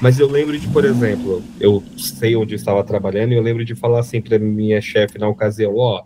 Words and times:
Mas 0.00 0.20
eu 0.20 0.28
lembro 0.28 0.58
de, 0.58 0.68
por 0.68 0.84
exemplo, 0.84 1.42
eu 1.58 1.82
sei 1.96 2.36
onde 2.36 2.54
eu 2.54 2.56
estava 2.56 2.84
trabalhando 2.84 3.32
e 3.32 3.36
eu 3.36 3.42
lembro 3.42 3.64
de 3.64 3.74
falar 3.74 4.00
assim 4.00 4.20
pra 4.20 4.38
minha 4.38 4.80
chefe 4.80 5.18
na 5.18 5.28
ocasião, 5.28 5.74
ó. 5.76 6.02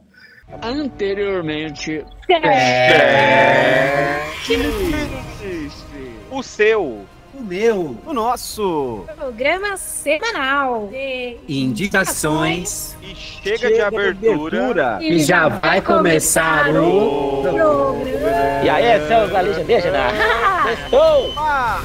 Anteriormente. 0.62 2.04
É. 2.28 4.20
O 6.30 6.42
seu. 6.42 7.04
O 7.32 7.42
meu. 7.42 7.96
O 8.04 8.12
nosso. 8.12 9.04
Programa 9.16 9.76
semanal. 9.76 10.88
De 10.88 11.36
Indicações. 11.48 12.96
E 13.02 13.14
chega, 13.14 13.58
chega 13.58 13.74
de 13.74 13.80
abertura. 13.80 14.98
E 15.00 15.20
já 15.20 15.48
vai 15.48 15.80
começar 15.80 16.68
o. 16.70 17.42
Programa. 17.42 18.64
E 18.64 18.68
aí, 18.68 19.06
seus 19.06 19.34
alienígenas? 19.34 20.12
Estou! 20.84 21.32
Ah. 21.36 21.80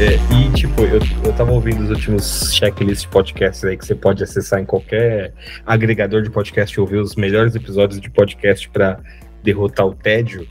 É, 0.00 0.14
e, 0.32 0.52
tipo, 0.52 0.82
eu, 0.82 1.00
eu 1.24 1.32
tava 1.32 1.50
ouvindo 1.50 1.82
os 1.82 1.90
últimos 1.90 2.54
checklists 2.54 3.02
de 3.02 3.08
podcasts 3.08 3.64
aí 3.64 3.76
que 3.76 3.84
você 3.84 3.96
pode 3.96 4.22
acessar 4.22 4.60
em 4.60 4.64
qualquer 4.64 5.32
agregador 5.66 6.22
de 6.22 6.30
podcast 6.30 6.72
e 6.72 6.80
ouvir 6.80 6.98
os 6.98 7.16
melhores 7.16 7.56
episódios 7.56 8.00
de 8.00 8.08
podcast 8.08 8.70
para 8.70 9.00
derrotar 9.42 9.86
o 9.86 9.92
tédio. 9.92 10.46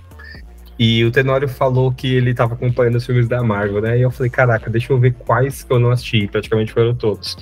E 0.80 1.04
o 1.04 1.12
Tenório 1.12 1.48
falou 1.48 1.92
que 1.92 2.16
ele 2.16 2.34
tava 2.34 2.54
acompanhando 2.54 2.96
os 2.96 3.06
filmes 3.06 3.28
da 3.28 3.42
Marvel, 3.44 3.82
né? 3.82 3.98
E 3.98 4.02
eu 4.02 4.12
falei, 4.12 4.30
caraca, 4.30 4.70
deixa 4.70 4.94
eu 4.94 5.00
ver 5.00 5.14
quais 5.14 5.64
que 5.64 5.72
eu 5.72 5.80
não 5.80 5.92
assisti. 5.92 6.28
Praticamente 6.28 6.72
foram 6.72 6.94
todos. 6.94 7.36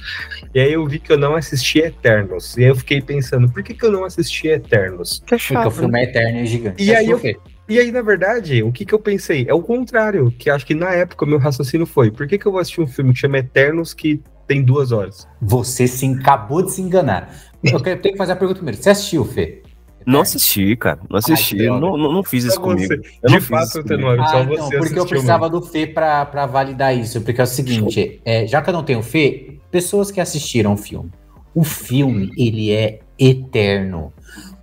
E 0.54 0.60
aí 0.60 0.72
eu 0.74 0.86
vi 0.88 1.00
que 1.00 1.12
eu 1.12 1.18
não 1.18 1.36
assisti 1.36 1.80
Eternos. 1.80 2.56
E 2.58 2.64
aí 2.64 2.70
eu 2.70 2.76
fiquei 2.76 3.02
pensando, 3.02 3.50
por 3.52 3.62
que, 3.62 3.74
que 3.74 3.86
eu 3.86 3.92
não 3.92 4.06
assisti 4.06 4.48
Eternos? 4.48 5.22
Que 5.26 5.38
chato, 5.38 5.64
Porque 5.64 5.68
o 5.68 5.80
filme 5.82 6.00
é 6.00 6.04
eterno 6.04 6.40
e 6.40 6.46
gigante. 6.46 6.84
E 6.84 6.96
aí 6.96 7.10
eu, 7.10 7.20
e 7.68 7.80
aí, 7.80 7.92
na 7.92 8.04
verdade, 8.04 8.62
o 8.62 8.72
que, 8.72 8.86
que 8.86 8.94
eu 8.94 9.00
pensei? 9.00 9.46
É 9.50 9.54
o 9.54 9.62
contrário, 9.62 10.32
que 10.38 10.52
acho 10.52 10.66
que 10.66 10.76
na 10.76 10.92
época 10.92 11.26
o 11.26 11.28
meu 11.28 11.40
raciocínio 11.40 11.88
foi, 11.88 12.12
por 12.12 12.28
que, 12.28 12.38
que 12.38 12.46
eu 12.46 12.52
vou 12.52 12.62
assistir 12.62 12.80
um 12.80 12.88
filme 12.88 13.12
que 13.12 13.20
chama 13.20 13.40
Eternos 13.40 13.92
que 13.92 14.22
tem 14.48 14.62
duas 14.62 14.92
horas? 14.92 15.28
Você 15.42 15.88
se 15.88 16.06
acabou 16.06 16.62
de 16.62 16.72
se 16.72 16.82
enganar. 16.82 17.34
Eu 17.64 17.80
tenho 17.80 18.00
que 18.00 18.18
fazer 18.18 18.34
a 18.34 18.36
pergunta 18.36 18.60
primeiro. 18.60 18.80
Você 18.80 18.92
assistiu, 18.92 19.26
Fê? 19.26 19.64
Não 20.06 20.22
assisti, 20.22 20.76
cara. 20.76 21.00
Não 21.10 21.18
assisti. 21.18 21.60
Ai, 21.62 21.68
não, 21.68 21.98
não, 21.98 22.12
não, 22.12 22.24
fiz 22.24 22.44
isso 22.44 22.62
comigo. 22.62 22.94
Eu 23.24 23.30
de 23.30 23.42
fato, 23.42 23.84
Tenório, 23.84 24.22
ah, 24.22 24.28
só 24.28 24.44
você 24.44 24.58
não, 24.60 24.70
porque 24.70 25.00
eu 25.00 25.06
precisava 25.06 25.50
mesmo. 25.50 25.62
do 25.62 25.66
Fê 25.66 25.88
pra, 25.88 26.26
pra 26.26 26.46
validar 26.46 26.96
isso. 26.96 27.22
Porque 27.22 27.42
é 27.42 27.44
o 27.44 27.48
seguinte, 27.48 28.22
é, 28.24 28.46
já 28.46 28.62
que 28.62 28.70
eu 28.70 28.74
não 28.74 28.84
tenho 28.84 29.02
Fê, 29.02 29.58
pessoas 29.72 30.12
que 30.12 30.22
assistiram 30.22 30.74
o 30.74 30.78
filme. 30.78 31.12
O 31.54 31.64
filme, 31.64 32.32
ele 32.38 32.72
é 32.72 33.00
eterno. 33.18 34.14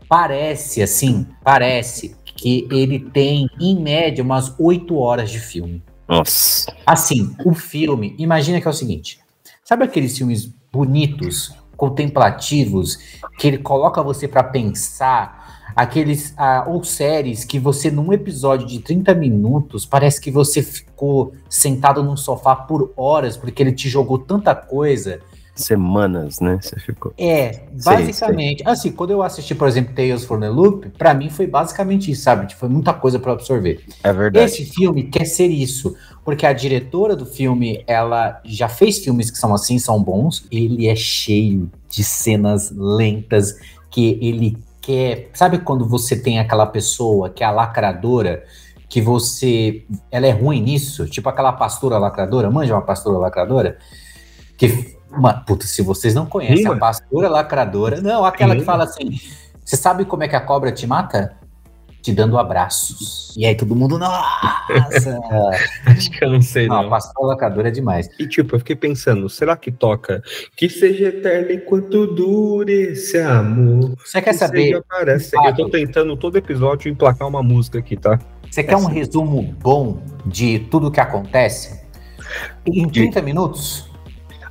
Parece, 0.09 0.83
assim, 0.83 1.27
parece 1.43 2.15
que 2.37 2.69
ele 2.71 2.99
tem, 2.99 3.49
em 3.61 3.81
média, 3.81 4.23
umas 4.23 4.55
oito 4.59 4.97
horas 4.97 5.31
de 5.31 5.41
filme. 5.41 5.83
Nossa. 6.09 6.73
Assim, 6.87 7.35
o 7.45 7.55
filme, 7.55 8.15
imagina 8.19 8.61
que 8.61 8.67
é 8.67 8.71
o 8.71 8.75
seguinte: 8.75 9.19
sabe 9.65 9.85
aqueles 9.85 10.17
filmes 10.17 10.53
bonitos, 10.71 11.55
contemplativos, 11.83 12.97
que 13.37 13.49
ele 13.49 13.59
coloca 13.59 14.01
você 14.05 14.29
para 14.29 14.45
pensar, 14.45 15.73
aqueles 15.75 16.33
ah, 16.37 16.65
ou 16.69 16.85
séries 16.85 17.45
que 17.45 17.59
você 17.59 17.91
num 17.91 18.13
episódio 18.13 18.69
de 18.69 18.79
30 18.79 19.13
minutos 19.17 19.85
parece 19.85 20.21
que 20.21 20.31
você 20.31 20.63
ficou 20.63 21.33
sentado 21.49 22.01
num 22.05 22.17
sofá 22.17 22.55
por 22.55 22.93
horas 22.97 23.37
porque 23.37 23.61
ele 23.61 23.73
te 23.73 23.89
jogou 23.89 24.17
tanta 24.17 24.55
coisa 24.55 25.19
semanas, 25.55 26.41
né? 26.41 26.59
Você 26.61 26.79
ficou. 26.81 27.13
É, 27.19 27.65
basicamente. 27.85 28.59
Sei, 28.59 28.65
sei. 28.65 28.73
Assim, 28.73 28.93
quando 28.93 29.11
eu 29.11 29.23
assisti, 29.23 29.55
por 29.55 29.69
exemplo, 29.69 29.95
Tales 29.95 30.25
from 30.25 30.41
the 30.41 30.49
Loop, 30.49 30.89
para 30.91 31.13
mim 31.15 31.29
foi 31.29 31.47
basicamente 31.47 32.11
isso, 32.11 32.23
sabe? 32.23 32.47
Tipo, 32.47 32.61
foi 32.61 32.69
muita 32.69 32.95
coisa 32.95 33.19
para 33.19 33.33
absorver. 33.33 33.81
É 34.03 34.13
verdade. 34.13 34.47
Esse 34.47 34.65
filme 34.65 35.05
quer 35.05 35.27
ser 35.27 35.49
isso, 35.49 35.95
porque 36.25 36.47
a 36.47 36.53
diretora 36.53 37.17
do 37.17 37.27
filme, 37.27 37.83
ela 37.87 38.41
já 38.45 38.69
fez 38.69 38.99
filmes 38.99 39.31
que 39.31 39.39
são 39.39 39.53
assim, 39.53 39.79
são 39.79 40.03
bons. 40.03 40.47
Ele 40.51 40.87
é 40.87 40.95
cheio 40.95 41.71
de 41.89 42.05
cenas 42.05 42.71
lentas 42.71 43.57
que 43.91 44.19
ele 44.23 44.57
quer. 44.81 45.31
Sabe 45.35 45.59
quando 45.59 45.85
você 45.85 46.17
tem 46.17 46.39
aquela 46.39 46.67
pessoa 46.67 47.29
que 47.29 47.43
é 47.43 47.47
a 47.47 47.51
lacradora? 47.51 48.45
Que 48.89 49.01
você. 49.01 49.85
Ela 50.11 50.27
é 50.27 50.31
ruim 50.31 50.61
nisso, 50.61 51.07
tipo 51.07 51.29
aquela 51.29 51.53
pastora 51.53 51.99
lacradora, 51.99 52.51
manja 52.51 52.75
uma 52.75 52.83
pastora 52.83 53.19
lacradora? 53.19 53.79
Que 54.57 54.97
uma, 55.11 55.35
puta, 55.35 55.67
se 55.67 55.83
vocês 55.83 56.15
não 56.15 56.27
conhecem 56.27 56.59
Rima. 56.59 56.75
a 56.75 56.79
pastora 56.79 57.29
lacradora, 57.29 58.01
não, 58.01 58.25
aquela 58.25 58.53
Rima. 58.55 58.61
que 58.61 58.67
fala 58.67 58.85
assim: 58.85 59.19
você 59.65 59.77
sabe 59.77 60.05
como 60.05 60.23
é 60.23 60.29
que 60.29 60.37
a 60.37 60.41
cobra 60.41 60.71
te 60.71 60.87
mata? 60.87 61.37
Te 62.03 62.13
dando 62.13 62.37
abraços. 62.37 63.33
E 63.37 63.47
aí 63.47 63.55
todo 63.55 63.77
mundo, 63.77 63.97
nossa! 63.97 65.21
Acho 65.87 66.11
que 66.11 66.25
eu 66.25 66.33
não 66.33 66.43
sei, 66.43 66.67
não. 66.67 66.83
não. 66.83 66.87
A 66.89 66.91
pastora 66.91 67.29
lacradora 67.29 67.69
é 67.69 67.71
demais. 67.71 68.09
E 68.19 68.27
tipo, 68.27 68.57
eu 68.57 68.59
fiquei 68.59 68.75
pensando, 68.75 69.29
será 69.29 69.57
que 69.57 69.71
toca 69.71 70.21
que 70.57 70.69
seja 70.69 71.07
eterno 71.07 71.53
enquanto 71.53 72.09
dure 72.09 72.73
esse 72.73 73.19
amor? 73.19 73.95
Você 74.05 74.21
quer 74.21 74.33
saber? 74.33 74.83
Parece. 74.89 75.37
Eu 75.37 75.55
tô 75.55 75.69
tentando 75.69 76.17
todo 76.17 76.37
episódio 76.37 76.91
emplacar 76.91 77.29
uma 77.29 77.43
música 77.43 77.79
aqui, 77.79 77.97
tá? 77.97 78.19
Você 78.51 78.65
quer 78.65 78.77
um 78.77 78.87
resumo 78.87 79.55
bom 79.61 80.03
de 80.27 80.59
tudo 80.71 80.91
que 80.91 81.01
acontece? 81.01 81.81
Em 82.67 82.89
30 82.89 83.21
de... 83.21 83.25
minutos? 83.25 83.92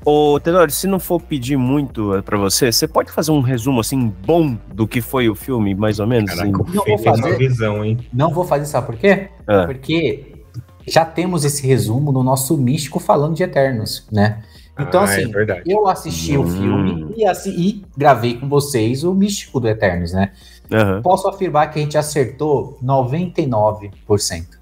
Ô, 0.03 0.39
Tenório, 0.39 0.73
se 0.73 0.88
não 0.88 1.00
for 1.00 1.22
pedir 1.22 1.57
muito 1.57 2.16
eh, 2.16 2.22
para 2.22 2.38
você, 2.38 2.72
você 2.72 2.88
pode 2.88 3.12
fazer 3.12 3.31
um 3.31 3.41
resumo 3.41 3.79
assim 3.79 4.12
bom 4.25 4.57
do 4.73 4.88
que 4.88 5.00
foi 5.00 5.29
o 5.29 5.35
filme, 5.35 5.75
mais 5.75 6.00
ou 6.00 6.07
menos? 6.07 6.31
Caraca, 6.31 6.50
assim? 6.50 6.73
não 6.73 6.85
vou 6.85 6.97
fazer. 6.97 7.38
Visão, 7.38 7.85
hein? 7.85 7.97
Não 8.11 8.34
vou 8.34 8.44
fazer, 8.44 8.66
sabe 8.66 8.88
por 8.88 8.95
quê? 8.95 9.29
Ah. 9.45 9.66
Porque 9.66 10.44
já 10.88 11.06
temos 11.06 11.45
esse 11.45 11.66
resumo 11.67 12.11
no 12.11 12.23
nosso 12.23 12.57
místico 12.57 13.00
falando 13.00 13.35
de 13.35 13.44
Eternos, 13.44 14.07
né? 14.11 14.41
Então, 14.79 15.01
ah, 15.01 15.03
é 15.03 15.23
assim, 15.23 15.31
é 15.35 15.63
eu 15.67 15.88
assisti 15.88 16.35
hum. 16.35 16.41
o 16.41 16.47
filme 16.47 17.13
e, 17.16 17.25
assim, 17.25 17.51
e, 17.51 17.85
gravei 17.95 18.40
com 18.40 18.50
vocês 18.50 19.03
o 19.03 19.13
místico 19.13 19.59
do 19.59 19.67
Eternos, 19.67 20.13
né? 20.13 20.31
Uhum. 20.72 21.01
Posso 21.03 21.28
afirmar 21.28 21.69
que 21.69 21.78
a 21.78 21.81
gente 21.84 21.97
acertou 21.97 22.79
99% 22.84 24.60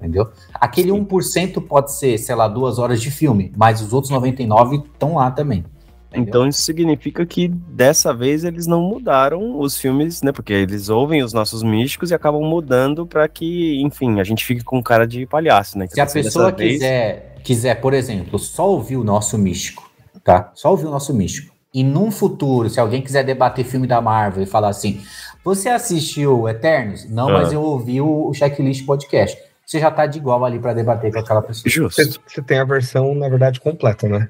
entendeu? 0.00 0.28
Aquele 0.54 0.90
Sim. 0.90 1.04
1% 1.04 1.66
pode 1.66 1.92
ser, 1.92 2.18
sei 2.18 2.34
lá, 2.34 2.48
duas 2.48 2.78
horas 2.78 3.00
de 3.00 3.10
filme, 3.10 3.52
mas 3.56 3.82
os 3.82 3.92
outros 3.92 4.10
99 4.10 4.76
estão 4.76 5.14
lá 5.16 5.30
também. 5.30 5.64
Entendeu? 6.08 6.28
Então 6.28 6.48
isso 6.48 6.62
significa 6.62 7.24
que 7.24 7.46
dessa 7.46 8.12
vez 8.12 8.42
eles 8.42 8.66
não 8.66 8.82
mudaram 8.82 9.60
os 9.60 9.76
filmes, 9.76 10.22
né? 10.22 10.32
Porque 10.32 10.52
eles 10.52 10.88
ouvem 10.88 11.22
os 11.22 11.32
nossos 11.32 11.62
místicos 11.62 12.10
e 12.10 12.14
acabam 12.14 12.42
mudando 12.42 13.06
para 13.06 13.28
que, 13.28 13.80
enfim, 13.80 14.18
a 14.18 14.24
gente 14.24 14.44
fique 14.44 14.64
com 14.64 14.82
cara 14.82 15.06
de 15.06 15.24
palhaço, 15.26 15.78
né? 15.78 15.84
Então, 15.84 15.94
Se 15.94 16.00
a 16.00 16.04
assim, 16.04 16.22
pessoa 16.22 16.50
quiser, 16.50 17.32
vez... 17.34 17.42
quiser, 17.44 17.74
por 17.76 17.94
exemplo, 17.94 18.38
só 18.40 18.68
ouvir 18.68 18.96
o 18.96 19.04
nosso 19.04 19.38
místico, 19.38 19.88
tá? 20.24 20.50
Só 20.54 20.70
ouvir 20.70 20.86
o 20.86 20.90
nosso 20.90 21.14
místico. 21.14 21.54
E 21.72 21.84
num 21.84 22.10
futuro, 22.10 22.68
se 22.68 22.80
alguém 22.80 23.00
quiser 23.00 23.22
debater 23.22 23.64
filme 23.64 23.86
da 23.86 24.00
Marvel 24.00 24.42
e 24.42 24.46
falar 24.46 24.70
assim, 24.70 25.00
você 25.44 25.68
assistiu 25.68 26.48
Eternos? 26.48 27.08
Não, 27.08 27.28
ah. 27.28 27.32
mas 27.34 27.52
eu 27.52 27.62
ouvi 27.62 28.00
o 28.00 28.34
Checklist 28.34 28.84
Podcast 28.84 29.38
você 29.70 29.78
já 29.78 29.88
tá 29.88 30.04
de 30.04 30.18
igual 30.18 30.44
ali 30.44 30.58
para 30.58 30.74
debater 30.74 31.12
com 31.12 31.20
aquela 31.20 31.40
pessoa. 31.40 31.70
Justo. 31.70 32.20
Você, 32.26 32.42
tem 32.42 32.58
a 32.58 32.64
versão, 32.64 33.14
na 33.14 33.28
verdade, 33.28 33.60
completa, 33.60 34.08
né? 34.08 34.28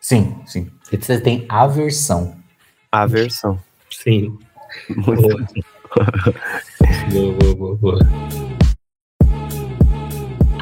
Sim, 0.00 0.42
sim. 0.44 0.68
Você 0.90 1.20
tem 1.20 1.46
a 1.48 1.68
versão. 1.68 2.34
A 2.90 3.06
versão. 3.06 3.60
Sim. 3.88 4.36
Muito 4.88 5.22
boa, 5.22 5.46
boa, 7.12 7.54
boa, 7.54 7.76
boa. 7.76 7.98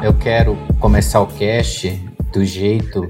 Eu 0.03 0.15
quero 0.19 0.55
começar 0.79 1.19
o 1.21 1.25
cast 1.25 1.89
do 2.31 2.45
jeito 2.45 3.07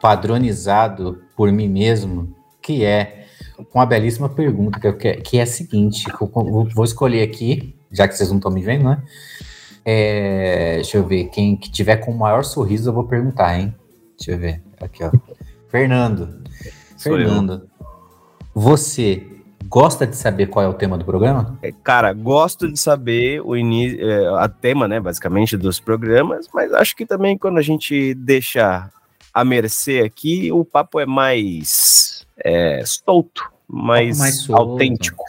padronizado 0.00 1.24
por 1.36 1.50
mim 1.50 1.68
mesmo, 1.68 2.36
que 2.62 2.84
é 2.84 3.26
com 3.72 3.80
uma 3.80 3.86
belíssima 3.86 4.28
pergunta, 4.28 4.78
que, 4.92 5.14
que 5.14 5.38
é 5.38 5.42
a 5.42 5.46
seguinte: 5.46 6.04
eu 6.08 6.68
vou 6.72 6.84
escolher 6.84 7.22
aqui, 7.22 7.74
já 7.90 8.06
que 8.06 8.14
vocês 8.14 8.28
não 8.28 8.36
estão 8.36 8.52
me 8.52 8.62
vendo, 8.62 8.84
né? 8.84 9.02
É, 9.84 10.76
deixa 10.76 10.98
eu 10.98 11.06
ver, 11.06 11.28
quem 11.30 11.56
que 11.56 11.70
tiver 11.70 11.96
com 11.96 12.12
o 12.12 12.18
maior 12.18 12.44
sorriso 12.44 12.90
eu 12.90 12.94
vou 12.94 13.04
perguntar, 13.04 13.58
hein? 13.58 13.74
Deixa 14.16 14.32
eu 14.32 14.38
ver, 14.38 14.62
aqui 14.80 15.02
ó. 15.02 15.10
Fernando. 15.68 16.42
Sou 16.96 17.16
Fernando, 17.16 17.68
eu. 17.80 17.86
você 18.54 19.26
gosta 19.66 20.06
de 20.06 20.16
saber 20.16 20.46
qual 20.46 20.64
é 20.64 20.68
o 20.68 20.74
tema 20.74 20.96
do 20.96 21.04
programa? 21.04 21.58
É, 21.62 21.72
cara, 21.72 22.12
gosto 22.12 22.70
de 22.70 22.78
saber 22.78 23.40
o 23.40 23.56
início, 23.56 23.98
é, 24.08 24.42
a 24.42 24.48
tema, 24.48 24.86
né, 24.86 25.00
basicamente 25.00 25.56
dos 25.56 25.80
programas, 25.80 26.46
mas 26.52 26.72
acho 26.74 26.94
que 26.94 27.06
também 27.06 27.36
quando 27.36 27.58
a 27.58 27.62
gente 27.62 28.14
deixa 28.14 28.90
a 29.32 29.44
mercê 29.44 30.00
aqui, 30.00 30.52
o 30.52 30.64
papo 30.64 31.00
é 31.00 31.06
mais 31.06 32.26
é, 32.36 32.82
solto 32.84 33.52
mais, 33.72 34.18
mais 34.18 34.50
autêntico. 34.50 35.24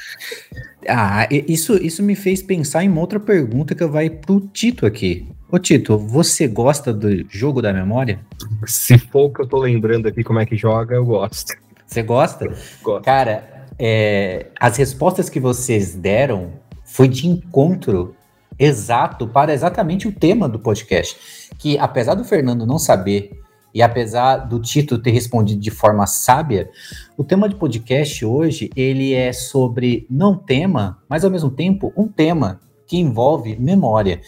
Ah, 0.88 1.28
isso, 1.30 1.76
isso 1.76 2.02
me 2.04 2.16
fez 2.16 2.42
pensar 2.42 2.84
em 2.84 2.90
uma 2.90 3.02
outra 3.02 3.20
pergunta 3.20 3.76
que 3.76 3.86
vai 3.86 4.10
pro 4.10 4.40
Tito 4.40 4.86
aqui. 4.86 5.28
Ô 5.52 5.60
Tito, 5.60 5.98
você 5.98 6.48
gosta 6.48 6.92
do 6.92 7.26
jogo 7.30 7.62
da 7.62 7.72
memória? 7.72 8.20
Se 8.66 8.98
for 8.98 9.30
que 9.30 9.42
eu 9.42 9.48
tô 9.48 9.60
lembrando 9.60 10.08
aqui 10.08 10.24
como 10.24 10.40
é 10.40 10.46
que 10.46 10.58
joga, 10.58 10.96
eu 10.96 11.06
gosto. 11.06 11.54
Você 11.86 12.02
gosta? 12.02 12.48
Gosto. 12.82 13.06
Cara, 13.06 13.68
é, 13.78 14.48
as 14.60 14.78
respostas 14.78 15.30
que 15.30 15.40
vocês 15.40 15.94
deram 15.94 16.54
foi 16.84 17.08
de 17.08 17.28
encontro 17.28 18.16
exato 18.58 19.28
para 19.28 19.54
exatamente 19.54 20.08
o 20.08 20.12
tema 20.12 20.50
do 20.50 20.60
podcast. 20.60 21.50
Que 21.60 21.78
apesar 21.78 22.16
do 22.16 22.24
Fernando 22.24 22.66
não 22.66 22.80
saber 22.80 23.43
e 23.74 23.82
apesar 23.82 24.38
do 24.38 24.60
Tito 24.60 25.00
ter 25.00 25.12
respondido 25.12 25.60
de 25.60 25.72
forma 25.72 26.06
sábia, 26.06 26.70
o 27.18 27.24
tema 27.24 27.50
de 27.50 27.56
podcast 27.56 28.24
hoje 28.24 28.70
ele 28.76 29.14
é 29.14 29.34
sobre 29.34 30.06
não 30.10 30.36
tema, 30.36 31.00
mas 31.10 31.26
ao 31.26 31.32
mesmo 31.32 31.50
tempo 31.50 31.92
um 31.98 32.08
tema 32.08 32.60
que 32.86 32.98
envolve 32.98 33.58
memória. 33.58 34.22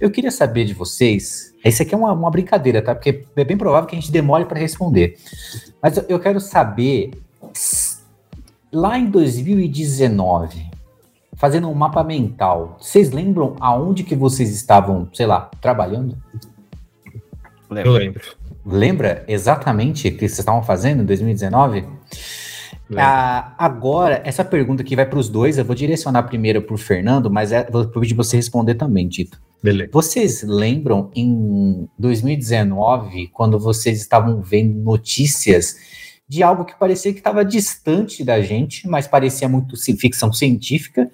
Eu 0.00 0.10
queria 0.10 0.30
saber 0.30 0.64
de 0.64 0.74
vocês. 0.74 1.52
Esse 1.64 1.82
aqui 1.82 1.94
é 1.94 1.98
uma, 1.98 2.12
uma 2.12 2.30
brincadeira, 2.30 2.82
tá? 2.82 2.94
Porque 2.94 3.24
é 3.34 3.44
bem 3.44 3.56
provável 3.56 3.88
que 3.88 3.96
a 3.96 4.00
gente 4.00 4.12
demore 4.12 4.44
para 4.44 4.58
responder. 4.58 5.16
Mas 5.82 5.96
eu, 5.96 6.04
eu 6.08 6.20
quero 6.20 6.38
saber, 6.38 7.10
lá 8.72 8.98
em 8.98 9.06
2019, 9.10 10.70
fazendo 11.34 11.68
um 11.68 11.74
mapa 11.74 12.04
mental, 12.04 12.76
vocês 12.80 13.10
lembram 13.10 13.56
aonde 13.60 14.04
que 14.04 14.14
vocês 14.14 14.50
estavam, 14.50 15.08
sei 15.12 15.26
lá, 15.26 15.50
trabalhando? 15.60 16.16
Eu 17.70 17.92
lembro. 17.92 18.22
Lembra 18.64 19.24
exatamente 19.28 20.08
o 20.08 20.12
que 20.12 20.20
vocês 20.20 20.38
estavam 20.38 20.62
fazendo 20.62 21.02
em 21.02 21.06
2019? 21.06 21.84
Ah, 22.96 23.54
agora, 23.58 24.22
essa 24.24 24.44
pergunta 24.44 24.82
aqui 24.82 24.94
vai 24.94 25.06
para 25.06 25.18
os 25.18 25.28
dois. 25.28 25.58
Eu 25.58 25.64
vou 25.64 25.74
direcionar 25.74 26.22
primeiro 26.24 26.62
para 26.62 26.74
o 26.74 26.78
Fernando, 26.78 27.30
mas 27.30 27.52
é, 27.52 27.68
vou 27.70 27.86
pedir 27.86 28.14
você 28.14 28.36
responder 28.36 28.74
também, 28.74 29.08
Tito. 29.08 29.40
Beleza. 29.62 29.90
Vocês 29.92 30.42
lembram 30.42 31.10
em 31.14 31.88
2019, 31.98 33.28
quando 33.28 33.58
vocês 33.58 34.00
estavam 34.00 34.40
vendo 34.42 34.78
notícias 34.78 35.76
de 36.28 36.42
algo 36.42 36.64
que 36.64 36.78
parecia 36.78 37.12
que 37.12 37.18
estava 37.18 37.44
distante 37.44 38.24
da 38.24 38.40
gente, 38.40 38.88
mas 38.88 39.06
parecia 39.06 39.48
muito 39.48 39.76
ficção 39.98 40.32
científica, 40.32 41.10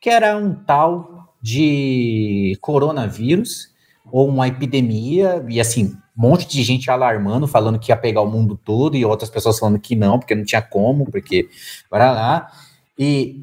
que 0.00 0.10
era 0.10 0.36
um 0.36 0.54
tal 0.54 1.34
de 1.40 2.56
coronavírus 2.60 3.73
ou 4.14 4.28
uma 4.28 4.46
epidemia, 4.46 5.44
e 5.48 5.60
assim, 5.60 5.86
um 6.16 6.22
monte 6.22 6.46
de 6.46 6.62
gente 6.62 6.88
alarmando, 6.88 7.48
falando 7.48 7.80
que 7.80 7.90
ia 7.90 7.96
pegar 7.96 8.20
o 8.20 8.30
mundo 8.30 8.56
todo, 8.56 8.96
e 8.96 9.04
outras 9.04 9.28
pessoas 9.28 9.58
falando 9.58 9.80
que 9.80 9.96
não, 9.96 10.20
porque 10.20 10.36
não 10.36 10.44
tinha 10.44 10.62
como, 10.62 11.04
porque. 11.10 11.48
Para 11.90 12.12
lá. 12.12 12.52
E 12.96 13.42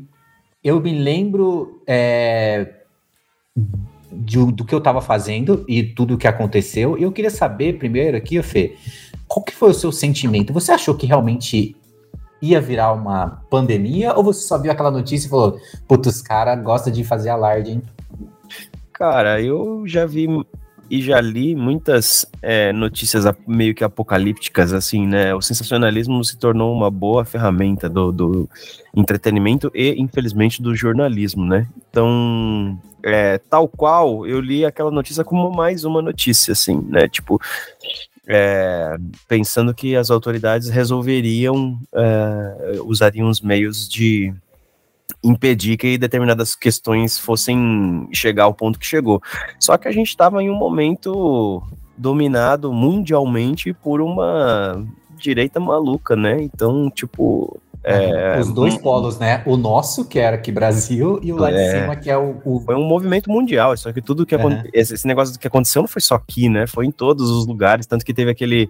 eu 0.63 0.79
me 0.79 0.97
lembro 0.97 1.83
é, 1.85 2.73
do 3.53 4.63
que 4.63 4.73
eu 4.73 4.77
estava 4.77 5.01
fazendo 5.01 5.65
e 5.67 5.83
tudo 5.83 6.13
o 6.13 6.17
que 6.17 6.25
aconteceu. 6.25 6.97
E 6.97 7.03
eu 7.03 7.11
queria 7.11 7.29
saber 7.29 7.77
primeiro 7.77 8.15
aqui, 8.15 8.41
Fê, 8.41 8.77
qual 9.27 9.43
que 9.43 9.53
foi 9.53 9.71
o 9.71 9.73
seu 9.73 9.91
sentimento? 9.91 10.53
Você 10.53 10.71
achou 10.71 10.95
que 10.95 11.05
realmente 11.05 11.75
ia 12.41 12.61
virar 12.61 12.93
uma 12.93 13.43
pandemia 13.49 14.13
ou 14.15 14.23
você 14.23 14.47
só 14.47 14.57
viu 14.57 14.71
aquela 14.71 14.89
notícia 14.89 15.27
e 15.27 15.29
falou, 15.29 15.59
putz, 15.85 16.07
os 16.07 16.21
caras 16.21 16.63
gostam 16.63 16.93
de 16.93 17.03
fazer 17.03 17.29
alarde, 17.29 17.71
hein? 17.71 17.83
Cara, 18.93 19.41
eu 19.41 19.83
já 19.85 20.05
vi 20.05 20.29
e 20.91 21.01
já 21.01 21.21
li 21.21 21.55
muitas 21.55 22.25
é, 22.41 22.73
notícias 22.73 23.23
meio 23.47 23.73
que 23.73 23.81
apocalípticas, 23.81 24.73
assim, 24.73 25.07
né? 25.07 25.33
O 25.33 25.41
sensacionalismo 25.41 26.21
se 26.21 26.37
tornou 26.37 26.75
uma 26.75 26.91
boa 26.91 27.23
ferramenta 27.23 27.87
do, 27.87 28.11
do 28.11 28.49
entretenimento 28.93 29.71
e, 29.73 29.95
infelizmente, 29.97 30.61
do 30.61 30.75
jornalismo, 30.75 31.45
né? 31.45 31.65
Então, 31.89 32.77
é, 33.01 33.37
tal 33.37 33.69
qual, 33.69 34.27
eu 34.27 34.41
li 34.41 34.65
aquela 34.65 34.91
notícia 34.91 35.23
como 35.23 35.49
mais 35.49 35.85
uma 35.85 36.01
notícia, 36.01 36.51
assim, 36.51 36.85
né? 36.89 37.07
Tipo, 37.07 37.39
é, 38.27 38.97
pensando 39.29 39.73
que 39.73 39.95
as 39.95 40.11
autoridades 40.11 40.67
resolveriam, 40.67 41.79
é, 41.95 42.81
usariam 42.83 43.29
os 43.29 43.39
meios 43.39 43.87
de 43.87 44.33
impedir 45.23 45.77
que 45.77 45.97
determinadas 45.97 46.55
questões 46.55 47.17
fossem 47.17 48.07
chegar 48.13 48.43
ao 48.45 48.53
ponto 48.53 48.79
que 48.79 48.85
chegou. 48.85 49.21
Só 49.59 49.77
que 49.77 49.87
a 49.87 49.91
gente 49.91 50.09
estava 50.09 50.41
em 50.43 50.49
um 50.49 50.55
momento 50.55 51.61
dominado 51.97 52.73
mundialmente 52.73 53.73
por 53.73 54.01
uma 54.01 54.83
direita 55.17 55.59
maluca, 55.59 56.15
né? 56.15 56.41
Então, 56.41 56.89
tipo. 56.89 57.59
É, 57.83 58.39
Os 58.39 58.51
dois 58.51 58.77
polos, 58.77 59.17
né? 59.17 59.41
O 59.45 59.57
nosso, 59.57 60.05
que 60.05 60.19
era 60.19 60.35
aqui 60.35 60.51
Brasil, 60.51 61.19
e 61.23 61.33
o 61.33 61.37
lá 61.37 61.51
é, 61.51 61.53
de 61.53 61.79
cima, 61.79 61.95
que 61.95 62.11
é 62.11 62.17
o, 62.17 62.39
o, 62.45 62.59
Foi 62.59 62.75
um 62.75 62.83
movimento 62.83 63.29
mundial, 63.29 63.75
só 63.75 63.91
que 63.91 64.01
tudo 64.01 64.25
que 64.25 64.35
esse, 64.71 64.93
esse 64.93 65.07
negócio 65.07 65.39
que 65.39 65.47
aconteceu 65.47 65.81
não 65.81 65.87
foi 65.87 66.01
só 66.01 66.15
aqui, 66.15 66.47
né? 66.47 66.67
Foi 66.67 66.85
em 66.85 66.91
todos 66.91 67.29
os 67.29 67.47
lugares, 67.47 67.87
tanto 67.87 68.05
que 68.05 68.13
teve 68.13 68.29
aquele, 68.29 68.69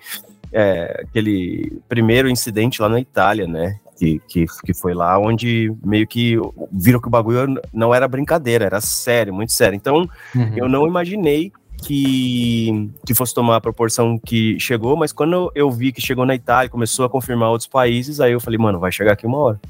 é, 0.52 1.04
aquele 1.04 1.82
primeiro 1.90 2.30
incidente 2.30 2.82
lá 2.82 2.88
na 2.88 3.00
Itália, 3.02 3.48
né? 3.48 3.80
Que, 4.02 4.20
que, 4.28 4.46
que 4.66 4.74
foi 4.74 4.96
lá 4.96 5.20
onde 5.20 5.72
meio 5.86 6.08
que 6.08 6.36
viram 6.72 7.00
que 7.00 7.08
o 7.08 7.12
bagulho 7.12 7.62
não 7.72 7.94
era 7.94 8.08
brincadeira, 8.08 8.66
era 8.66 8.82
sério, 8.82 9.32
muito 9.32 9.52
sério. 9.52 9.76
Então, 9.76 10.10
uhum. 10.36 10.58
eu 10.58 10.68
não 10.68 10.88
imaginei 10.88 11.52
que, 11.78 12.90
que 13.06 13.14
fosse 13.14 13.32
tomar 13.32 13.58
a 13.58 13.62
proporção 13.62 14.18
que 14.18 14.60
chegou, 14.60 14.98
mas 14.98 15.14
quando 15.14 15.52
eu 15.54 15.70
vi 15.70 15.92
que 15.92 16.02
chegou 16.02 16.26
na 16.26 16.34
Itália, 16.34 16.68
começou 16.68 17.06
a 17.06 17.10
confirmar 17.10 17.50
outros 17.50 17.68
países, 17.68 18.20
aí 18.20 18.32
eu 18.32 18.40
falei, 18.40 18.58
mano, 18.58 18.80
vai 18.80 18.92
chegar 18.92 19.14
aqui 19.14 19.28
uma 19.28 19.38
hora. 19.38 19.62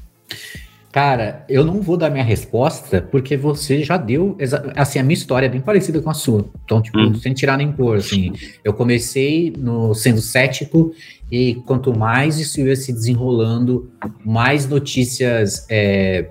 Cara, 0.92 1.42
eu 1.48 1.64
não 1.64 1.80
vou 1.80 1.96
dar 1.96 2.10
minha 2.10 2.22
resposta 2.22 3.00
porque 3.00 3.34
você 3.34 3.82
já 3.82 3.96
deu. 3.96 4.36
Assim, 4.76 4.98
a 4.98 5.02
minha 5.02 5.14
história 5.14 5.46
é 5.46 5.48
bem 5.48 5.62
parecida 5.62 6.02
com 6.02 6.10
a 6.10 6.14
sua. 6.14 6.44
Então, 6.62 6.82
tipo, 6.82 6.98
uhum. 6.98 7.14
sem 7.14 7.32
tirar 7.32 7.56
nem 7.56 7.72
pôr, 7.72 7.96
assim. 7.96 8.34
Eu 8.62 8.74
comecei 8.74 9.54
no, 9.56 9.94
sendo 9.94 10.20
cético 10.20 10.94
e 11.30 11.54
quanto 11.66 11.96
mais 11.98 12.38
isso 12.38 12.60
ia 12.60 12.76
se 12.76 12.92
desenrolando, 12.92 13.90
mais 14.22 14.68
notícias 14.68 15.66
é, 15.70 16.28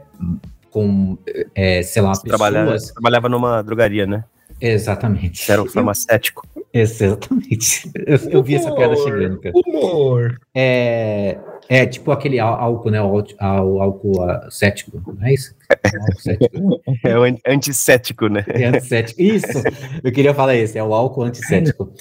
com, 0.69 1.17
é, 1.55 1.81
sei 1.81 2.03
lá, 2.03 2.11
pessoas... 2.11 2.27
Trabalhava, 2.27 2.77
trabalhava 2.77 3.29
numa 3.29 3.63
drogaria, 3.63 4.05
né? 4.05 4.23
Exatamente. 4.61 5.51
Era 5.51 5.63
um 5.63 5.67
farmacéutico. 5.67 6.47
Exatamente. 6.71 7.89
Eu, 8.05 8.17
eu 8.29 8.43
vi 8.43 8.55
essa 8.55 8.71
piada 8.71 8.95
chegando, 8.95 9.39
cara. 9.41 9.55
Humor. 9.55 10.39
É, 10.53 11.39
é 11.69 11.85
tipo 11.85 12.11
aquele 12.11 12.39
álcool, 12.39 12.89
né? 12.89 13.01
O 13.01 13.81
álcool 13.81 14.19
cético, 14.49 15.01
não 15.05 15.25
é 15.25 15.33
isso? 15.33 15.55
É 17.05 17.17
o 17.17 17.23
antissético, 17.47 18.27
né? 18.27 18.43
É 18.47 18.65
antissético. 18.65 19.21
Isso! 19.21 19.63
Eu 20.03 20.11
queria 20.11 20.33
falar 20.33 20.55
isso, 20.55 20.77
é 20.77 20.83
o 20.83 20.93
álcool 20.93 21.23
antissético. 21.23 21.91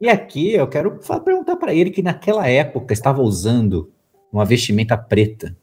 E 0.00 0.08
aqui 0.08 0.52
eu 0.52 0.68
quero 0.68 1.00
perguntar 1.24 1.56
para 1.56 1.74
ele 1.74 1.90
que 1.90 2.02
naquela 2.02 2.48
época 2.48 2.92
estava 2.92 3.20
usando 3.20 3.90
uma 4.32 4.44
vestimenta 4.44 4.96
preta. 4.96 5.56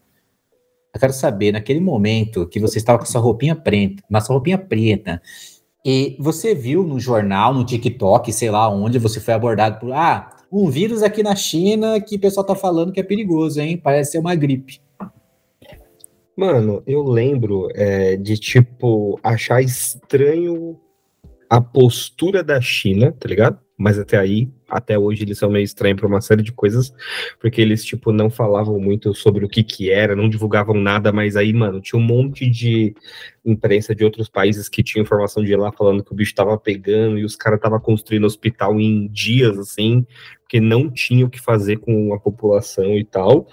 Eu 0.93 0.99
quero 0.99 1.13
saber, 1.13 1.51
naquele 1.51 1.79
momento 1.79 2.47
que 2.47 2.59
você 2.59 2.77
estava 2.77 2.99
com 2.99 3.05
sua 3.05 3.21
roupinha 3.21 3.55
preta, 3.55 4.03
uma 4.09 4.21
sua 4.21 4.35
roupinha 4.35 4.57
preta, 4.57 5.21
e 5.85 6.17
você 6.19 6.55
viu 6.55 6.83
no 6.83 6.99
jornal, 6.99 7.53
no 7.53 7.63
TikTok, 7.63 8.33
sei 8.33 8.49
lá 8.49 8.67
onde, 8.67 8.97
você 8.97 9.19
foi 9.19 9.33
abordado 9.33 9.79
por. 9.79 9.93
Ah, 9.93 10.34
um 10.55 10.69
vírus 10.69 11.03
aqui 11.03 11.21
na 11.21 11.35
China 11.35 12.00
que 12.00 12.15
o 12.15 12.19
pessoal 12.19 12.45
tá 12.45 12.55
falando 12.55 12.91
que 12.91 13.00
é 13.00 13.03
perigoso, 13.03 13.59
hein? 13.59 13.77
Parece 13.77 14.13
ser 14.13 14.19
uma 14.19 14.35
gripe. 14.35 14.79
Mano, 16.35 16.83
eu 16.85 17.03
lembro 17.03 17.69
é, 17.74 18.17
de, 18.17 18.38
tipo, 18.38 19.19
achar 19.24 19.62
estranho 19.62 20.77
a 21.50 21.62
postura 21.62 22.43
da 22.43 22.59
China, 22.59 23.12
tá 23.12 23.27
ligado? 23.27 23.59
Mas 23.77 24.00
até 24.00 24.17
aí, 24.17 24.50
até 24.69 24.97
hoje, 24.97 25.24
eles 25.24 25.38
são 25.38 25.50
meio 25.50 25.63
estranhos 25.63 26.00
para 26.00 26.07
uma 26.07 26.21
série 26.21 26.41
de 26.41 26.51
coisas, 26.51 26.93
porque 27.41 27.62
eles, 27.62 27.83
tipo, 27.83 28.12
não 28.12 28.29
falavam 28.29 28.79
muito 28.79 29.13
sobre 29.13 29.43
o 29.43 29.50
que 29.50 29.63
que 29.63 29.89
era, 29.89 30.15
não 30.15 30.29
divulgavam 30.29 30.75
nada, 30.75 31.12
mas 31.12 31.35
aí, 31.35 31.51
mano, 31.51 31.81
tinha 31.81 32.00
um 32.00 32.03
monte 32.03 32.50
de 32.50 32.95
imprensa 33.45 33.93
de 33.93 34.05
outros 34.05 34.29
países 34.29 34.69
que 34.69 34.81
tinha 34.81 35.01
informação 35.01 35.43
de 35.43 35.53
lá 35.55 35.74
falando 35.74 36.03
que 36.03 36.12
o 36.13 36.15
bicho 36.15 36.33
tava 36.33 36.57
pegando 36.57 37.17
e 37.19 37.25
os 37.25 37.35
caras 37.35 37.59
tava 37.59 37.79
construindo 37.79 38.25
hospital 38.25 38.79
em 38.79 39.07
dias, 39.09 39.57
assim, 39.59 40.05
porque 40.45 40.61
não 40.61 40.89
tinha 40.89 41.25
o 41.25 41.29
que 41.29 41.41
fazer 41.41 41.77
com 41.77 42.13
a 42.13 42.19
população 42.19 42.97
e 42.97 43.03
tal. 43.03 43.47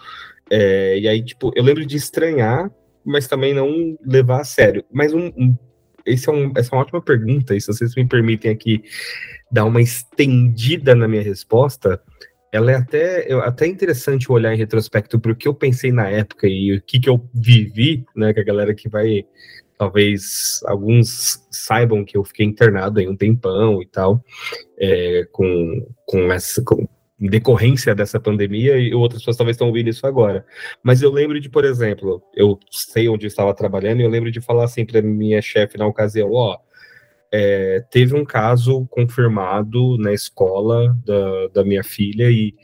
É, 0.50 0.99
e 0.99 1.08
aí, 1.08 1.25
tipo, 1.25 1.50
eu 1.56 1.64
lembro 1.64 1.84
de 1.87 1.96
estranhar, 1.96 2.70
mas 3.04 3.26
também 3.26 3.54
não 3.54 3.96
levar 4.04 4.42
a 4.42 4.44
sério. 4.44 4.84
Mas 4.92 5.14
um, 5.14 5.32
um 5.37 5.56
esse 6.04 6.28
é 6.28 6.32
um, 6.32 6.52
essa 6.56 6.75
é 6.75 6.76
uma 6.76 6.82
ótima 6.82 7.00
pergunta, 7.00 7.54
e 7.54 7.61
se 7.61 7.68
vocês 7.68 7.94
me 7.94 8.06
permitem 8.06 8.50
aqui 8.50 8.82
dar 9.50 9.64
uma 9.64 9.80
estendida 9.80 10.94
na 10.94 11.06
minha 11.06 11.22
resposta, 11.22 12.02
ela 12.50 12.72
é 12.72 12.75
até, 12.75 13.32
até 13.34 13.66
interessante 13.66 14.30
olhar 14.30 14.52
em 14.52 14.58
retrospecto 14.58 15.18
para 15.18 15.32
o 15.32 15.37
que 15.37 15.49
eu 15.49 15.54
pensei 15.54 15.92
na 15.92 16.08
época 16.08 16.46
e 16.46 16.76
o 16.76 16.82
que, 16.82 17.00
que 17.00 17.08
eu 17.08 17.25
vivi, 17.32 18.04
né, 18.14 18.34
com 18.34 18.40
a 18.40 18.44
galera 18.44 18.75
que 18.75 18.88
vai, 18.88 19.25
talvez 19.82 20.60
alguns 20.66 21.44
saibam 21.50 22.04
que 22.04 22.16
eu 22.16 22.22
fiquei 22.22 22.46
internado 22.46 23.00
aí 23.00 23.08
um 23.08 23.16
tempão 23.16 23.82
e 23.82 23.86
tal, 23.86 24.24
é, 24.78 25.26
com, 25.32 25.84
com 26.06 26.32
essa, 26.32 26.62
com, 26.62 26.86
decorrência 27.18 27.92
dessa 27.92 28.20
pandemia, 28.20 28.78
e 28.78 28.94
outras 28.94 29.22
pessoas 29.22 29.36
talvez 29.36 29.56
estão 29.56 29.66
ouvindo 29.66 29.90
isso 29.90 30.06
agora. 30.06 30.46
Mas 30.84 31.02
eu 31.02 31.10
lembro 31.10 31.40
de, 31.40 31.50
por 31.50 31.64
exemplo, 31.64 32.22
eu 32.32 32.60
sei 32.70 33.08
onde 33.08 33.26
eu 33.26 33.28
estava 33.28 33.52
trabalhando, 33.52 33.98
e 33.98 34.04
eu 34.04 34.08
lembro 34.08 34.30
de 34.30 34.40
falar 34.40 34.66
assim 34.66 34.86
para 34.86 35.02
minha 35.02 35.42
chefe 35.42 35.76
na 35.76 35.84
ocasião, 35.84 36.30
ó, 36.30 36.56
é, 37.32 37.84
teve 37.90 38.14
um 38.14 38.24
caso 38.24 38.86
confirmado 38.88 39.98
na 39.98 40.12
escola 40.12 40.96
da, 41.04 41.48
da 41.48 41.64
minha 41.64 41.82
filha 41.82 42.30
e 42.30 42.54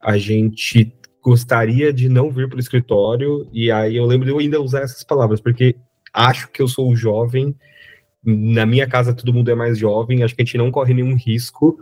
a 0.00 0.16
gente 0.16 0.94
gostaria 1.20 1.92
de 1.92 2.08
não 2.08 2.30
vir 2.30 2.48
para 2.48 2.58
o 2.58 2.60
escritório, 2.60 3.48
e 3.52 3.68
aí 3.68 3.96
eu 3.96 4.06
lembro 4.06 4.26
de 4.26 4.30
eu 4.30 4.38
ainda 4.38 4.60
usar 4.60 4.82
essas 4.82 5.02
palavras, 5.02 5.40
porque 5.40 5.74
acho 6.12 6.48
que 6.50 6.60
eu 6.60 6.68
sou 6.68 6.94
jovem, 6.94 7.54
na 8.24 8.64
minha 8.64 8.86
casa 8.86 9.14
todo 9.14 9.32
mundo 9.32 9.50
é 9.50 9.54
mais 9.54 9.78
jovem, 9.78 10.22
acho 10.22 10.34
que 10.34 10.42
a 10.42 10.44
gente 10.44 10.58
não 10.58 10.70
corre 10.70 10.94
nenhum 10.94 11.14
risco, 11.14 11.78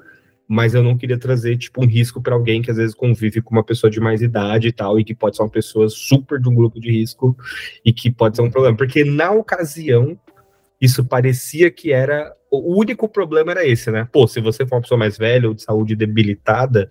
mas 0.48 0.74
eu 0.74 0.82
não 0.82 0.96
queria 0.96 1.18
trazer, 1.18 1.56
tipo, 1.56 1.82
um 1.82 1.86
risco 1.86 2.20
para 2.20 2.34
alguém 2.34 2.60
que 2.60 2.70
às 2.70 2.76
vezes 2.76 2.94
convive 2.94 3.40
com 3.40 3.54
uma 3.54 3.62
pessoa 3.62 3.90
de 3.90 4.00
mais 4.00 4.20
idade 4.20 4.68
e 4.68 4.72
tal, 4.72 4.98
e 4.98 5.04
que 5.04 5.14
pode 5.14 5.36
ser 5.36 5.42
uma 5.42 5.48
pessoa 5.48 5.88
super 5.88 6.40
de 6.40 6.48
um 6.48 6.54
grupo 6.54 6.80
de 6.80 6.90
risco, 6.90 7.36
e 7.84 7.92
que 7.92 8.10
pode 8.10 8.36
ser 8.36 8.42
um 8.42 8.50
problema, 8.50 8.76
porque 8.76 9.04
na 9.04 9.30
ocasião, 9.30 10.18
isso 10.80 11.04
parecia 11.04 11.70
que 11.70 11.92
era 11.92 12.34
o 12.50 12.76
único 12.76 13.08
problema 13.08 13.52
era 13.52 13.64
esse, 13.64 13.92
né? 13.92 14.08
Pô, 14.10 14.26
se 14.26 14.40
você 14.40 14.66
for 14.66 14.76
uma 14.76 14.82
pessoa 14.82 14.98
mais 14.98 15.16
velha 15.16 15.46
ou 15.46 15.54
de 15.54 15.62
saúde 15.62 15.94
debilitada, 15.94 16.90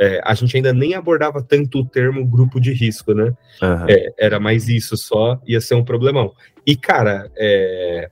é, 0.00 0.18
a 0.24 0.32
gente 0.32 0.56
ainda 0.56 0.72
nem 0.72 0.94
abordava 0.94 1.42
tanto 1.42 1.80
o 1.80 1.84
termo 1.84 2.26
grupo 2.26 2.58
de 2.58 2.72
risco, 2.72 3.12
né? 3.12 3.34
Uhum. 3.62 3.86
É, 3.86 4.14
era 4.18 4.40
mais 4.40 4.66
isso 4.66 4.96
só, 4.96 5.38
ia 5.46 5.60
ser 5.60 5.74
um 5.74 5.84
problemão. 5.84 6.32
E, 6.66 6.74
cara, 6.74 7.30
é, 7.36 8.10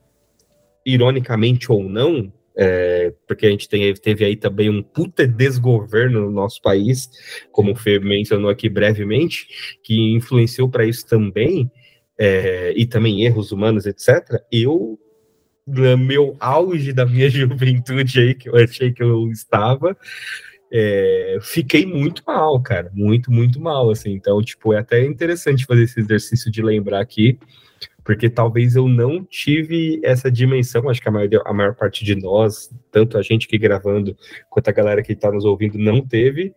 ironicamente 0.85 1.73
ou 1.73 1.83
não, 1.89 2.31
é, 2.55 3.15
porque 3.27 3.47
a 3.47 3.51
gente 3.51 3.71
tem, 3.71 3.95
teve 3.95 4.23
aí 4.23 4.37
também 4.37 4.69
um 4.69 4.83
puta 4.83 5.27
desgoverno 5.27 6.21
no 6.21 6.31
nosso 6.31 6.61
país, 6.61 7.09
como 7.51 7.73
o 7.73 7.77
Fê 7.77 7.99
mencionou 7.99 8.51
aqui 8.51 8.69
brevemente, 8.69 9.47
que 9.83 10.13
influenciou 10.13 10.69
para 10.69 10.85
isso 10.85 11.07
também, 11.07 11.71
é, 12.19 12.75
e 12.77 12.85
também 12.85 13.25
erros 13.25 13.51
humanos, 13.51 13.87
etc. 13.87 14.43
Eu 14.53 14.99
no 15.67 15.99
meu 15.99 16.37
auge 16.41 16.93
da 16.93 17.07
minha 17.07 17.29
juventude 17.31 18.21
aí, 18.21 18.35
que 18.35 18.49
eu 18.49 18.57
achei 18.57 18.93
que 18.93 19.03
eu 19.03 19.31
estava, 19.31 19.97
é, 20.71 21.39
fiquei 21.41 21.87
muito 21.87 22.23
mal, 22.27 22.61
cara, 22.61 22.91
muito, 22.95 23.31
muito 23.33 23.61
mal, 23.61 23.91
assim, 23.91 24.13
então, 24.13 24.43
tipo, 24.43 24.73
é 24.73 24.79
até 24.79 25.05
interessante 25.05 25.65
fazer 25.65 25.85
esse 25.85 26.01
exercício 26.01 26.51
de 26.51 26.63
lembrar 26.63 27.01
aqui, 27.01 27.39
porque 28.05 28.29
talvez 28.29 28.77
eu 28.77 28.89
não 28.89 29.25
tive 29.25 30.01
essa 30.03 30.31
dimensão, 30.31 30.89
acho 30.89 31.01
que 31.01 31.09
a 31.09 31.13
maior, 31.13 31.43
a 31.45 31.53
maior 31.53 31.75
parte 31.75 32.05
de 32.05 32.15
nós, 32.15 32.71
tanto 32.91 33.17
a 33.19 33.23
gente 33.23 33.49
que 33.49 33.59
gravando, 33.59 34.17
quanto 34.51 34.69
a 34.69 34.73
galera 34.73 35.03
que 35.03 35.13
está 35.13 35.31
nos 35.33 35.45
ouvindo, 35.45 35.79
não 35.79 36.01
teve, 36.07 36.55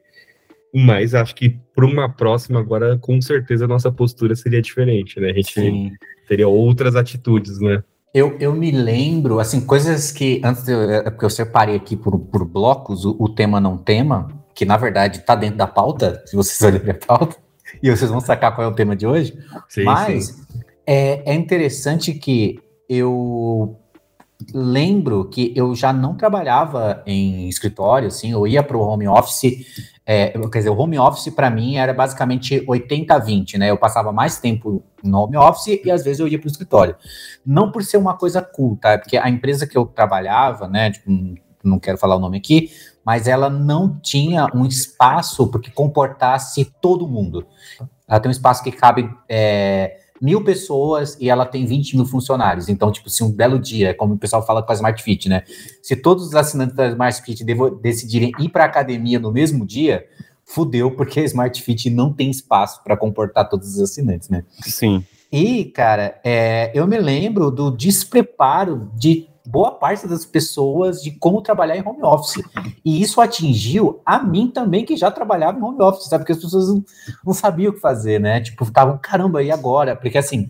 mas 0.74 1.14
acho 1.14 1.36
que 1.36 1.58
para 1.74 1.86
uma 1.86 2.10
próxima 2.10 2.60
agora, 2.60 2.98
com 2.98 3.22
certeza, 3.22 3.66
a 3.66 3.68
nossa 3.68 3.92
postura 3.92 4.36
seria 4.36 4.62
diferente, 4.62 5.20
né, 5.20 5.30
a 5.32 5.34
gente 5.34 5.54
Sim. 5.54 5.92
teria 6.28 6.48
outras 6.48 6.96
atitudes, 6.96 7.60
né. 7.60 7.84
Eu, 8.14 8.38
eu 8.40 8.54
me 8.54 8.72
lembro, 8.72 9.40
assim, 9.40 9.62
coisas 9.62 10.12
que 10.12 10.42
antes 10.44 10.68
eu, 10.68 10.82
é 10.82 11.10
porque 11.10 11.26
eu 11.26 11.30
separei 11.30 11.76
aqui 11.76 11.96
por, 11.96 12.20
por 12.20 12.46
blocos 12.46 13.06
o, 13.06 13.16
o 13.18 13.30
tema 13.30 13.60
não 13.60 13.78
tema, 13.78 14.28
que 14.54 14.66
na 14.66 14.76
verdade 14.76 15.20
está 15.20 15.34
dentro 15.34 15.58
da 15.58 15.68
pauta, 15.68 16.22
se 16.28 16.36
vocês 16.36 16.62
olharem 16.62 16.92
a 16.92 17.06
pauta, 17.06 17.38
e 17.82 17.90
vocês 17.90 18.12
vão 18.12 18.20
sacar 18.20 18.54
qual 18.54 18.68
é 18.68 18.70
o 18.70 18.76
tema 18.76 18.96
de 18.96 19.08
hoje. 19.08 19.38
Sim, 19.70 19.84
Mas 19.84 20.26
sim. 20.26 20.44
É, 20.86 21.32
é 21.32 21.34
interessante 21.34 22.14
que 22.14 22.60
eu 22.90 23.81
lembro 24.54 25.26
que 25.26 25.54
eu 25.56 25.76
já 25.76 25.92
não 25.92 26.16
trabalhava 26.16 27.04
em 27.06 27.48
escritório, 27.48 28.08
assim, 28.08 28.32
eu 28.32 28.48
ia 28.48 28.64
para 28.64 28.78
o 28.78 28.82
home 28.82 29.08
office 29.08 29.66
é, 30.06 30.30
quer 30.30 30.58
dizer, 30.58 30.70
o 30.70 30.78
home 30.78 30.98
office 30.98 31.34
para 31.34 31.50
mim 31.50 31.78
era 31.78 31.94
basicamente 31.94 32.60
80-20, 32.66 33.58
né? 33.58 33.70
Eu 33.70 33.78
passava 33.78 34.12
mais 34.12 34.40
tempo 34.40 34.84
no 35.04 35.20
home 35.20 35.38
office 35.38 35.80
e 35.86 35.90
às 35.92 36.04
vezes 36.04 36.20
eu 36.20 36.28
ia 36.28 36.38
para 36.38 36.48
o 36.48 36.52
escritório. 36.52 36.96
Não 37.46 37.72
por 37.72 37.84
ser 37.84 37.96
uma 37.96 38.18
coisa 38.18 38.42
cool, 38.42 38.76
tá? 38.76 38.98
Porque 38.98 39.16
a 39.16 39.30
empresa 39.30 39.68
que 39.68 39.78
eu 39.78 39.86
trabalhava, 39.86 40.68
né? 40.68 40.92
Tipo, 40.92 41.10
não 41.64 41.80
quero 41.80 41.98
falar 41.98 42.16
o 42.16 42.20
nome 42.20 42.38
aqui, 42.38 42.72
mas 43.06 43.28
ela 43.28 43.50
não 43.50 44.00
tinha 44.02 44.48
um 44.54 44.66
espaço 44.66 45.48
que 45.60 45.72
comportasse 45.72 46.66
todo 46.82 47.08
mundo. 47.08 47.46
Ela 48.06 48.20
tem 48.20 48.30
um 48.30 48.34
espaço 48.34 48.64
que 48.64 48.72
cabe 48.72 49.10
é, 49.30 50.01
mil 50.22 50.44
pessoas 50.44 51.18
e 51.20 51.30
ela 51.30 51.46
tem 51.46 51.66
20 51.66 51.96
mil 51.96 52.06
funcionários. 52.06 52.70
Então, 52.70 52.92
tipo, 52.92 53.10
se 53.10 53.24
um 53.24 53.32
belo 53.32 53.58
dia, 53.58 53.94
como 53.94 54.14
o 54.14 54.18
pessoal 54.18 54.46
fala 54.46 54.62
com 54.62 54.72
a 54.72 54.76
Smart 54.76 55.02
Fit, 55.02 55.28
né? 55.28 55.44
Se 55.82 55.96
todos 55.96 56.28
os 56.28 56.36
assinantes 56.36 56.76
da 56.76 56.88
Smart 56.90 57.22
Fit 57.24 57.44
decidirem 57.82 58.32
ir 58.40 58.50
para 58.50 58.66
academia 58.66 59.20
no 59.20 59.32
mesmo 59.32 59.66
dia, 59.66 60.06
fudeu, 60.46 60.92
porque 60.92 61.20
a 61.20 61.24
Smart 61.24 61.62
Fit 61.62 61.90
não 61.90 62.14
tem 62.14 62.30
espaço 62.30 62.84
para 62.84 62.96
comportar 62.96 63.50
todos 63.50 63.76
os 63.76 63.82
assinantes, 63.82 64.30
né? 64.30 64.44
Sim. 64.62 65.04
E, 65.32 65.66
cara, 65.66 66.20
é, 66.24 66.72
eu 66.74 66.86
me 66.86 67.00
lembro 67.00 67.50
do 67.50 67.72
despreparo 67.72 68.92
de 68.96 69.31
boa 69.52 69.72
parte 69.72 70.08
das 70.08 70.26
pessoas 70.26 71.02
de 71.04 71.12
como 71.12 71.42
trabalhar 71.42 71.76
em 71.76 71.86
home 71.86 72.02
office. 72.04 72.44
E 72.84 73.02
isso 73.02 73.20
atingiu 73.20 74.02
a 74.06 74.24
mim 74.24 74.48
também, 74.48 74.86
que 74.86 74.96
já 74.96 75.12
trabalhava 75.12 75.60
em 75.60 75.62
home 75.62 75.82
office, 75.82 76.06
sabe? 76.06 76.24
Porque 76.24 76.32
as 76.32 76.40
pessoas 76.40 76.70
não, 76.70 76.84
não 77.26 77.34
sabiam 77.34 77.72
o 77.72 77.74
que 77.74 77.80
fazer, 77.80 78.20
né? 78.20 78.40
Tipo, 78.40 78.64
estavam, 78.64 78.98
caramba, 78.98 79.44
e 79.44 79.52
agora? 79.52 79.96
Porque 79.96 80.18
assim, 80.18 80.50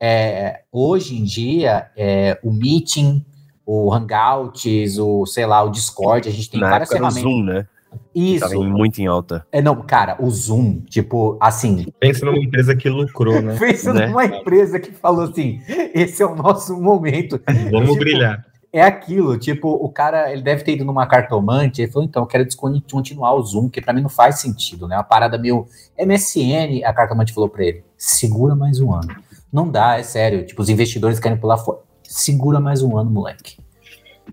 é, 0.00 0.62
hoje 0.72 1.16
em 1.16 1.24
dia, 1.24 1.90
é, 1.96 2.38
o 2.42 2.50
meeting, 2.50 3.24
o 3.66 3.92
Hangouts, 3.92 4.98
o, 4.98 5.26
sei 5.26 5.44
lá, 5.44 5.62
o 5.62 5.70
Discord, 5.70 6.28
a 6.28 6.32
gente 6.32 6.50
tem 6.50 6.60
Na 6.60 6.70
várias 6.70 6.88
ferramentas. 6.88 7.22
Zoom, 7.22 7.42
né? 7.44 7.66
Isso. 8.14 8.48
Tava 8.48 8.62
muito 8.64 9.00
em 9.00 9.06
alta. 9.06 9.46
É, 9.52 9.62
não, 9.62 9.76
cara, 9.82 10.16
o 10.20 10.30
Zoom, 10.30 10.80
tipo, 10.88 11.36
assim. 11.40 11.86
Pensa 12.00 12.26
numa 12.26 12.38
empresa 12.38 12.74
que 12.74 12.88
lucrou, 12.88 13.40
né? 13.40 13.56
Pensa 13.60 13.92
né? 13.92 14.06
numa 14.06 14.24
empresa 14.24 14.80
que 14.80 14.90
falou 14.90 15.24
assim: 15.24 15.60
esse 15.94 16.22
é 16.22 16.26
o 16.26 16.34
nosso 16.34 16.76
momento. 16.80 17.40
Vamos 17.70 17.90
tipo, 17.90 18.00
brilhar. 18.00 18.44
É 18.70 18.82
aquilo, 18.82 19.38
tipo, 19.38 19.68
o 19.68 19.88
cara, 19.88 20.30
ele 20.30 20.42
deve 20.42 20.62
ter 20.62 20.72
ido 20.72 20.84
numa 20.84 21.06
cartomante, 21.06 21.80
ele 21.80 21.90
falou, 21.90 22.06
então, 22.06 22.22
eu 22.22 22.26
quero 22.26 22.44
descontinuar 22.44 23.34
o 23.34 23.42
Zoom, 23.42 23.70
que 23.70 23.80
para 23.80 23.94
mim 23.94 24.02
não 24.02 24.10
faz 24.10 24.40
sentido, 24.40 24.86
né? 24.86 24.94
Uma 24.94 25.02
parada 25.02 25.38
meio 25.38 25.66
MSN, 25.98 26.84
a 26.84 26.92
cartomante 26.92 27.32
falou 27.32 27.48
para 27.48 27.64
ele, 27.64 27.82
segura 27.96 28.54
mais 28.54 28.78
um 28.78 28.92
ano. 28.92 29.16
Não 29.50 29.70
dá, 29.70 29.98
é 29.98 30.02
sério, 30.02 30.44
tipo, 30.44 30.60
os 30.60 30.68
investidores 30.68 31.18
querem 31.18 31.38
pular 31.38 31.56
fora. 31.56 31.78
Segura 32.02 32.60
mais 32.60 32.82
um 32.82 32.98
ano, 32.98 33.10
moleque. 33.10 33.56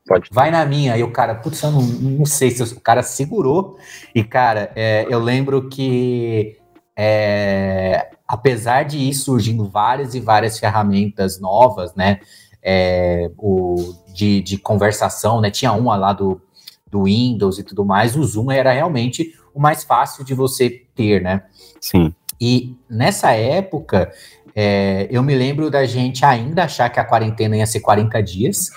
Pode. 0.07 0.29
Vai 0.31 0.51
na 0.51 0.65
minha. 0.65 0.93
Aí 0.93 1.03
o 1.03 1.11
cara, 1.11 1.35
putz, 1.35 1.61
eu 1.61 1.71
não, 1.71 1.81
não 1.81 2.25
sei 2.25 2.51
se 2.51 2.61
o 2.61 2.79
cara 2.79 3.03
segurou. 3.03 3.77
E, 4.13 4.23
cara, 4.23 4.71
é, 4.75 5.05
eu 5.09 5.19
lembro 5.19 5.69
que 5.69 6.57
é, 6.95 8.09
apesar 8.27 8.83
de 8.83 8.97
ir 8.97 9.13
surgindo 9.13 9.69
várias 9.69 10.15
e 10.15 10.19
várias 10.19 10.57
ferramentas 10.57 11.39
novas, 11.39 11.93
né? 11.93 12.19
É, 12.63 13.29
o, 13.37 13.93
de, 14.13 14.41
de 14.41 14.57
conversação, 14.57 15.41
né? 15.41 15.51
Tinha 15.51 15.71
uma 15.73 15.95
lá 15.95 16.13
do, 16.13 16.41
do 16.89 17.03
Windows 17.03 17.59
e 17.59 17.63
tudo 17.63 17.83
mais, 17.83 18.15
o 18.15 18.23
Zoom 18.23 18.51
era 18.51 18.71
realmente 18.71 19.33
o 19.53 19.59
mais 19.59 19.83
fácil 19.83 20.23
de 20.23 20.33
você 20.33 20.69
ter, 20.95 21.21
né? 21.21 21.43
Sim. 21.79 22.13
E 22.39 22.75
nessa 22.89 23.31
época, 23.31 24.11
é, 24.55 25.07
eu 25.11 25.21
me 25.21 25.35
lembro 25.35 25.69
da 25.69 25.85
gente 25.85 26.25
ainda 26.25 26.63
achar 26.63 26.89
que 26.89 26.99
a 26.99 27.05
quarentena 27.05 27.57
ia 27.57 27.65
ser 27.65 27.81
40 27.81 28.21
dias. 28.21 28.69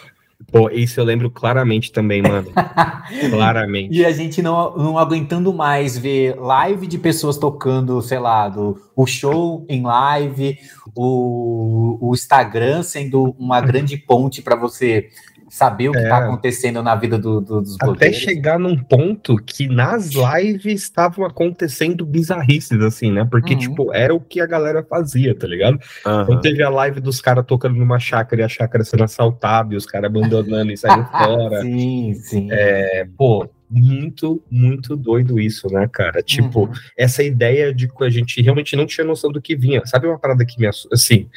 Pô, 0.50 0.70
isso 0.70 0.98
eu 0.98 1.04
lembro 1.04 1.30
claramente 1.30 1.92
também, 1.92 2.22
mano. 2.22 2.48
claramente. 3.30 3.92
E 3.92 4.04
a 4.04 4.12
gente 4.12 4.40
não, 4.40 4.76
não 4.76 4.98
aguentando 4.98 5.52
mais 5.52 5.98
ver 5.98 6.36
live 6.36 6.86
de 6.86 6.96
pessoas 6.96 7.36
tocando, 7.36 8.00
sei 8.00 8.18
lá, 8.18 8.48
do, 8.48 8.80
o 8.94 9.04
show 9.04 9.66
em 9.68 9.82
live, 9.82 10.56
o, 10.94 11.98
o 12.00 12.14
Instagram 12.14 12.82
sendo 12.82 13.34
uma 13.38 13.60
grande 13.62 13.96
ponte 13.96 14.40
para 14.40 14.56
você 14.56 15.08
saber 15.48 15.88
o 15.88 15.92
que 15.92 15.98
está 15.98 16.20
é. 16.20 16.24
acontecendo 16.24 16.82
na 16.82 16.94
vida 16.94 17.18
do, 17.18 17.40
do, 17.40 17.60
dos 17.60 17.76
blogueiros. 17.76 18.18
Até 18.18 18.26
chegar 18.26 18.58
num 18.58 18.76
ponto 18.76 19.36
que 19.36 19.68
nas 19.68 20.10
lives 20.10 20.82
estavam 20.82 21.24
acontecendo 21.24 22.04
bizarrices, 22.04 22.80
assim, 22.80 23.10
né? 23.10 23.26
Porque, 23.30 23.54
uhum. 23.54 23.58
tipo, 23.60 23.94
era 23.94 24.14
o 24.14 24.20
que 24.20 24.40
a 24.40 24.46
galera 24.46 24.82
fazia, 24.82 25.34
tá 25.34 25.46
ligado? 25.46 25.78
Uhum. 26.06 26.22
Então 26.22 26.40
teve 26.40 26.62
a 26.62 26.68
live 26.68 27.00
dos 27.00 27.20
caras 27.20 27.44
tocando 27.46 27.76
numa 27.76 27.98
chácara 27.98 28.42
e 28.42 28.44
a 28.44 28.48
chácara 28.48 28.84
sendo 28.84 29.04
assaltada 29.04 29.74
e 29.74 29.76
os 29.76 29.86
caras 29.86 30.10
abandonando 30.10 30.72
e 30.72 30.76
saindo 30.76 31.06
fora. 31.10 31.62
Sim, 31.62 32.14
sim. 32.14 32.48
É, 32.50 33.06
pô, 33.16 33.48
muito, 33.70 34.42
muito 34.50 34.96
doido 34.96 35.38
isso, 35.38 35.68
né, 35.72 35.88
cara? 35.92 36.22
Tipo, 36.22 36.64
uhum. 36.64 36.72
essa 36.96 37.22
ideia 37.22 37.74
de 37.74 37.88
que 37.88 38.04
a 38.04 38.10
gente 38.10 38.40
realmente 38.40 38.74
não 38.74 38.86
tinha 38.86 39.04
noção 39.04 39.30
do 39.30 39.40
que 39.40 39.54
vinha. 39.54 39.84
Sabe 39.84 40.06
uma 40.06 40.18
parada 40.18 40.44
que 40.44 40.58
me 40.58 40.66
assim, 40.66 41.28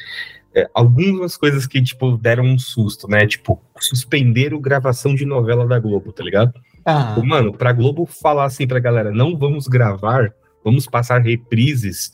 é, 0.54 0.68
algumas 0.74 1.36
coisas 1.36 1.66
que, 1.66 1.82
tipo, 1.82 2.16
deram 2.16 2.44
um 2.44 2.58
susto, 2.58 3.08
né? 3.08 3.26
Tipo, 3.26 3.60
suspenderam 3.78 4.60
gravação 4.60 5.14
de 5.14 5.24
novela 5.24 5.66
da 5.66 5.78
Globo, 5.78 6.12
tá 6.12 6.22
ligado? 6.22 6.52
Ah. 6.84 7.16
Mano, 7.24 7.52
pra 7.52 7.72
Globo 7.72 8.06
falar 8.06 8.44
assim 8.44 8.66
pra 8.66 8.78
galera, 8.78 9.10
não 9.10 9.36
vamos 9.36 9.66
gravar, 9.66 10.32
vamos 10.64 10.86
passar 10.86 11.20
reprises, 11.22 12.12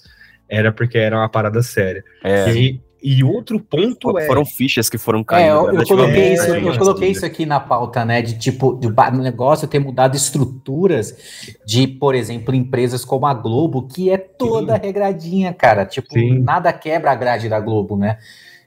era 0.48 0.72
porque 0.72 0.98
era 0.98 1.16
uma 1.16 1.28
parada 1.28 1.62
séria. 1.62 2.04
É. 2.22 2.46
E 2.46 2.50
aí, 2.50 2.80
e 3.02 3.22
outro 3.22 3.60
ponto 3.60 4.08
foram 4.08 4.18
é. 4.18 4.26
Foram 4.26 4.44
fichas 4.44 4.90
que 4.90 4.98
foram 4.98 5.22
caindo. 5.22 5.46
É, 5.46 5.50
eu, 5.50 5.80
eu 5.80 5.86
coloquei, 5.86 6.32
isso, 6.32 6.46
eu 6.46 6.78
coloquei 6.78 7.10
isso 7.10 7.24
aqui 7.24 7.46
na 7.46 7.60
pauta, 7.60 8.04
né? 8.04 8.20
De 8.20 8.36
tipo, 8.38 8.72
do 8.72 8.92
negócio 9.22 9.68
ter 9.68 9.78
mudado 9.78 10.16
estruturas 10.16 11.16
de, 11.64 11.86
por 11.86 12.14
exemplo, 12.14 12.54
empresas 12.54 13.04
como 13.04 13.26
a 13.26 13.34
Globo, 13.34 13.86
que 13.86 14.10
é 14.10 14.18
toda 14.18 14.74
Sim. 14.74 14.80
regradinha, 14.82 15.52
cara. 15.52 15.86
Tipo, 15.86 16.12
Sim. 16.12 16.40
nada 16.40 16.72
quebra 16.72 17.12
a 17.12 17.14
grade 17.14 17.48
da 17.48 17.60
Globo, 17.60 17.96
né? 17.96 18.18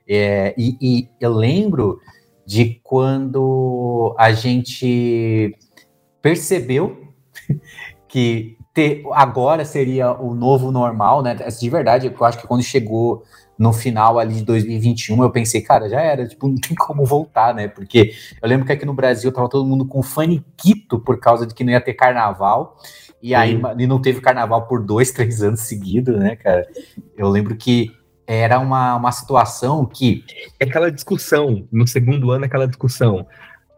É, 0.08 0.54
e, 0.58 0.78
e 0.82 1.10
eu 1.20 1.34
lembro 1.34 2.00
de 2.46 2.80
quando 2.84 4.16
a 4.18 4.32
gente 4.32 5.56
percebeu 6.22 7.08
que 8.08 8.58
ter, 8.74 9.04
agora 9.12 9.66
seria 9.66 10.12
o 10.12 10.34
novo 10.34 10.72
normal, 10.72 11.22
né? 11.22 11.36
De 11.36 11.70
verdade, 11.70 12.08
eu 12.08 12.26
acho 12.26 12.40
que 12.40 12.48
quando 12.48 12.64
chegou 12.64 13.24
no 13.62 13.72
final 13.72 14.18
ali 14.18 14.34
de 14.34 14.44
2021, 14.44 15.22
eu 15.22 15.30
pensei, 15.30 15.62
cara, 15.62 15.88
já 15.88 16.02
era, 16.02 16.28
tipo, 16.28 16.48
não 16.48 16.56
tem 16.56 16.76
como 16.76 17.06
voltar, 17.06 17.54
né? 17.54 17.68
Porque 17.68 18.12
eu 18.42 18.50
lembro 18.50 18.66
que 18.66 18.72
aqui 18.72 18.88
no 18.88 18.94
Brasil 18.96 19.32
tava 19.32 19.48
todo 19.48 19.64
mundo 19.64 19.86
com 19.86 20.02
faniquito 20.02 21.00
por 21.00 21.20
causa 21.20 21.46
de 21.46 21.54
que 21.54 21.64
não 21.64 21.72
ia 21.72 21.80
ter 21.80 21.94
carnaval. 21.94 22.76
E 23.22 23.36
aí 23.36 23.62
e 23.78 23.86
não 23.86 24.02
teve 24.02 24.20
carnaval 24.20 24.66
por 24.66 24.84
dois, 24.84 25.12
três 25.14 25.44
anos 25.44 25.60
seguidos, 25.60 26.18
né, 26.18 26.36
cara? 26.36 26.68
Eu 27.16 27.30
lembro 27.30 27.56
que 27.56 27.96
era 28.26 28.58
uma, 28.58 28.96
uma 28.96 29.12
situação 29.12 29.86
que. 29.86 30.26
É 30.60 30.66
aquela 30.66 30.92
discussão, 30.92 31.68
no 31.72 31.86
segundo 31.86 32.32
ano, 32.32 32.46
aquela 32.46 32.68
discussão 32.68 33.28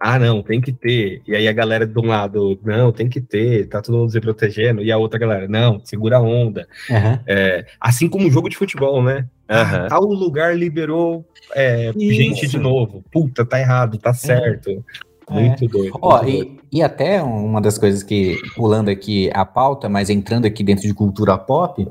ah, 0.05 0.19
não, 0.19 0.43
tem 0.43 0.59
que 0.59 0.73
ter. 0.73 1.21
E 1.25 1.33
aí 1.33 1.47
a 1.47 1.53
galera 1.53 1.87
de 1.87 1.97
um 1.97 2.07
lado, 2.07 2.59
não, 2.61 2.91
tem 2.91 3.07
que 3.07 3.21
ter, 3.21 3.69
tá 3.69 3.81
todo 3.81 3.97
mundo 3.97 4.11
se 4.11 4.19
protegendo. 4.19 4.81
E 4.83 4.91
a 4.91 4.97
outra 4.97 5.17
galera, 5.17 5.47
não, 5.47 5.79
segura 5.85 6.17
a 6.17 6.21
onda. 6.21 6.67
Uhum. 6.89 7.19
É, 7.25 7.65
assim 7.79 8.09
como 8.09 8.27
o 8.27 8.31
jogo 8.31 8.49
de 8.49 8.57
futebol, 8.57 9.01
né? 9.01 9.25
Uhum. 9.49 9.87
Tal 9.89 10.03
lugar 10.03 10.57
liberou 10.57 11.25
é, 11.53 11.91
gente 11.97 12.47
de 12.47 12.57
novo. 12.57 13.03
Puta, 13.11 13.45
tá 13.45 13.59
errado, 13.59 13.97
tá 13.97 14.13
certo. 14.13 14.69
É. 14.69 15.33
Muito 15.33 15.67
doido. 15.67 15.97
Ó, 16.01 16.21
muito 16.21 16.29
e, 16.29 16.43
doido. 16.43 16.61
e 16.71 16.83
até 16.83 17.21
uma 17.21 17.61
das 17.61 17.77
coisas 17.77 18.03
que, 18.03 18.37
pulando 18.55 18.89
aqui 18.89 19.29
a 19.33 19.45
pauta, 19.45 19.87
mas 19.89 20.09
entrando 20.09 20.45
aqui 20.45 20.63
dentro 20.63 20.87
de 20.87 20.93
cultura 20.93 21.37
pop, 21.37 21.87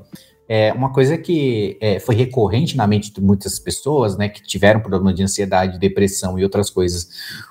é, 0.49 0.73
uma 0.73 0.93
coisa 0.93 1.17
que 1.17 1.79
é, 1.81 1.99
foi 1.99 2.15
recorrente 2.15 2.77
na 2.77 2.87
mente 2.87 3.11
de 3.11 3.23
muitas 3.23 3.59
pessoas, 3.59 4.19
né, 4.19 4.29
que 4.29 4.43
tiveram 4.43 4.81
problema 4.81 5.15
de 5.15 5.23
ansiedade, 5.23 5.79
depressão 5.79 6.39
e 6.39 6.45
outras 6.45 6.69
coisas, 6.69 7.09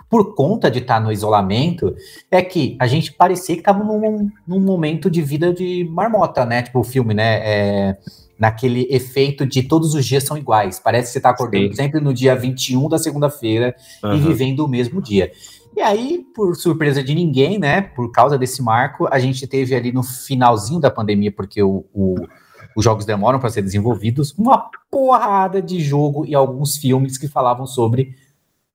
por 0.08 0.36
conta 0.36 0.70
de 0.70 0.80
estar 0.80 1.00
no 1.00 1.12
isolamento, 1.12 1.96
é 2.30 2.44
que 2.44 2.78
a 2.80 2.86
gente 2.86 3.12
parecia 3.14 3.56
que 3.56 3.62
estava 3.62 3.84
num, 3.84 4.30
num, 4.46 4.60
momento 4.60 5.10
de 5.10 5.22
vida 5.22 5.52
de 5.52 5.84
marmota, 5.90 6.46
né? 6.46 6.62
Tipo 6.62 6.82
o 6.82 6.84
filme, 6.84 7.14
né? 7.14 7.40
É, 7.44 7.98
naquele 8.42 8.88
efeito 8.90 9.46
de 9.46 9.62
todos 9.62 9.94
os 9.94 10.04
dias 10.04 10.24
são 10.24 10.36
iguais. 10.36 10.80
Parece 10.80 11.10
que 11.10 11.12
você 11.14 11.20
está 11.20 11.30
acordando 11.30 11.68
Sim. 11.68 11.76
sempre 11.76 12.02
no 12.02 12.12
dia 12.12 12.36
21 12.36 12.90
da 12.90 12.98
segunda-feira 12.98 13.76
uhum. 14.04 14.16
e 14.16 14.20
vivendo 14.20 14.62
o 14.62 14.68
mesmo 14.68 15.00
dia. 15.00 15.32
E 15.78 15.80
aí, 15.80 16.26
por 16.34 16.56
surpresa 16.56 17.04
de 17.04 17.14
ninguém, 17.14 17.60
né? 17.60 17.82
Por 17.82 18.12
causa 18.12 18.40
desse 18.40 18.64
marco, 18.64 19.08
a 19.12 19.20
gente 19.20 19.46
teve 19.46 19.76
ali 19.76 19.92
no 19.92 20.02
finalzinho 20.02 20.80
da 20.80 20.90
pandemia, 20.90 21.32
porque 21.32 21.62
o, 21.62 21.86
o 21.94 22.16
os 22.76 22.84
jogos 22.86 23.06
demoram 23.06 23.38
para 23.38 23.50
ser 23.50 23.62
desenvolvidos, 23.62 24.34
uma 24.38 24.70
porrada 24.90 25.62
de 25.62 25.82
jogo 25.82 26.26
e 26.26 26.34
alguns 26.34 26.78
filmes 26.78 27.18
que 27.18 27.28
falavam 27.28 27.68
sobre 27.68 28.16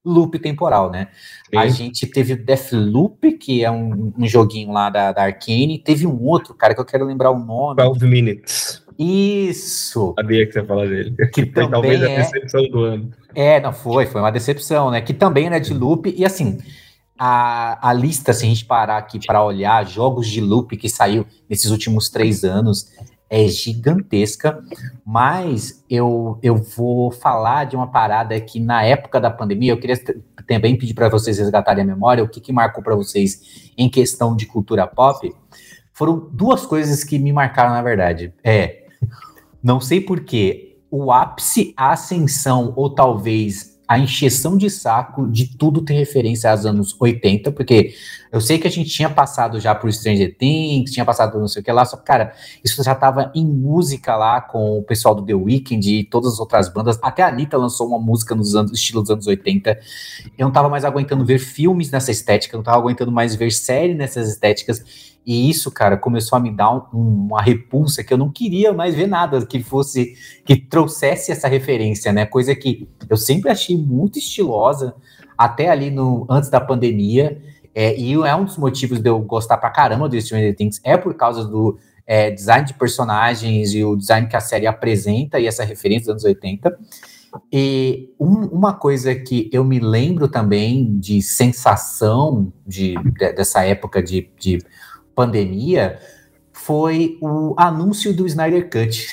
loop 0.04 0.38
temporal, 0.38 0.90
né? 0.90 1.08
Sim. 1.50 1.56
A 1.56 1.66
gente 1.68 2.06
teve 2.06 2.34
o 2.34 2.44
Deathloop, 2.44 3.32
que 3.38 3.64
é 3.64 3.70
um, 3.70 4.12
um 4.16 4.26
joguinho 4.26 4.70
lá 4.70 4.90
da, 4.90 5.12
da 5.12 5.22
Arkane, 5.22 5.78
teve 5.78 6.06
um 6.06 6.22
outro, 6.22 6.52
cara, 6.52 6.74
que 6.74 6.80
eu 6.80 6.84
quero 6.84 7.06
lembrar 7.06 7.30
o 7.30 7.38
nome. 7.38 7.82
12 7.82 8.06
Minutes. 8.06 8.85
Isso. 8.98 10.14
Sabia 10.18 10.46
que 10.46 10.52
você 10.52 10.60
ia 10.60 10.64
falar 10.64 10.86
dele. 10.86 11.14
Que 11.32 11.46
foi 11.52 11.68
talvez 11.68 12.02
é... 12.02 12.14
a 12.14 12.18
decepção 12.18 12.62
do 12.68 12.80
ano. 12.80 13.10
É, 13.34 13.60
não 13.60 13.72
foi, 13.72 14.06
foi 14.06 14.20
uma 14.20 14.30
decepção, 14.30 14.90
né? 14.90 15.00
Que 15.00 15.12
também 15.12 15.46
era 15.46 15.58
de 15.58 15.74
loop, 15.74 16.14
e 16.16 16.24
assim, 16.24 16.58
a, 17.18 17.90
a 17.90 17.92
lista, 17.92 18.32
se 18.32 18.44
a 18.44 18.48
gente 18.48 18.64
parar 18.64 18.96
aqui 18.98 19.18
para 19.24 19.44
olhar 19.44 19.86
jogos 19.86 20.28
de 20.28 20.40
loop 20.40 20.76
que 20.76 20.88
saiu 20.88 21.26
nesses 21.48 21.70
últimos 21.70 22.08
três 22.08 22.44
anos, 22.44 22.90
é 23.28 23.46
gigantesca, 23.48 24.62
mas 25.04 25.84
eu, 25.90 26.38
eu 26.42 26.56
vou 26.56 27.10
falar 27.10 27.64
de 27.64 27.74
uma 27.74 27.88
parada 27.88 28.40
que 28.40 28.60
na 28.60 28.84
época 28.84 29.20
da 29.20 29.30
pandemia, 29.30 29.72
eu 29.72 29.80
queria 29.80 29.96
também 30.46 30.78
pedir 30.78 30.94
para 30.94 31.08
vocês 31.08 31.38
resgatarem 31.38 31.82
a 31.82 31.86
memória, 31.86 32.22
o 32.22 32.28
que, 32.28 32.40
que 32.40 32.52
marcou 32.52 32.84
para 32.84 32.94
vocês 32.94 33.72
em 33.76 33.88
questão 33.88 34.36
de 34.36 34.46
cultura 34.46 34.86
pop. 34.86 35.34
Foram 35.92 36.28
duas 36.30 36.64
coisas 36.64 37.02
que 37.02 37.18
me 37.18 37.32
marcaram, 37.32 37.70
na 37.70 37.82
verdade. 37.82 38.32
É, 38.44 38.85
não 39.66 39.80
sei 39.80 40.00
porquê, 40.00 40.76
o 40.88 41.10
ápice, 41.10 41.74
a 41.76 41.90
ascensão, 41.90 42.72
ou 42.76 42.88
talvez 42.88 43.76
a 43.88 43.98
encheção 43.98 44.56
de 44.56 44.70
saco 44.70 45.28
de 45.28 45.58
tudo 45.58 45.82
tem 45.82 45.98
referência 45.98 46.48
aos 46.48 46.64
anos 46.64 46.96
80, 47.00 47.50
porque 47.50 47.92
eu 48.30 48.40
sei 48.40 48.58
que 48.58 48.68
a 48.68 48.70
gente 48.70 48.88
tinha 48.90 49.10
passado 49.10 49.58
já 49.58 49.74
por 49.74 49.92
Stranger 49.92 50.36
Things, 50.38 50.92
tinha 50.92 51.04
passado 51.04 51.40
não 51.40 51.48
sei 51.48 51.62
o 51.62 51.64
que 51.64 51.72
lá, 51.72 51.84
só 51.84 51.96
que, 51.96 52.04
cara, 52.04 52.32
isso 52.62 52.80
já 52.80 52.94
tava 52.94 53.32
em 53.34 53.44
música 53.44 54.14
lá 54.14 54.40
com 54.40 54.78
o 54.78 54.84
pessoal 54.84 55.16
do 55.16 55.24
The 55.24 55.34
Weeknd 55.34 55.98
e 55.98 56.04
todas 56.04 56.34
as 56.34 56.38
outras 56.38 56.68
bandas. 56.68 56.96
Até 57.02 57.24
a 57.24 57.28
Anitta 57.28 57.58
lançou 57.58 57.88
uma 57.88 57.98
música 57.98 58.36
nos 58.36 58.54
anos, 58.54 58.70
estilo 58.70 59.02
dos 59.02 59.10
anos 59.10 59.26
80. 59.26 59.80
Eu 60.38 60.46
não 60.46 60.52
tava 60.52 60.68
mais 60.68 60.84
aguentando 60.84 61.24
ver 61.24 61.40
filmes 61.40 61.90
nessa 61.90 62.12
estética, 62.12 62.56
não 62.56 62.62
tava 62.62 62.78
aguentando 62.78 63.10
mais 63.10 63.34
ver 63.34 63.50
série 63.50 63.94
nessas 63.94 64.28
estéticas. 64.28 65.15
E 65.26 65.50
isso, 65.50 65.72
cara, 65.72 65.96
começou 65.96 66.36
a 66.36 66.40
me 66.40 66.52
dar 66.52 66.72
um, 66.72 67.26
uma 67.26 67.42
repulsa 67.42 68.04
que 68.04 68.14
eu 68.14 68.18
não 68.18 68.30
queria 68.30 68.72
mais 68.72 68.94
ver 68.94 69.08
nada 69.08 69.44
que 69.44 69.60
fosse, 69.60 70.14
que 70.44 70.54
trouxesse 70.54 71.32
essa 71.32 71.48
referência, 71.48 72.12
né? 72.12 72.24
Coisa 72.24 72.54
que 72.54 72.88
eu 73.10 73.16
sempre 73.16 73.50
achei 73.50 73.76
muito 73.76 74.20
estilosa, 74.20 74.94
até 75.36 75.68
ali 75.68 75.90
no 75.90 76.24
antes 76.30 76.48
da 76.48 76.60
pandemia. 76.60 77.42
É, 77.74 77.98
e 77.98 78.14
é 78.14 78.36
um 78.36 78.44
dos 78.44 78.56
motivos 78.56 79.00
de 79.00 79.10
eu 79.10 79.18
gostar 79.18 79.58
pra 79.58 79.68
caramba 79.68 80.08
do 80.08 80.18
Stranger 80.18 80.54
Things, 80.54 80.80
é 80.84 80.96
por 80.96 81.12
causa 81.14 81.44
do 81.44 81.76
é, 82.06 82.30
design 82.30 82.64
de 82.64 82.74
personagens 82.74 83.74
e 83.74 83.84
o 83.84 83.96
design 83.96 84.28
que 84.28 84.36
a 84.36 84.40
série 84.40 84.66
apresenta 84.66 85.40
e 85.40 85.46
essa 85.46 85.64
referência 85.64 86.14
dos 86.14 86.24
anos 86.24 86.24
80. 86.24 86.78
E 87.52 88.14
um, 88.18 88.46
uma 88.46 88.72
coisa 88.72 89.14
que 89.14 89.50
eu 89.52 89.64
me 89.64 89.80
lembro 89.80 90.28
também 90.28 90.98
de 90.98 91.20
sensação 91.20 92.52
de, 92.64 92.94
de 92.94 93.32
dessa 93.32 93.64
época 93.64 94.02
de, 94.02 94.30
de 94.38 94.58
pandemia 95.16 95.98
foi 96.52 97.18
o 97.20 97.54
anúncio 97.56 98.14
do 98.14 98.26
Snyder 98.26 98.70
Cut. 98.70 99.08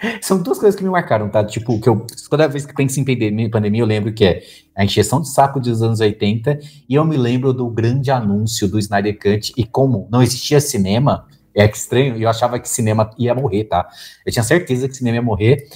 São 0.22 0.40
duas 0.40 0.58
coisas 0.58 0.78
que 0.78 0.84
me 0.84 0.90
marcaram, 0.90 1.28
tá? 1.28 1.44
Tipo, 1.44 1.80
que 1.80 1.88
eu, 1.88 2.06
toda 2.30 2.46
vez 2.46 2.64
que 2.64 2.72
penso 2.72 3.00
em 3.00 3.50
pandemia, 3.50 3.82
eu 3.82 3.86
lembro 3.86 4.12
que 4.12 4.24
é 4.24 4.42
a 4.74 4.84
encheção 4.84 5.20
de 5.20 5.28
saco 5.28 5.58
dos 5.58 5.82
anos 5.82 5.98
80, 5.98 6.60
e 6.88 6.94
eu 6.94 7.04
me 7.04 7.16
lembro 7.16 7.52
do 7.52 7.68
grande 7.68 8.10
anúncio 8.10 8.68
do 8.68 8.78
Snyder 8.78 9.18
Cut, 9.18 9.52
e 9.56 9.64
como 9.64 10.08
não 10.10 10.22
existia 10.22 10.60
cinema, 10.60 11.26
é 11.52 11.66
que 11.66 11.76
estranho, 11.76 12.16
eu 12.16 12.28
achava 12.28 12.60
que 12.60 12.68
cinema 12.68 13.10
ia 13.18 13.34
morrer, 13.34 13.64
tá? 13.64 13.88
Eu 14.24 14.30
tinha 14.30 14.44
certeza 14.44 14.88
que 14.88 14.96
cinema 14.96 15.16
ia 15.16 15.22
morrer. 15.22 15.66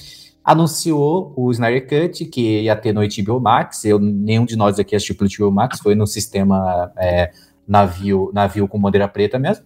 Anunciou 0.41 1.33
o 1.35 1.51
Snyder 1.51 1.87
Cut, 1.87 2.25
que 2.25 2.61
ia 2.61 2.75
ter 2.77 2.93
no 2.93 3.01
HBO 3.01 3.41
Max, 3.41 3.83
eu, 3.83 3.99
nenhum 3.99 4.45
de 4.45 4.55
nós 4.55 4.79
aqui 4.79 4.95
assistiu 4.95 5.15
pelo 5.15 5.29
HBO 5.29 5.51
Max, 5.53 5.79
foi 5.79 5.95
no 5.95 6.07
sistema 6.07 6.93
é, 6.97 7.31
navio, 7.67 8.31
navio 8.33 8.67
com 8.67 8.79
bandeira 8.79 9.07
preta 9.07 9.37
mesmo. 9.37 9.65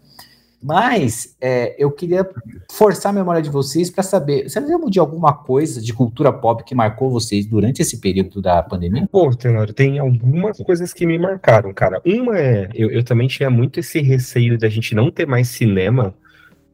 Mas 0.67 1.33
é, 1.39 1.81
eu 1.81 1.89
queria 1.89 2.29
forçar 2.69 3.13
a 3.13 3.15
memória 3.15 3.41
de 3.41 3.49
vocês 3.49 3.89
para 3.89 4.03
saber, 4.03 4.49
você 4.49 4.59
lembra 4.59 4.89
de 4.89 4.99
alguma 4.99 5.33
coisa 5.33 5.81
de 5.81 5.93
cultura 5.93 6.33
pop 6.33 6.61
que 6.65 6.75
marcou 6.75 7.09
vocês 7.09 7.45
durante 7.45 7.81
esse 7.81 8.01
período 8.01 8.41
da 8.41 8.61
pandemia? 8.61 9.07
Pô, 9.09 9.33
Tenório, 9.33 9.73
tem 9.73 9.97
algumas 9.97 10.57
coisas 10.57 10.91
que 10.91 11.05
me 11.05 11.17
marcaram, 11.17 11.73
cara. 11.73 12.01
Uma 12.05 12.37
é, 12.37 12.69
eu, 12.75 12.91
eu 12.91 13.01
também 13.01 13.29
tinha 13.29 13.49
muito 13.49 13.79
esse 13.79 14.01
receio 14.01 14.57
da 14.57 14.67
gente 14.67 14.93
não 14.93 15.09
ter 15.09 15.25
mais 15.25 15.47
cinema, 15.47 16.13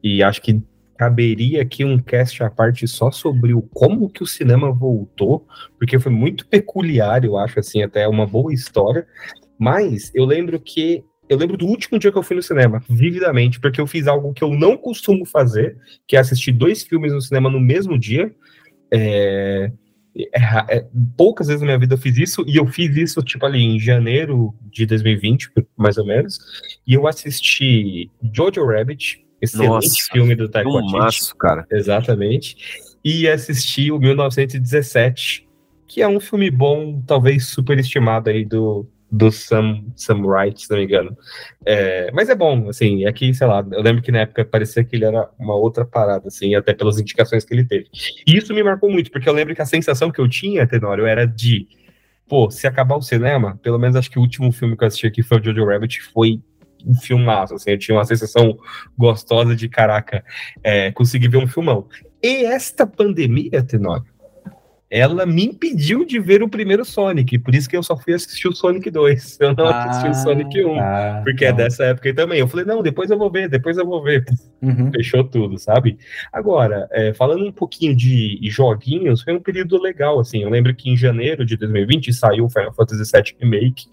e 0.01 0.23
acho 0.23 0.41
que 0.41 0.59
caberia 0.97 1.61
aqui 1.61 1.85
um 1.85 1.99
cast 1.99 2.41
à 2.41 2.49
parte 2.49 2.87
só 2.87 3.11
sobre 3.11 3.53
o 3.53 3.61
como 3.61 4.09
que 4.09 4.23
o 4.23 4.27
cinema 4.27 4.71
voltou, 4.71 5.45
porque 5.77 5.99
foi 5.99 6.11
muito 6.11 6.47
peculiar, 6.47 7.23
eu 7.23 7.37
acho, 7.37 7.59
assim, 7.59 7.83
até 7.83 8.07
uma 8.07 8.25
boa 8.25 8.51
história. 8.51 9.05
Mas 9.59 10.11
eu 10.15 10.25
lembro 10.25 10.59
que 10.59 11.05
eu 11.29 11.37
lembro 11.37 11.57
do 11.57 11.65
último 11.65 11.97
dia 11.97 12.11
que 12.11 12.17
eu 12.17 12.23
fui 12.23 12.35
no 12.35 12.43
cinema, 12.43 12.83
vividamente, 12.89 13.59
porque 13.59 13.79
eu 13.79 13.87
fiz 13.87 14.07
algo 14.07 14.33
que 14.33 14.43
eu 14.43 14.53
não 14.53 14.77
costumo 14.77 15.25
fazer, 15.25 15.77
que 16.07 16.15
é 16.15 16.19
assistir 16.19 16.51
dois 16.51 16.83
filmes 16.83 17.13
no 17.13 17.21
cinema 17.21 17.49
no 17.49 17.59
mesmo 17.59 17.97
dia. 17.97 18.33
É, 18.91 19.71
é, 20.15 20.77
é, 20.77 20.85
poucas 21.17 21.47
vezes 21.47 21.61
na 21.61 21.67
minha 21.67 21.79
vida 21.79 21.95
eu 21.95 21.97
fiz 21.97 22.17
isso, 22.17 22.43
e 22.47 22.57
eu 22.57 22.67
fiz 22.67 22.95
isso, 22.95 23.21
tipo, 23.23 23.45
ali 23.45 23.63
em 23.63 23.79
janeiro 23.79 24.53
de 24.71 24.85
2020, 24.85 25.51
mais 25.75 25.97
ou 25.97 26.05
menos, 26.05 26.37
e 26.85 26.93
eu 26.93 27.07
assisti 27.07 28.11
Jojo 28.31 28.65
Rabbit, 28.65 29.25
excelente 29.41 29.69
Nossa, 29.69 29.95
filme 30.11 30.35
do 30.35 30.47
Taika 30.49 30.69
Waititi. 30.69 31.35
cara. 31.37 31.65
Exatamente. 31.71 32.93
E 33.03 33.27
assisti 33.27 33.91
o 33.91 33.99
1917, 33.99 35.47
que 35.87 36.01
é 36.01 36.07
um 36.07 36.19
filme 36.19 36.49
bom, 36.51 37.01
talvez 37.05 37.47
superestimado 37.47 38.29
aí 38.29 38.45
do, 38.45 38.87
do 39.13 39.31
Sam, 39.31 39.85
Sam 39.95 40.25
Wright, 40.25 40.59
se 40.59 40.71
não 40.71 40.79
me 40.79 40.85
engano. 40.85 41.15
É, 41.63 42.09
mas 42.11 42.29
é 42.29 42.35
bom, 42.35 42.67
assim, 42.67 43.05
é 43.05 43.13
que, 43.13 43.31
sei 43.31 43.45
lá, 43.45 43.63
eu 43.71 43.81
lembro 43.83 44.01
que 44.01 44.11
na 44.11 44.21
época 44.21 44.43
parecia 44.43 44.83
que 44.83 44.95
ele 44.95 45.05
era 45.05 45.29
uma 45.37 45.53
outra 45.53 45.85
parada, 45.85 46.29
assim, 46.29 46.55
até 46.55 46.73
pelas 46.73 46.99
indicações 46.99 47.45
que 47.45 47.53
ele 47.53 47.63
teve. 47.63 47.85
E 48.25 48.35
isso 48.35 48.51
me 48.55 48.63
marcou 48.63 48.89
muito, 48.89 49.11
porque 49.11 49.29
eu 49.29 49.33
lembro 49.33 49.53
que 49.53 49.61
a 49.61 49.67
sensação 49.67 50.11
que 50.11 50.19
eu 50.19 50.27
tinha, 50.27 50.65
Tenório, 50.65 51.05
era 51.05 51.27
de, 51.27 51.67
pô, 52.27 52.49
se 52.49 52.65
acabar 52.65 52.95
o 52.95 53.03
cinema, 53.03 53.59
pelo 53.61 53.77
menos 53.77 53.95
acho 53.95 54.09
que 54.09 54.17
o 54.17 54.21
último 54.21 54.51
filme 54.51 54.75
que 54.75 54.83
eu 54.83 54.87
assisti 54.87 55.05
aqui 55.05 55.21
foi 55.21 55.39
o 55.39 55.43
Jojo 55.43 55.63
Rabbit, 55.63 56.01
foi 56.01 56.41
um 56.83 56.95
filmaço, 56.95 57.53
assim, 57.53 57.69
eu 57.69 57.77
tinha 57.77 57.95
uma 57.95 58.05
sensação 58.05 58.57
gostosa 58.97 59.55
de, 59.55 59.69
caraca, 59.69 60.25
é, 60.63 60.91
conseguir 60.91 61.27
ver 61.27 61.37
um 61.37 61.47
filmão. 61.47 61.87
E 62.21 62.45
esta 62.45 62.87
pandemia, 62.87 63.61
Tenório, 63.61 64.12
ela 64.93 65.25
me 65.25 65.45
impediu 65.45 66.05
de 66.05 66.19
ver 66.19 66.43
o 66.43 66.47
primeiro 66.47 66.85
Sonic, 66.85 67.39
por 67.39 67.55
isso 67.55 67.67
que 67.67 67.75
eu 67.75 67.81
só 67.81 67.97
fui 67.97 68.13
assistir 68.13 68.47
o 68.47 68.53
Sonic 68.53 68.91
2. 68.91 69.37
Eu 69.39 69.55
não 69.55 69.65
ah, 69.65 69.85
assisti 69.85 70.07
o 70.07 70.13
Sonic 70.13 70.63
1, 70.63 70.75
tá, 70.75 71.21
porque 71.23 71.45
é 71.45 71.49
então. 71.49 71.59
é 71.59 71.63
dessa 71.63 71.83
época 71.85 72.09
aí 72.09 72.13
também. 72.13 72.39
Eu 72.39 72.47
falei, 72.47 72.63
não, 72.63 72.83
depois 72.83 73.09
eu 73.09 73.17
vou 73.17 73.31
ver, 73.31 73.49
depois 73.49 73.75
eu 73.75 73.87
vou 73.87 74.03
ver. 74.03 74.23
Uhum. 74.61 74.91
Fechou 74.91 75.23
tudo, 75.23 75.57
sabe? 75.57 75.97
Agora, 76.31 76.87
é, 76.91 77.11
falando 77.11 77.43
um 77.43 77.51
pouquinho 77.51 77.95
de 77.95 78.39
joguinhos, 78.43 79.23
foi 79.23 79.33
um 79.33 79.39
período 79.39 79.81
legal, 79.81 80.19
assim. 80.19 80.43
Eu 80.43 80.49
lembro 80.51 80.75
que 80.75 80.91
em 80.91 80.95
janeiro 80.95 81.43
de 81.43 81.57
2020 81.57 82.13
saiu 82.13 82.45
o 82.45 82.49
Final 82.49 82.71
Fantasy 82.71 83.11
VII 83.11 83.35
Remake, 83.39 83.85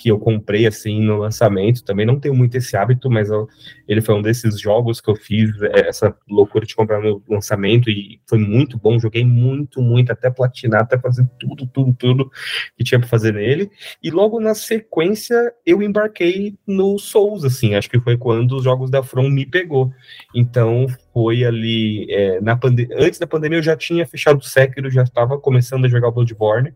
que 0.00 0.10
eu 0.10 0.18
comprei 0.18 0.66
assim 0.66 1.02
no 1.02 1.18
lançamento. 1.18 1.84
Também 1.84 2.06
não 2.06 2.18
tenho 2.18 2.34
muito 2.34 2.56
esse 2.56 2.74
hábito, 2.74 3.10
mas 3.10 3.28
eu, 3.28 3.46
ele 3.86 4.00
foi 4.00 4.14
um 4.14 4.22
desses 4.22 4.58
jogos 4.58 4.98
que 4.98 5.10
eu 5.10 5.14
fiz 5.14 5.50
é, 5.60 5.88
essa 5.90 6.16
loucura 6.26 6.64
de 6.64 6.74
comprar 6.74 7.02
no 7.02 7.22
lançamento 7.28 7.90
e 7.90 8.18
foi 8.26 8.38
muito 8.38 8.78
bom. 8.78 8.98
Joguei 8.98 9.26
muito, 9.26 9.82
muito, 9.82 10.10
até 10.10 10.30
platinar, 10.30 10.80
até 10.80 10.98
fazer 10.98 11.28
tudo, 11.38 11.66
tudo, 11.66 11.92
tudo 11.92 12.30
que 12.78 12.82
tinha 12.82 12.98
para 12.98 13.08
fazer 13.10 13.34
nele. 13.34 13.70
E 14.02 14.10
logo 14.10 14.40
na 14.40 14.54
sequência 14.54 15.52
eu 15.66 15.82
embarquei 15.82 16.56
no 16.66 16.98
Souls, 16.98 17.44
assim. 17.44 17.74
Acho 17.74 17.90
que 17.90 18.00
foi 18.00 18.16
quando 18.16 18.56
os 18.56 18.64
jogos 18.64 18.90
da 18.90 19.02
From 19.02 19.28
me 19.28 19.44
pegou. 19.44 19.92
Então 20.34 20.86
foi 21.12 21.44
ali 21.44 22.06
é, 22.10 22.40
na 22.40 22.56
pande 22.56 22.88
antes 22.92 23.18
da 23.18 23.26
pandemia 23.26 23.58
eu 23.58 23.62
já 23.62 23.76
tinha 23.76 24.06
fechado 24.06 24.38
o 24.38 24.44
Sekiro, 24.44 24.90
já 24.90 25.02
estava 25.02 25.38
começando 25.38 25.84
a 25.84 25.88
jogar 25.88 26.10
Bloodborne, 26.10 26.72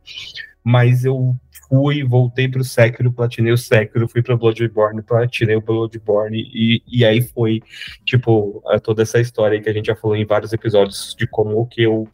mas 0.64 1.04
eu 1.04 1.36
fui, 1.68 2.02
voltei 2.02 2.48
pro 2.48 2.64
Sekiro, 2.64 3.12
platinei 3.12 3.52
o 3.52 3.58
Sekiro, 3.58 4.08
fui 4.08 4.22
pro 4.22 4.38
Bloodborne, 4.38 5.02
platinei 5.02 5.56
o 5.56 5.60
Bloodborne, 5.60 6.38
e, 6.38 6.82
e 6.86 7.04
aí 7.04 7.20
foi, 7.20 7.62
tipo, 8.04 8.62
toda 8.82 9.02
essa 9.02 9.20
história 9.20 9.60
que 9.60 9.68
a 9.68 9.72
gente 9.72 9.86
já 9.86 9.96
falou 9.96 10.16
em 10.16 10.24
vários 10.24 10.52
episódios 10.52 11.14
de 11.18 11.26
como 11.26 11.66
que 11.66 11.82
eu 11.82 12.08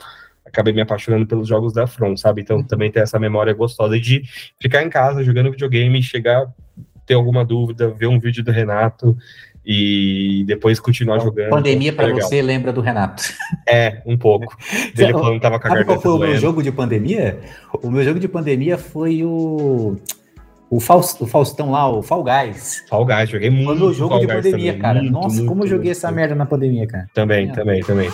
acabei 0.45 0.73
me 0.73 0.81
apaixonando 0.81 1.27
pelos 1.27 1.47
jogos 1.47 1.73
da 1.73 1.87
From, 1.87 2.17
sabe? 2.17 2.43
Então 2.43 2.63
também 2.65 2.91
tem 2.91 3.03
essa 3.03 3.19
memória 3.19 3.53
gostosa 3.53 3.99
de 4.01 4.23
ficar 4.61 4.83
em 4.83 4.91
casa 4.91 5.23
jogando 5.23 5.53
videogame, 5.53 6.03
chegar, 6.03 6.53
ter 7.07 7.15
alguma 7.15 7.45
dúvida, 7.45 7.89
ver 7.91 8.07
um 8.07 8.19
vídeo 8.19 8.43
do 8.43 8.51
Renato, 8.51 9.17
e 9.65 10.45
depois 10.47 10.81
continuar 10.81 11.17
então, 11.17 11.29
jogando. 11.29 11.51
Pandemia 11.51 11.93
para 11.93 12.13
você 12.13 12.41
lembra 12.41 12.73
do 12.73 12.81
Renato. 12.81 13.23
É, 13.69 14.03
um 14.07 14.17
pouco. 14.17 14.57
Ele 14.97 15.13
falando 15.13 15.35
que 15.35 15.41
tava 15.41 15.61
com 15.61 15.67
a 15.69 15.71
Sabe 15.71 15.85
qual 15.85 16.01
foi 16.01 16.13
o 16.13 16.19
meu 16.19 16.37
jogo 16.37 16.63
de 16.63 16.73
pandemia? 16.73 17.41
O 17.83 17.91
meu 17.91 18.03
jogo 18.03 18.19
de 18.19 18.29
pandemia 18.29 18.79
foi 18.79 19.23
o 19.25 19.97
o, 20.71 20.79
Faust, 20.79 21.23
o 21.23 21.27
Faustão 21.27 21.73
lá, 21.73 21.91
o 21.91 22.01
Fall 22.01 22.25
Guys. 22.25 22.85
Fall 22.89 23.05
Guys, 23.05 23.29
joguei 23.29 23.51
muito. 23.51 23.81
Foi 23.81 23.89
o 23.89 23.93
jogo 23.93 24.11
Fall 24.11 24.21
de 24.21 24.27
Guys 24.27 24.37
pandemia, 24.37 24.73
também. 24.73 24.83
cara. 24.83 25.01
Muito, 25.01 25.13
Nossa, 25.13 25.37
muito, 25.37 25.49
como 25.49 25.65
eu 25.65 25.67
joguei 25.67 25.87
muito, 25.87 25.99
essa 25.99 26.13
merda 26.13 26.35
na 26.35 26.47
pandemia, 26.47 26.87
cara. 26.87 27.07
Também, 27.13 27.49
é. 27.49 27.53
também, 27.53 27.83
também. 27.83 28.09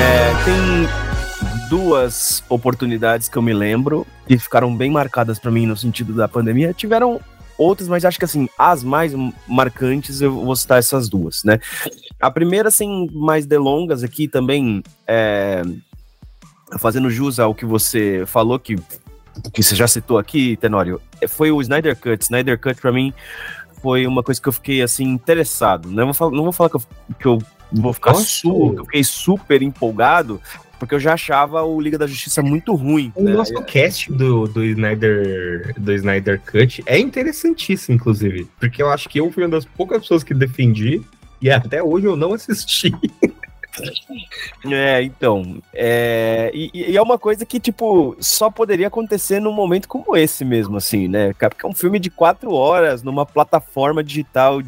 É, 0.00 0.44
tem 0.44 1.68
duas 1.68 2.42
oportunidades 2.48 3.28
que 3.28 3.36
eu 3.36 3.42
me 3.42 3.52
lembro 3.52 4.06
que 4.26 4.38
ficaram 4.38 4.74
bem 4.74 4.90
marcadas 4.90 5.38
para 5.38 5.50
mim 5.50 5.66
no 5.66 5.76
sentido 5.76 6.14
da 6.14 6.26
pandemia. 6.26 6.72
Tiveram 6.72 7.20
outras, 7.58 7.88
mas 7.88 8.04
acho 8.04 8.18
que 8.18 8.24
assim, 8.24 8.48
as 8.56 8.84
mais 8.84 9.12
marcantes 9.46 10.20
eu 10.20 10.32
vou 10.32 10.56
citar 10.56 10.78
essas 10.78 11.08
duas, 11.08 11.42
né? 11.44 11.58
A 12.20 12.30
primeira, 12.30 12.70
sem 12.70 13.08
mais 13.12 13.44
delongas 13.44 14.04
aqui 14.04 14.28
também, 14.28 14.82
é, 15.06 15.62
fazendo 16.78 17.10
jus 17.10 17.38
ao 17.40 17.54
que 17.54 17.64
você 17.64 18.24
falou, 18.26 18.58
que, 18.58 18.76
que 19.52 19.62
você 19.62 19.74
já 19.74 19.88
citou 19.88 20.18
aqui, 20.18 20.56
Tenório, 20.56 21.00
foi 21.28 21.50
o 21.50 21.60
Snyder 21.60 21.96
Cut. 21.96 22.22
Snyder 22.22 22.58
Cut, 22.58 22.80
para 22.80 22.92
mim, 22.92 23.12
foi 23.82 24.06
uma 24.06 24.22
coisa 24.22 24.40
que 24.40 24.48
eu 24.48 24.52
fiquei 24.52 24.82
assim 24.82 25.04
interessado. 25.04 25.88
Não 25.88 25.96
né? 25.96 26.04
vou 26.04 26.14
falar, 26.14 26.30
não 26.30 26.44
vou 26.44 26.52
falar 26.52 26.70
que 26.70 26.76
eu, 26.76 26.82
que 27.18 27.26
eu 27.26 27.38
vou 27.72 27.92
ficar 27.92 28.12
eu 28.14 28.84
fiquei 28.84 29.04
super 29.04 29.62
empolgado, 29.62 30.40
porque 30.78 30.94
eu 30.94 31.00
já 31.00 31.14
achava 31.14 31.62
o 31.62 31.80
Liga 31.80 31.98
da 31.98 32.06
Justiça 32.06 32.42
muito 32.42 32.74
ruim. 32.74 33.12
O 33.14 33.24
né? 33.24 33.32
nosso 33.32 33.54
cast 33.64 34.12
do, 34.12 34.46
do, 34.46 34.64
Snyder, 34.64 35.74
do 35.76 35.92
Snyder 35.92 36.40
Cut 36.40 36.82
é 36.86 36.98
interessantíssimo, 36.98 37.96
inclusive. 37.96 38.46
Porque 38.58 38.82
eu 38.82 38.90
acho 38.90 39.08
que 39.08 39.18
eu 39.20 39.30
fui 39.30 39.42
uma 39.42 39.50
das 39.50 39.64
poucas 39.64 40.00
pessoas 40.02 40.22
que 40.22 40.32
defendi, 40.32 41.02
e 41.40 41.50
até 41.50 41.82
hoje 41.82 42.06
eu 42.06 42.16
não 42.16 42.32
assisti. 42.32 42.92
É, 44.64 45.02
então. 45.02 45.62
É, 45.72 46.50
e, 46.54 46.70
e, 46.72 46.96
é 46.96 47.02
uma 47.02 47.18
coisa 47.18 47.44
que, 47.44 47.60
tipo, 47.60 48.16
só 48.20 48.50
poderia 48.50 48.88
acontecer 48.88 49.40
num 49.40 49.52
momento 49.52 49.88
como 49.88 50.16
esse 50.16 50.44
mesmo, 50.44 50.76
assim, 50.76 51.08
né? 51.08 51.32
Porque 51.32 51.66
é 51.66 51.68
um 51.68 51.74
filme 51.74 51.98
de 51.98 52.10
quatro 52.10 52.52
horas 52.52 53.02
numa 53.02 53.24
plataforma 53.24 54.02
digital 54.02 54.60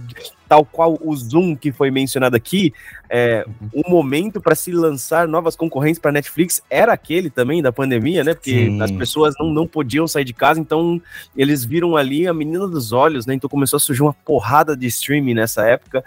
tal 0.51 0.65
qual 0.65 0.99
o 1.01 1.15
Zoom 1.15 1.55
que 1.55 1.71
foi 1.71 1.93
mencionado 1.93 2.35
aqui, 2.35 2.75
é, 3.09 3.47
o 3.73 3.89
momento 3.89 4.41
para 4.41 4.57
se 4.57 4.73
lançar 4.73 5.29
novas 5.29 5.55
concorrentes 5.55 6.01
para 6.01 6.11
Netflix 6.11 6.61
era 6.69 6.93
aquele 6.93 7.31
também 7.31 7.63
da 7.63 7.71
pandemia, 7.71 8.25
né? 8.25 8.35
Porque 8.35 8.67
Sim. 8.67 8.83
as 8.83 8.91
pessoas 8.91 9.33
não, 9.39 9.49
não 9.49 9.65
podiam 9.65 10.09
sair 10.09 10.25
de 10.25 10.33
casa, 10.33 10.59
então 10.59 11.01
eles 11.37 11.65
viram 11.65 11.97
ali 11.97 12.27
a 12.27 12.35
menina 12.35 12.67
dos 12.67 12.91
olhos, 12.91 13.27
né? 13.27 13.35
Então 13.35 13.49
começou 13.49 13.77
a 13.77 13.81
surgir 13.81 14.03
uma 14.03 14.13
porrada 14.13 14.77
de 14.77 14.89
streaming 14.89 15.35
nessa 15.35 15.65
época. 15.65 16.03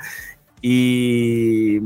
E 0.62 1.82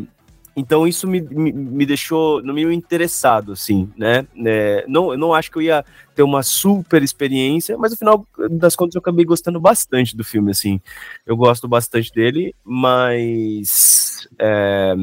então 0.58 0.88
isso 0.88 1.08
me, 1.08 1.22
me, 1.22 1.54
me, 1.54 1.86
deixou 1.86 2.41
no 2.41 2.52
mínimo 2.52 2.72
interessado, 2.72 3.52
assim, 3.52 3.88
né? 3.96 4.26
É, 4.43 4.84
não, 4.88 5.12
eu 5.12 5.17
não 5.17 5.32
acho 5.32 5.52
que 5.52 5.58
eu 5.60 5.62
ia 5.62 5.86
ter 6.15 6.24
uma 6.24 6.41
super 6.41 7.04
experiência, 7.04 7.78
mas 7.78 7.91
no 7.91 7.98
final 7.98 8.28
das 8.50 8.76
contas 8.76 8.96
eu 8.96 9.00
acabei 9.00 9.24
gostando 9.24 9.60
bastante 9.60 10.17
do 10.17 10.24
filme, 10.24 10.50
assim. 10.50 10.82
Eu 11.28 11.38
gosto 11.38 11.67
bastante 11.67 12.12
dele, 12.12 12.56
mas 12.63 14.28
é, 14.39 14.96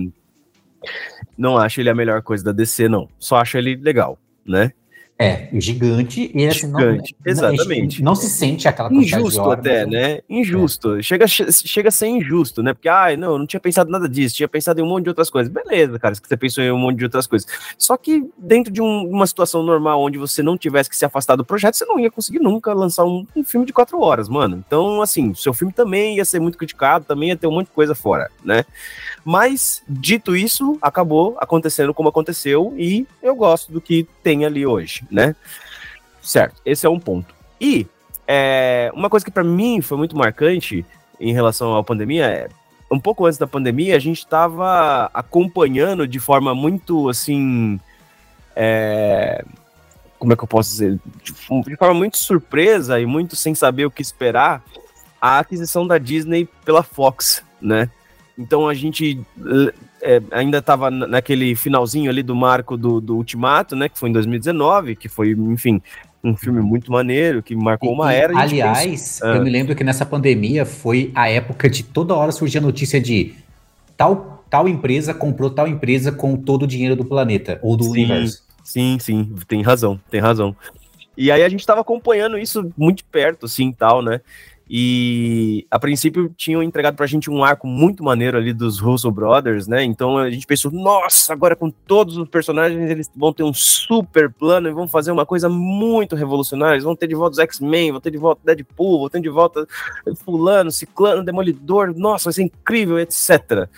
não 1.38 1.56
acho 1.56 1.80
ele 1.80 1.88
a 1.88 1.94
melhor 1.94 2.20
coisa 2.20 2.42
da 2.42 2.50
DC, 2.50 2.88
não. 2.88 3.08
Só 3.16 3.36
acho 3.36 3.56
ele 3.56 3.76
legal, 3.76 4.18
né? 4.44 4.72
É, 5.16 5.48
gigante 5.52 6.32
e 6.34 6.44
assim, 6.44 6.66
gigante, 6.66 7.14
não, 7.24 7.32
exatamente. 7.32 8.02
Não, 8.02 8.10
não, 8.12 8.16
se 8.16 8.28
sente 8.28 8.66
aquela 8.66 8.92
Injusto 8.92 9.48
até, 9.48 9.86
né? 9.86 10.20
Injusto. 10.28 10.96
É. 10.96 11.02
Chega, 11.02 11.26
chega 11.28 11.88
a 11.88 11.92
ser 11.92 12.08
injusto, 12.08 12.64
né? 12.64 12.74
Porque, 12.74 12.88
ai, 12.88 13.16
não, 13.16 13.38
não 13.38 13.46
tinha 13.46 13.60
pensado 13.60 13.88
nada 13.88 14.08
disso, 14.08 14.34
tinha 14.34 14.48
pensado 14.48 14.80
em 14.80 14.82
um 14.82 14.88
monte 14.88 15.04
de 15.04 15.10
outras 15.10 15.30
coisas. 15.30 15.52
Beleza, 15.52 16.00
cara, 16.00 16.16
você 16.16 16.36
pensou 16.36 16.64
em 16.64 16.72
um 16.72 16.78
monte 16.78 16.98
de 16.98 17.04
outras 17.04 17.28
coisas. 17.28 17.46
Só 17.78 17.96
que 17.96 18.28
dentro 18.36 18.72
de 18.72 18.82
um, 18.82 19.08
uma 19.08 19.26
situação 19.26 19.62
normal 19.62 20.02
onde 20.02 20.18
você 20.18 20.42
não 20.42 20.58
tivesse 20.58 20.90
que 20.90 20.96
se 20.96 21.04
afastar 21.04 21.36
do 21.36 21.44
projeto, 21.44 21.74
você 21.74 21.84
não 21.84 22.00
ia 22.00 22.10
conseguir 22.10 22.40
nunca 22.40 22.72
lançar 22.72 23.04
um, 23.04 23.24
um 23.36 23.44
filme 23.44 23.64
de 23.64 23.72
quatro 23.72 24.00
horas, 24.00 24.28
mano. 24.28 24.64
Então, 24.66 25.00
assim, 25.00 25.32
seu 25.32 25.54
filme 25.54 25.72
também 25.72 26.16
ia 26.16 26.24
ser 26.24 26.40
muito 26.40 26.58
criticado, 26.58 27.04
também 27.04 27.28
ia 27.28 27.36
ter 27.36 27.46
um 27.46 27.52
monte 27.52 27.66
de 27.66 27.72
coisa 27.72 27.94
fora, 27.94 28.32
né? 28.44 28.64
Mas, 29.24 29.82
dito 29.88 30.34
isso, 30.36 30.76
acabou 30.82 31.36
acontecendo 31.38 31.94
como 31.94 32.08
aconteceu 32.08 32.74
e 32.76 33.06
eu 33.22 33.34
gosto 33.34 33.72
do 33.72 33.80
que 33.80 34.06
tem 34.22 34.44
ali 34.44 34.66
hoje, 34.66 35.03
né? 35.10 35.34
Certo, 36.22 36.60
esse 36.64 36.86
é 36.86 36.90
um 36.90 36.98
ponto. 36.98 37.34
E 37.60 37.86
é, 38.26 38.90
uma 38.94 39.10
coisa 39.10 39.24
que 39.24 39.30
para 39.30 39.44
mim 39.44 39.80
foi 39.80 39.98
muito 39.98 40.16
marcante 40.16 40.84
em 41.20 41.32
relação 41.32 41.76
à 41.76 41.84
pandemia 41.84 42.26
é 42.26 42.48
um 42.90 43.00
pouco 43.00 43.26
antes 43.26 43.38
da 43.38 43.46
pandemia, 43.46 43.96
a 43.96 43.98
gente 43.98 44.18
estava 44.18 45.10
acompanhando 45.12 46.06
de 46.06 46.20
forma 46.20 46.54
muito 46.54 47.08
assim. 47.08 47.80
É, 48.54 49.44
como 50.18 50.32
é 50.32 50.36
que 50.36 50.44
eu 50.44 50.48
posso 50.48 50.70
dizer? 50.70 50.98
De 51.22 51.76
forma 51.76 51.94
muito 51.94 52.16
surpresa 52.16 53.00
e 53.00 53.04
muito 53.04 53.36
sem 53.36 53.54
saber 53.54 53.84
o 53.84 53.90
que 53.90 54.00
esperar, 54.00 54.62
a 55.20 55.40
aquisição 55.40 55.86
da 55.86 55.98
Disney 55.98 56.48
pela 56.64 56.82
Fox, 56.82 57.42
né? 57.60 57.90
Então 58.38 58.68
a 58.68 58.74
gente 58.74 59.20
é, 60.04 60.22
ainda 60.30 60.58
estava 60.58 60.90
naquele 60.90 61.56
finalzinho 61.56 62.10
ali 62.10 62.22
do 62.22 62.36
marco 62.36 62.76
do, 62.76 63.00
do 63.00 63.16
Ultimato, 63.16 63.74
né? 63.74 63.88
Que 63.88 63.98
foi 63.98 64.10
em 64.10 64.12
2019, 64.12 64.96
que 64.96 65.08
foi, 65.08 65.30
enfim, 65.30 65.80
um 66.22 66.36
filme 66.36 66.60
muito 66.60 66.92
maneiro, 66.92 67.42
que 67.42 67.56
marcou 67.56 67.90
uma 67.92 68.12
e, 68.12 68.16
era. 68.16 68.38
Aliás, 68.38 69.18
eu 69.22 69.42
me 69.42 69.48
lembro 69.48 69.74
que 69.74 69.82
nessa 69.82 70.04
pandemia 70.04 70.66
foi 70.66 71.10
a 71.14 71.28
época 71.30 71.70
de 71.70 71.82
toda 71.82 72.14
hora 72.14 72.30
surgia 72.32 72.60
a 72.60 72.62
notícia 72.62 73.00
de 73.00 73.34
tal, 73.96 74.44
tal 74.50 74.68
empresa 74.68 75.14
comprou 75.14 75.48
tal 75.48 75.66
empresa 75.66 76.12
com 76.12 76.36
todo 76.36 76.64
o 76.64 76.66
dinheiro 76.66 76.94
do 76.94 77.04
planeta 77.04 77.58
ou 77.62 77.74
do 77.74 77.84
sim, 77.84 77.90
universo. 77.90 78.44
Sim, 78.62 78.98
sim, 79.00 79.34
tem 79.48 79.62
razão, 79.62 79.98
tem 80.10 80.20
razão. 80.20 80.54
E 81.16 81.30
aí 81.30 81.42
a 81.42 81.48
gente 81.48 81.60
estava 81.60 81.80
acompanhando 81.80 82.36
isso 82.36 82.70
muito 82.76 83.04
perto, 83.06 83.46
assim, 83.46 83.72
tal, 83.72 84.02
né? 84.02 84.20
E 84.68 85.66
a 85.70 85.78
princípio 85.78 86.32
tinham 86.36 86.62
entregado 86.62 86.96
pra 86.96 87.06
gente 87.06 87.30
um 87.30 87.44
arco 87.44 87.66
muito 87.66 88.02
maneiro 88.02 88.38
ali 88.38 88.52
dos 88.52 88.78
Russell 88.78 89.10
Brothers, 89.10 89.66
né? 89.66 89.84
Então 89.84 90.16
a 90.16 90.30
gente 90.30 90.46
pensou, 90.46 90.70
nossa, 90.70 91.32
agora 91.32 91.54
com 91.54 91.70
todos 91.70 92.16
os 92.16 92.28
personagens 92.28 92.90
eles 92.90 93.10
vão 93.14 93.32
ter 93.32 93.42
um 93.42 93.52
super 93.52 94.32
plano 94.32 94.68
e 94.68 94.72
vão 94.72 94.88
fazer 94.88 95.10
uma 95.10 95.26
coisa 95.26 95.48
muito 95.48 96.16
revolucionária. 96.16 96.76
Eles 96.76 96.84
vão 96.84 96.96
ter 96.96 97.06
de 97.06 97.14
volta 97.14 97.32
os 97.32 97.38
X-Men, 97.38 97.92
vão 97.92 98.00
ter 98.00 98.10
de 98.10 98.18
volta 98.18 98.40
Deadpool, 98.42 99.00
vão 99.00 99.10
ter 99.10 99.20
de 99.20 99.28
volta 99.28 99.66
Fulano, 100.24 100.70
Ciclano, 100.70 101.22
Demolidor, 101.22 101.92
nossa, 101.94 102.24
vai 102.24 102.32
ser 102.32 102.44
incrível, 102.44 102.98
etc. 102.98 103.68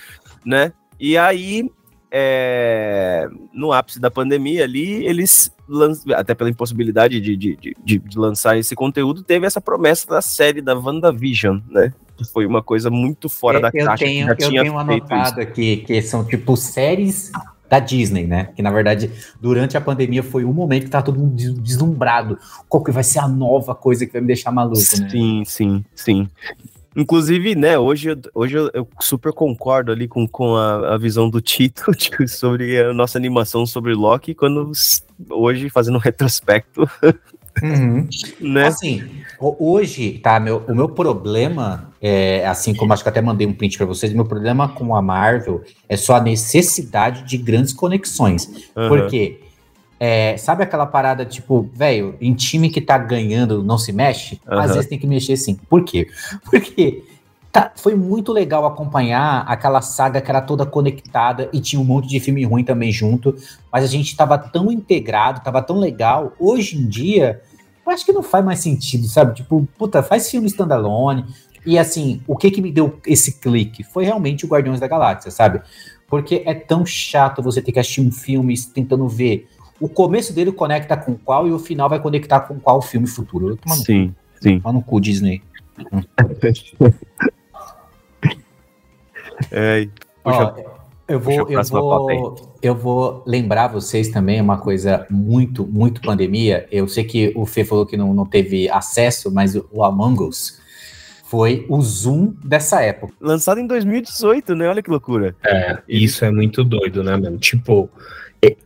Né? 0.45 0.73
E 1.01 1.19
aí 1.19 1.69
é, 2.11 3.29
no 3.53 3.73
ápice 3.73 4.01
da 4.01 4.11
pandemia 4.11 4.65
ali, 4.65 5.05
eles, 5.05 5.53
até 6.15 6.35
pela 6.35 6.51
impossibilidade 6.51 7.21
de, 7.21 7.37
de, 7.37 7.57
de, 7.57 7.99
de, 7.99 8.19
lançar 8.19 8.57
esse 8.57 8.75
conteúdo, 8.75 9.23
teve 9.23 9.47
essa 9.47 9.61
promessa 9.61 10.07
da 10.07 10.23
série 10.23 10.61
da 10.61 10.75
WandaVision, 10.75 11.59
né? 11.69 11.93
Que 12.17 12.25
foi 12.25 12.47
uma 12.47 12.63
coisa 12.63 12.91
muito 12.91 13.29
fora 13.29 13.61
da 13.61 13.71
eu 13.75 13.85
caixa. 13.85 14.05
Tenho, 14.05 14.29
eu 14.29 14.37
tenho 14.37 14.79
anotado 14.79 15.41
aqui, 15.41 15.79
que 15.79 16.01
são 16.01 16.25
tipo 16.25 16.57
séries 16.57 17.31
da 17.69 17.79
Disney, 17.79 18.27
né? 18.27 18.51
Que 18.55 18.63
na 18.63 18.71
verdade, 18.71 19.11
durante 19.41 19.77
a 19.77 19.81
pandemia 19.81 20.23
foi 20.23 20.45
um 20.45 20.53
momento 20.53 20.85
que 20.85 20.91
tá 20.91 21.03
todo 21.03 21.19
mundo 21.19 21.35
des- 21.35 21.55
deslumbrado. 21.55 22.39
Qual 22.69 22.83
que 22.83 22.91
vai 22.91 23.03
ser 23.03 23.19
a 23.19 23.29
nova 23.29 23.75
coisa 23.75 24.07
que 24.07 24.13
vai 24.13 24.21
me 24.21 24.29
deixar 24.29 24.53
maluco, 24.53 24.79
né? 24.79 25.09
Sim, 25.11 25.43
sim, 25.45 25.85
sim. 25.95 26.29
Inclusive, 26.97 27.55
né, 27.55 27.79
hoje, 27.79 28.09
eu- 28.11 28.19
hoje 28.35 28.57
eu, 28.57 28.71
eu 28.73 28.89
super 29.01 29.33
concordo 29.33 29.93
ali 29.93 30.09
com, 30.09 30.27
com 30.27 30.57
a, 30.57 30.95
a 30.95 30.99
visão 30.99 31.29
do 31.29 31.41
Tito 31.41 31.93
tipo, 31.95 32.27
sobre 32.27 32.81
a 32.81 32.93
nossa 32.95 33.19
animação 33.19 33.67
sobre 33.67 33.95
Loki, 33.95 34.35
quando 34.35 34.73
hoje, 35.31 35.69
fazendo 35.69 35.97
um 35.97 36.01
retrospecto, 36.01 36.89
Uhum. 37.63 38.07
né? 38.41 38.67
Assim, 38.67 39.03
ho- 39.41 39.57
hoje, 39.59 40.19
tá, 40.23 40.39
meu, 40.39 40.63
o 40.69 40.75
meu 40.75 40.89
problema, 40.91 41.91
é, 42.03 42.47
assim 42.47 42.75
como 42.75 42.93
acho 42.93 43.03
que 43.03 43.09
até 43.09 43.21
mandei 43.23 43.47
um 43.47 43.53
print 43.53 43.77
pra 43.79 43.87
vocês, 43.87 44.13
meu 44.13 44.25
problema 44.27 44.69
com 44.69 44.95
a 44.95 45.01
Marvel 45.01 45.63
é 45.89 45.97
só 45.97 46.17
a 46.17 46.21
necessidade 46.21 47.23
de 47.25 47.37
grandes 47.39 47.73
conexões. 47.73 48.51
Aham. 48.77 48.89
Porque, 48.89 49.41
é, 49.99 50.37
sabe 50.37 50.63
aquela 50.63 50.87
parada, 50.87 51.25
tipo, 51.25 51.69
velho, 51.75 52.17
em 52.21 52.35
time 52.35 52.69
que 52.69 52.81
tá 52.81 52.99
ganhando 52.99 53.63
não 53.63 53.79
se 53.79 53.93
mexe? 53.93 54.41
Às 54.47 54.67
Aham. 54.67 54.75
vezes 54.75 54.87
tem 54.89 54.99
que 54.99 55.07
mexer 55.07 55.37
sim. 55.37 55.55
Por 55.69 55.85
quê? 55.85 56.09
Porque 56.45 57.03
tá- 57.51 57.73
foi 57.77 57.95
muito 57.95 58.33
legal 58.33 58.67
acompanhar 58.67 59.45
aquela 59.49 59.81
saga 59.81 60.21
que 60.21 60.31
era 60.31 60.43
toda 60.43 60.67
conectada 60.67 61.49
e 61.53 61.61
tinha 61.61 61.81
um 61.81 61.85
monte 61.85 62.09
de 62.09 62.21
filme 62.21 62.45
ruim 62.45 62.63
também 62.65 62.93
junto, 62.93 63.35
mas 63.73 63.85
a 63.85 63.87
gente 63.87 64.15
tava 64.17 64.37
tão 64.37 64.71
integrado, 64.71 65.41
tava 65.43 65.63
tão 65.63 65.79
legal. 65.79 66.35
Hoje 66.39 66.77
em 66.77 66.87
dia, 66.87 67.41
eu 67.87 67.93
acho 67.93 68.05
que 68.05 68.13
não 68.13 68.23
faz 68.23 68.45
mais 68.45 68.59
sentido, 68.61 69.07
sabe? 69.07 69.35
Tipo, 69.35 69.67
puta, 69.79 70.03
faz 70.03 70.31
filme 70.31 70.47
standalone. 70.49 71.25
E 71.65 71.79
assim, 71.79 72.21
o 72.29 72.37
que 72.37 72.51
que 72.51 72.63
me 72.63 72.71
deu 72.71 73.01
esse 73.07 73.41
clique? 73.41 73.83
Foi 73.83 74.05
realmente 74.05 74.45
o 74.45 74.49
Guardiões 74.49 74.79
da 74.79 74.87
Galáxia, 74.87 75.31
sabe? 75.33 75.63
Porque 76.07 76.43
é 76.47 76.55
tão 76.55 76.87
chato 76.87 77.43
você 77.43 77.61
ter 77.61 77.73
que 77.73 77.81
assistir 77.81 78.01
um 78.01 78.13
filme 78.13 78.55
tentando 78.73 79.09
ver. 79.09 79.49
O 79.81 79.89
começo 79.89 80.33
dele 80.33 80.53
conecta 80.53 80.97
com 80.97 81.15
qual 81.15 81.47
e 81.47 81.53
o 81.53 81.59
final 81.59 81.89
vai 81.89 82.01
conectar 82.01 82.41
com 82.41 82.59
qual 82.59 82.81
filme 82.81 83.07
futuro. 83.07 83.51
Eu 83.51 83.57
tô 83.57 83.63
tomando 83.65 83.85
Sim, 83.85 84.15
sim. 84.41 84.61
Toma 84.61 84.73
no 84.73 84.83
cu, 84.83 85.01
Disney. 85.01 85.43
É, 89.51 89.87
puxa, 90.25 90.55
Ó, 90.57 90.77
eu 91.09 91.21
vou, 91.21 91.49
eu 91.49 91.63
vou, 91.63 92.57
eu 92.61 92.75
vou 92.75 93.23
lembrar 93.27 93.69
vocês 93.69 94.09
também 94.09 94.41
uma 94.41 94.59
coisa 94.59 95.07
muito, 95.09 95.65
muito 95.65 96.01
pandemia. 96.01 96.67
Eu 96.71 96.89
sei 96.89 97.05
que 97.05 97.33
o 97.37 97.47
Fê 97.47 97.65
falou 97.65 97.87
que 97.87 97.97
não, 97.97 98.13
não 98.13 98.27
teve 98.27 98.69
acesso, 98.69 99.31
mas 99.31 99.55
o, 99.55 99.85
Among 99.85 100.25
Us 100.25 100.61
foi 101.25 101.65
o 101.69 101.81
Zoom 101.81 102.35
dessa 102.45 102.83
época. 102.83 103.13
lançado 103.21 103.61
em 103.61 103.67
2018, 103.67 104.55
né? 104.57 104.69
Olha 104.69 104.83
que 104.83 104.91
loucura. 104.91 105.37
É, 105.45 105.79
isso 105.89 106.25
é 106.25 106.31
muito 106.31 106.65
doido, 106.65 107.05
né, 107.05 107.17
mano? 107.17 107.39
Tipo, 107.39 107.89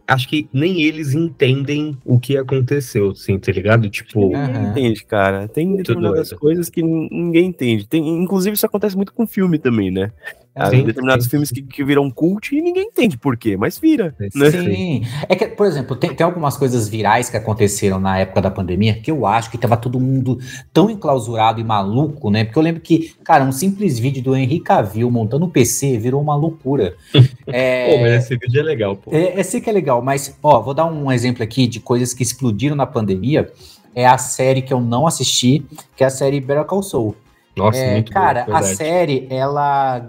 acho 0.06 0.28
que 0.28 0.48
nem 0.52 0.82
eles 0.82 1.14
entendem 1.14 1.96
o 2.04 2.18
que 2.18 2.36
aconteceu, 2.36 3.10
assim, 3.10 3.38
tá 3.38 3.52
ligado? 3.52 3.88
Tipo, 3.88 4.30
Ninguém 4.30 4.70
entende, 4.70 5.04
cara. 5.04 5.48
Tem 5.48 5.76
determinadas 5.76 6.32
coisas 6.32 6.68
que 6.68 6.82
ninguém 6.82 7.46
entende. 7.46 7.86
Tem, 7.86 8.06
inclusive, 8.22 8.54
isso 8.54 8.66
acontece 8.66 8.96
muito 8.96 9.12
com 9.12 9.26
filme 9.26 9.58
também, 9.58 9.90
né? 9.90 10.12
Há 10.54 10.68
Sim, 10.68 10.84
determinados 10.84 11.24
sim. 11.24 11.30
filmes 11.30 11.50
que, 11.50 11.62
que 11.62 11.84
viram 11.84 12.10
cult 12.10 12.54
e 12.54 12.60
ninguém 12.60 12.88
entende 12.88 13.16
por 13.16 13.36
quê, 13.36 13.56
mas 13.56 13.78
vira. 13.78 14.14
Né? 14.18 14.50
Sim. 14.50 15.02
É 15.28 15.36
que, 15.36 15.46
por 15.46 15.64
exemplo, 15.64 15.94
tem, 15.94 16.12
tem 16.12 16.24
algumas 16.24 16.56
coisas 16.56 16.88
virais 16.88 17.30
que 17.30 17.36
aconteceram 17.36 18.00
na 18.00 18.18
época 18.18 18.42
da 18.42 18.50
pandemia 18.50 18.94
que 18.94 19.10
eu 19.10 19.26
acho 19.26 19.50
que 19.50 19.56
tava 19.56 19.76
todo 19.76 20.00
mundo 20.00 20.38
tão 20.72 20.90
enclausurado 20.90 21.60
e 21.60 21.64
maluco, 21.64 22.30
né? 22.30 22.44
Porque 22.44 22.58
eu 22.58 22.62
lembro 22.62 22.80
que, 22.80 23.14
cara, 23.22 23.44
um 23.44 23.52
simples 23.52 23.98
vídeo 23.98 24.22
do 24.22 24.34
Henrique 24.34 24.64
Cavill 24.64 25.08
montando 25.10 25.46
um 25.46 25.50
PC 25.50 25.98
virou 25.98 26.20
uma 26.20 26.34
loucura. 26.34 26.94
É, 27.52 27.96
pô, 27.96 28.02
mas 28.02 28.24
esse 28.24 28.36
vídeo 28.36 28.60
é 28.60 28.62
legal, 28.62 28.96
pô. 28.96 29.10
É, 29.12 29.40
é 29.40 29.42
sei 29.42 29.60
que 29.60 29.68
é 29.68 29.72
legal, 29.72 30.00
mas, 30.00 30.36
ó, 30.40 30.60
vou 30.60 30.72
dar 30.72 30.84
um 30.86 31.10
exemplo 31.10 31.42
aqui 31.42 31.66
de 31.66 31.80
coisas 31.80 32.14
que 32.14 32.22
explodiram 32.22 32.76
na 32.76 32.86
pandemia. 32.86 33.50
É 33.92 34.06
a 34.06 34.16
série 34.18 34.62
que 34.62 34.72
eu 34.72 34.80
não 34.80 35.04
assisti, 35.04 35.64
que 35.96 36.04
é 36.04 36.06
a 36.06 36.10
série 36.10 36.40
Better 36.40 36.64
Call 36.64 36.82
Saul. 36.82 37.16
Nossa, 37.56 37.78
É, 37.78 37.92
muito 37.94 38.12
cara, 38.12 38.44
bom, 38.44 38.54
a 38.54 38.62
série, 38.62 39.26
ela 39.30 40.06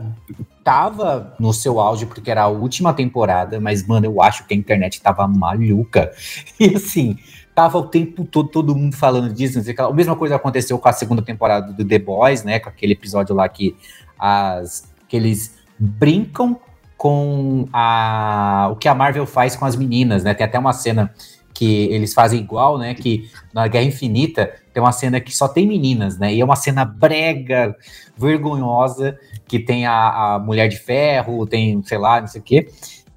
tava 0.63 1.33
no 1.39 1.51
seu 1.53 1.79
auge 1.79 2.05
porque 2.05 2.29
era 2.29 2.43
a 2.43 2.47
última 2.47 2.93
temporada, 2.93 3.59
mas, 3.59 3.85
mano, 3.85 4.05
eu 4.05 4.21
acho 4.21 4.45
que 4.45 4.53
a 4.53 4.57
internet 4.57 5.01
tava 5.01 5.27
maluca. 5.27 6.11
E 6.59 6.75
assim, 6.75 7.17
tava 7.55 7.77
o 7.77 7.83
tempo 7.83 8.23
todo 8.23 8.49
todo 8.49 8.75
mundo 8.75 8.95
falando 8.95 9.33
disso. 9.33 9.57
não 9.57 9.63
sei. 9.63 9.75
A 9.77 9.91
mesma 9.91 10.15
coisa 10.15 10.35
aconteceu 10.35 10.77
com 10.77 10.87
a 10.87 10.93
segunda 10.93 11.21
temporada 11.21 11.73
do 11.73 11.83
The 11.83 11.99
Boys, 11.99 12.43
né? 12.43 12.59
Com 12.59 12.69
aquele 12.69 12.93
episódio 12.93 13.35
lá 13.35 13.49
que, 13.49 13.75
as, 14.17 14.87
que 15.07 15.15
eles 15.15 15.55
brincam 15.77 16.59
com 16.97 17.67
a, 17.73 18.69
o 18.71 18.75
que 18.75 18.87
a 18.87 18.93
Marvel 18.93 19.25
faz 19.25 19.55
com 19.55 19.65
as 19.65 19.75
meninas, 19.75 20.23
né? 20.23 20.35
Tem 20.35 20.45
até 20.45 20.59
uma 20.59 20.73
cena 20.73 21.11
que 21.53 21.85
eles 21.85 22.13
fazem 22.13 22.39
igual, 22.39 22.77
né? 22.77 22.93
Que 22.93 23.29
na 23.51 23.67
Guerra 23.67 23.85
Infinita 23.85 24.51
tem 24.73 24.81
uma 24.81 24.91
cena 24.91 25.19
que 25.19 25.35
só 25.35 25.47
tem 25.47 25.67
meninas, 25.67 26.17
né? 26.17 26.33
E 26.33 26.39
é 26.39 26.45
uma 26.45 26.55
cena 26.55 26.85
brega, 26.85 27.75
vergonhosa, 28.17 29.17
que 29.47 29.59
tem 29.59 29.85
a, 29.85 30.35
a 30.35 30.39
Mulher 30.39 30.67
de 30.67 30.77
Ferro, 30.77 31.45
tem, 31.45 31.81
sei 31.83 31.97
lá, 31.97 32.21
não 32.21 32.27
sei 32.27 32.41
o 32.41 32.43
quê. 32.43 32.69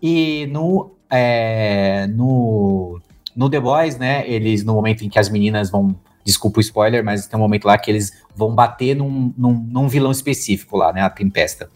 E 0.02 0.46
no, 0.50 0.96
é, 1.10 2.06
no, 2.08 3.00
no 3.34 3.48
The 3.48 3.60
Boys, 3.60 3.96
né? 3.96 4.28
Eles, 4.28 4.64
no 4.64 4.74
momento 4.74 5.04
em 5.04 5.08
que 5.08 5.18
as 5.18 5.28
meninas 5.28 5.70
vão. 5.70 5.94
Desculpa 6.24 6.58
o 6.58 6.60
spoiler, 6.62 7.04
mas 7.04 7.26
tem 7.26 7.38
um 7.38 7.42
momento 7.42 7.66
lá 7.66 7.76
que 7.76 7.90
eles 7.90 8.10
vão 8.34 8.54
bater 8.54 8.96
num, 8.96 9.32
num, 9.36 9.52
num 9.52 9.88
vilão 9.88 10.10
específico 10.10 10.76
lá, 10.76 10.90
né? 10.90 11.02
A 11.02 11.10
Tempesta. 11.10 11.68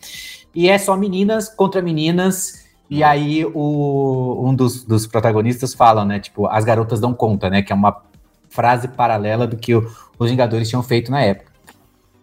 E 0.54 0.70
é 0.70 0.78
só 0.78 0.96
meninas 0.96 1.54
contra 1.54 1.82
meninas. 1.82 2.66
E 2.88 3.04
aí 3.04 3.44
o, 3.44 4.48
um 4.48 4.54
dos, 4.54 4.84
dos 4.84 5.06
protagonistas 5.06 5.74
fala, 5.74 6.02
né? 6.02 6.18
Tipo, 6.18 6.46
as 6.46 6.64
garotas 6.64 6.98
dão 6.98 7.12
conta, 7.12 7.50
né? 7.50 7.60
Que 7.60 7.72
é 7.72 7.76
uma 7.76 7.92
frase 8.48 8.88
paralela 8.88 9.46
do 9.46 9.56
que 9.56 9.74
o- 9.74 9.90
os 10.18 10.30
Vingadores 10.30 10.68
tinham 10.68 10.82
feito 10.82 11.10
na 11.10 11.20
época. 11.20 11.52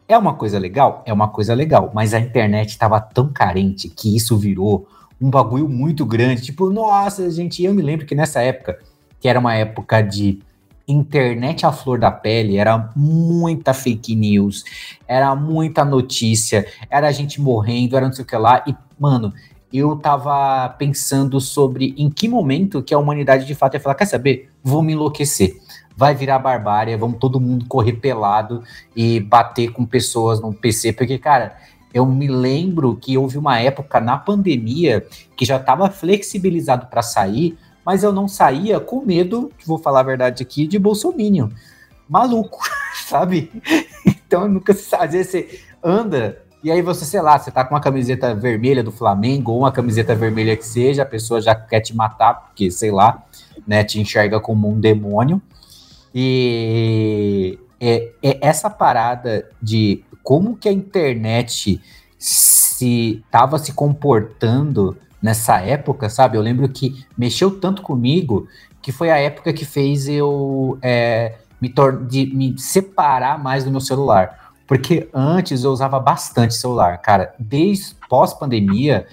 É 0.08 0.18
uma 0.18 0.34
coisa 0.34 0.60
legal? 0.60 1.02
É 1.06 1.12
uma 1.12 1.28
coisa 1.30 1.54
legal, 1.54 1.92
mas 1.94 2.14
a 2.14 2.20
internet 2.20 2.70
estava 2.70 3.00
tão 3.00 3.32
carente 3.32 3.90
que 3.90 4.16
isso 4.16 4.38
virou 4.38 4.88
um 5.20 5.30
bagulho 5.30 5.68
muito 5.68 6.06
grande. 6.06 6.44
Tipo, 6.44 6.70
nossa, 6.70 7.30
gente, 7.32 7.64
eu 7.64 7.74
me 7.74 7.82
lembro 7.82 8.06
que 8.06 8.14
nessa 8.14 8.42
época, 8.42 8.78
que 9.20 9.28
era 9.28 9.40
uma 9.40 9.56
época 9.56 10.02
de 10.02 10.40
internet 10.88 11.66
à 11.66 11.72
flor 11.72 11.98
da 11.98 12.12
pele, 12.12 12.58
era 12.58 12.92
muita 12.96 13.74
fake 13.74 14.16
news, 14.16 14.64
era 15.08 15.36
muita 15.36 15.84
notícia, 15.84 16.68
era 16.90 17.12
gente 17.12 17.42
morrendo, 17.42 17.98
era 17.98 18.06
não 18.06 18.14
sei 18.14 18.24
o 18.24 18.28
que 18.28 18.38
lá, 18.38 18.64
e, 18.68 18.76
mano, 19.00 19.34
eu 19.74 19.96
tava 19.96 20.70
pensando 20.78 21.42
sobre 21.42 21.96
em 21.98 22.10
que 22.10 22.30
momento 22.30 22.84
que 22.84 22.94
a 22.94 23.00
humanidade 23.00 23.46
de 23.46 23.56
fato 23.56 23.74
ia 23.74 23.80
falar, 23.80 23.96
quer 23.96 24.06
saber? 24.06 24.50
Vou 24.64 24.84
me 24.84 24.94
enlouquecer. 24.94 25.58
Vai 25.95 26.13
virar 26.13 26.39
barbárie, 26.39 26.95
vamos 26.97 27.19
todo 27.19 27.39
mundo 27.39 27.65
correr 27.67 27.93
pelado 27.93 28.63
e 28.95 29.19
bater 29.19 29.71
com 29.71 29.86
pessoas 29.86 30.41
no 30.41 30.53
PC, 30.53 30.93
porque, 30.93 31.17
cara, 31.17 31.55
eu 31.93 32.05
me 32.05 32.27
lembro 32.27 32.97
que 32.97 33.17
houve 33.17 33.38
uma 33.38 33.60
época 33.60 34.01
na 34.01 34.17
pandemia 34.17 35.05
que 35.38 35.45
já 35.45 35.55
estava 35.55 35.89
flexibilizado 35.89 36.88
para 36.88 37.01
sair, 37.01 37.58
mas 37.86 38.03
eu 38.03 38.12
não 38.12 38.27
saía 38.27 38.79
com 38.79 39.05
medo, 39.05 39.51
vou 39.65 39.77
falar 39.77 40.01
a 40.01 40.03
verdade 40.03 40.43
aqui, 40.43 40.67
de 40.67 40.77
Bolsonaro. 40.77 41.49
Maluco, 42.10 42.60
sabe? 43.08 43.49
Então, 44.05 44.47
nunca 44.47 44.73
se 44.73 44.84
sabe. 44.84 45.05
Às 45.05 45.12
vezes 45.13 45.31
você 45.31 45.60
anda 45.81 46.45
e 46.65 46.71
aí 46.71 46.81
você, 46.81 47.05
sei 47.05 47.21
lá, 47.21 47.38
você 47.38 47.51
tá 47.51 47.63
com 47.63 47.75
uma 47.75 47.79
camiseta 47.79 48.34
vermelha 48.34 48.84
do 48.84 48.91
Flamengo 48.91 49.51
ou 49.51 49.60
uma 49.60 49.71
camiseta 49.71 50.15
vermelha 50.15 50.58
que 50.58 50.65
seja, 50.65 51.03
a 51.03 51.05
pessoa 51.05 51.39
já 51.39 51.53
quer 51.53 51.79
te 51.79 51.95
matar, 51.95 52.34
porque, 52.34 52.71
sei 52.71 52.89
lá, 52.89 53.23
né, 53.67 53.84
te 53.84 54.01
enxerga 54.01 54.39
como 54.39 54.67
um 54.67 54.79
demônio. 54.79 55.39
E 56.17 57.60
é, 57.78 58.13
é 58.23 58.38
essa 58.39 58.69
parada 58.69 59.49
de 59.62 60.01
como 60.23 60.56
que 60.56 60.69
a 60.69 60.71
internet 60.71 61.82
se 62.17 63.23
tava 63.30 63.60
se 63.60 63.73
comportando 63.73 64.97
nessa 65.21 65.60
época, 65.60 66.08
sabe? 66.08 66.38
Eu 66.38 66.41
lembro 66.41 66.69
que 66.69 67.06
mexeu 67.17 67.60
tanto 67.60 67.82
comigo 67.82 68.47
que 68.82 68.91
foi 68.91 69.10
a 69.10 69.17
época 69.17 69.51
que 69.51 69.65
fez 69.65 70.08
eu 70.08 70.78
é, 70.82 71.36
me, 71.60 71.73
de 72.08 72.28
me 72.34 72.58
separar 72.58 73.41
mais 73.41 73.65
do 73.65 73.71
meu 73.71 73.82
celular. 73.82 74.54
Porque 74.67 75.10
antes 75.13 75.63
eu 75.63 75.71
usava 75.71 75.99
bastante 75.99 76.56
celular, 76.56 76.97
cara. 76.99 77.36
Desde 77.38 77.95
pós-pandemia, 78.10 79.06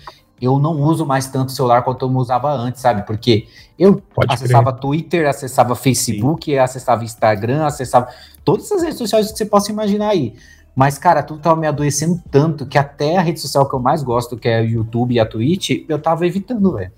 eu 0.43 0.59
não 0.59 0.73
uso 0.81 1.07
mais 1.07 1.29
tanto 1.29 1.53
celular 1.53 1.83
quanto 1.83 2.05
eu 2.05 2.11
usava 2.11 2.53
antes, 2.53 2.83
sabe? 2.83 3.07
Porque 3.07 3.47
eu 3.79 4.03
Pode 4.15 4.35
acessava 4.35 4.73
Twitter, 4.73 5.29
acessava 5.29 5.77
Facebook, 5.77 6.59
acessava 6.59 7.05
Instagram, 7.05 7.65
acessava 7.65 8.09
todas 8.45 8.71
as 8.73 8.83
redes 8.83 8.99
sociais 8.99 9.31
que 9.31 9.39
você 9.39 9.47
possa 9.47 9.71
imaginar 9.71 10.09
aí. 10.09 10.35
Mas, 10.75 10.99
cara, 10.99 11.23
tudo 11.23 11.41
tava 11.41 11.61
me 11.61 11.67
adoecendo 11.67 12.21
tanto 12.31 12.67
que 12.67 12.77
até 12.79 13.17
a 13.17 13.21
rede 13.21 13.39
social 13.41 13.69
que 13.69 13.75
eu 13.75 13.79
mais 13.79 14.03
gosto, 14.03 14.37
que 14.37 14.49
é 14.49 14.61
o 14.61 14.65
YouTube 14.65 15.15
e 15.15 15.21
a 15.21 15.27
Twitch, 15.27 15.85
eu 15.89 15.99
tava 15.99 16.27
evitando, 16.27 16.73
velho. 16.73 16.91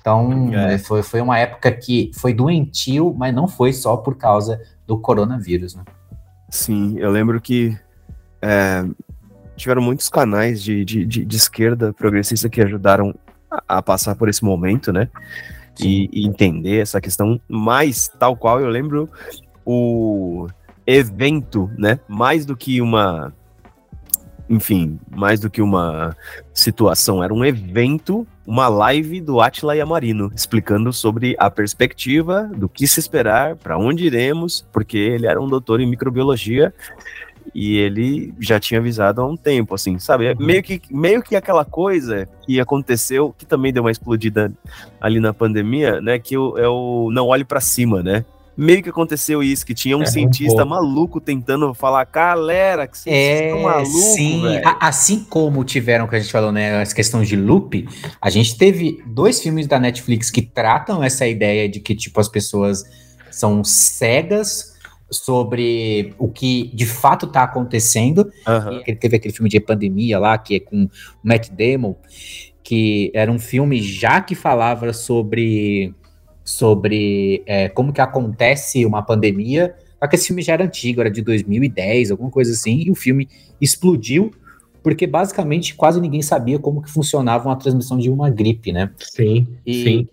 Então, 0.00 0.52
É. 0.52 0.74
eh, 0.74 0.78
foi, 0.78 1.02
foi 1.02 1.20
uma 1.20 1.38
época 1.38 1.70
que 1.70 2.10
foi 2.14 2.34
doentio, 2.34 3.14
mas 3.16 3.32
não 3.32 3.46
foi 3.46 3.72
só 3.72 3.96
por 3.96 4.16
causa 4.16 4.60
do 4.86 4.98
coronavírus, 4.98 5.76
né? 5.76 5.84
Sim, 6.50 6.98
eu 6.98 7.10
lembro 7.10 7.40
que 7.40 7.78
é, 8.42 8.84
tiveram 9.56 9.82
muitos 9.82 10.08
canais 10.08 10.62
de, 10.62 10.84
de, 10.84 11.04
de, 11.04 11.24
de 11.24 11.36
esquerda 11.36 11.92
progressista 11.92 12.48
que 12.48 12.60
ajudaram 12.60 13.14
a, 13.50 13.78
a 13.78 13.82
passar 13.82 14.14
por 14.14 14.28
esse 14.28 14.44
momento, 14.44 14.92
né? 14.92 15.08
E, 15.80 16.08
e 16.12 16.26
entender 16.26 16.80
essa 16.80 17.00
questão, 17.00 17.40
mas 17.48 18.08
tal 18.18 18.36
qual 18.36 18.60
eu 18.60 18.68
lembro 18.68 19.08
o 19.64 20.48
evento, 20.86 21.70
né? 21.78 21.98
Mais 22.08 22.44
do 22.44 22.56
que 22.56 22.80
uma 22.80 23.32
enfim, 24.52 24.98
mais 25.10 25.40
do 25.40 25.48
que 25.48 25.62
uma 25.62 26.14
situação, 26.52 27.24
era 27.24 27.32
um 27.32 27.42
evento, 27.42 28.26
uma 28.46 28.68
live 28.68 29.18
do 29.18 29.40
Atila 29.40 29.74
Yamarino, 29.74 30.30
explicando 30.34 30.92
sobre 30.92 31.34
a 31.38 31.50
perspectiva 31.50 32.50
do 32.54 32.68
que 32.68 32.86
se 32.86 33.00
esperar, 33.00 33.56
para 33.56 33.78
onde 33.78 34.04
iremos, 34.04 34.66
porque 34.70 34.98
ele 34.98 35.26
era 35.26 35.40
um 35.40 35.48
doutor 35.48 35.80
em 35.80 35.88
microbiologia 35.88 36.74
e 37.54 37.76
ele 37.76 38.32
já 38.38 38.58
tinha 38.58 38.80
avisado 38.80 39.20
há 39.20 39.26
um 39.26 39.36
tempo, 39.36 39.74
assim, 39.74 39.98
sabe? 39.98 40.26
É 40.26 40.34
meio 40.34 40.62
que, 40.62 40.80
meio 40.90 41.22
que 41.22 41.36
aquela 41.36 41.64
coisa 41.64 42.28
que 42.44 42.60
aconteceu, 42.60 43.34
que 43.36 43.46
também 43.46 43.72
deu 43.72 43.82
uma 43.82 43.90
explodida 43.90 44.52
ali 45.00 45.20
na 45.20 45.34
pandemia, 45.34 46.00
né? 46.00 46.18
Que 46.18 46.34
é 46.34 46.68
o 46.68 47.10
Não 47.12 47.28
Olhe 47.28 47.44
para 47.44 47.60
Cima, 47.60 48.02
né? 48.02 48.24
meio 48.56 48.82
que 48.82 48.90
aconteceu 48.90 49.42
isso, 49.42 49.64
que 49.64 49.74
tinha 49.74 49.96
um 49.96 50.02
é, 50.02 50.06
cientista 50.06 50.64
um 50.64 50.68
maluco 50.68 51.20
tentando 51.20 51.72
falar, 51.74 52.04
galera, 52.04 52.86
que 52.86 52.98
vocês 52.98 53.14
é, 53.14 53.46
estão 53.46 53.62
malucos, 53.62 54.14
sim, 54.14 54.42
assim 54.80 55.24
como 55.24 55.64
tiveram, 55.64 56.06
que 56.06 56.16
a 56.16 56.20
gente 56.20 56.30
falou, 56.30 56.52
né, 56.52 56.80
as 56.80 56.92
questões 56.92 57.28
de 57.28 57.36
loop, 57.36 57.88
a 58.20 58.30
gente 58.30 58.56
teve 58.56 59.02
dois 59.06 59.40
filmes 59.40 59.66
da 59.66 59.78
Netflix 59.78 60.30
que 60.30 60.42
tratam 60.42 61.02
essa 61.02 61.26
ideia 61.26 61.68
de 61.68 61.80
que, 61.80 61.94
tipo, 61.94 62.20
as 62.20 62.28
pessoas 62.28 62.84
são 63.30 63.64
cegas 63.64 64.71
sobre 65.12 66.14
o 66.18 66.28
que 66.28 66.70
de 66.74 66.86
fato 66.86 67.26
está 67.26 67.44
acontecendo. 67.44 68.30
Uhum. 68.46 68.96
Teve 68.98 69.16
aquele 69.16 69.34
filme 69.34 69.50
de 69.50 69.60
pandemia 69.60 70.18
lá, 70.18 70.38
que 70.38 70.56
é 70.56 70.60
com 70.60 70.84
o 70.84 70.90
Matt 71.22 71.50
Damon, 71.50 71.94
que 72.62 73.10
era 73.14 73.30
um 73.30 73.38
filme 73.38 73.80
já 73.82 74.20
que 74.20 74.34
falava 74.34 74.92
sobre 74.92 75.94
sobre 76.44 77.42
é, 77.46 77.68
como 77.68 77.92
que 77.92 78.00
acontece 78.00 78.84
uma 78.84 79.02
pandemia. 79.02 79.74
Só 80.00 80.08
que 80.08 80.16
esse 80.16 80.26
filme 80.26 80.42
já 80.42 80.54
era 80.54 80.64
antigo, 80.64 81.00
era 81.00 81.10
de 81.10 81.22
2010, 81.22 82.10
alguma 82.10 82.30
coisa 82.30 82.50
assim, 82.50 82.82
e 82.86 82.90
o 82.90 82.94
filme 82.94 83.28
explodiu 83.60 84.32
porque 84.82 85.06
basicamente 85.06 85.74
quase 85.74 86.00
ninguém 86.00 86.22
sabia 86.22 86.58
como 86.58 86.82
que 86.82 86.90
funcionava 86.90 87.48
uma 87.48 87.56
transmissão 87.56 87.96
de 87.98 88.10
uma 88.10 88.28
gripe, 88.28 88.72
né? 88.72 88.90
Sim, 88.98 89.46
e, 89.64 89.84
sim. 89.84 90.08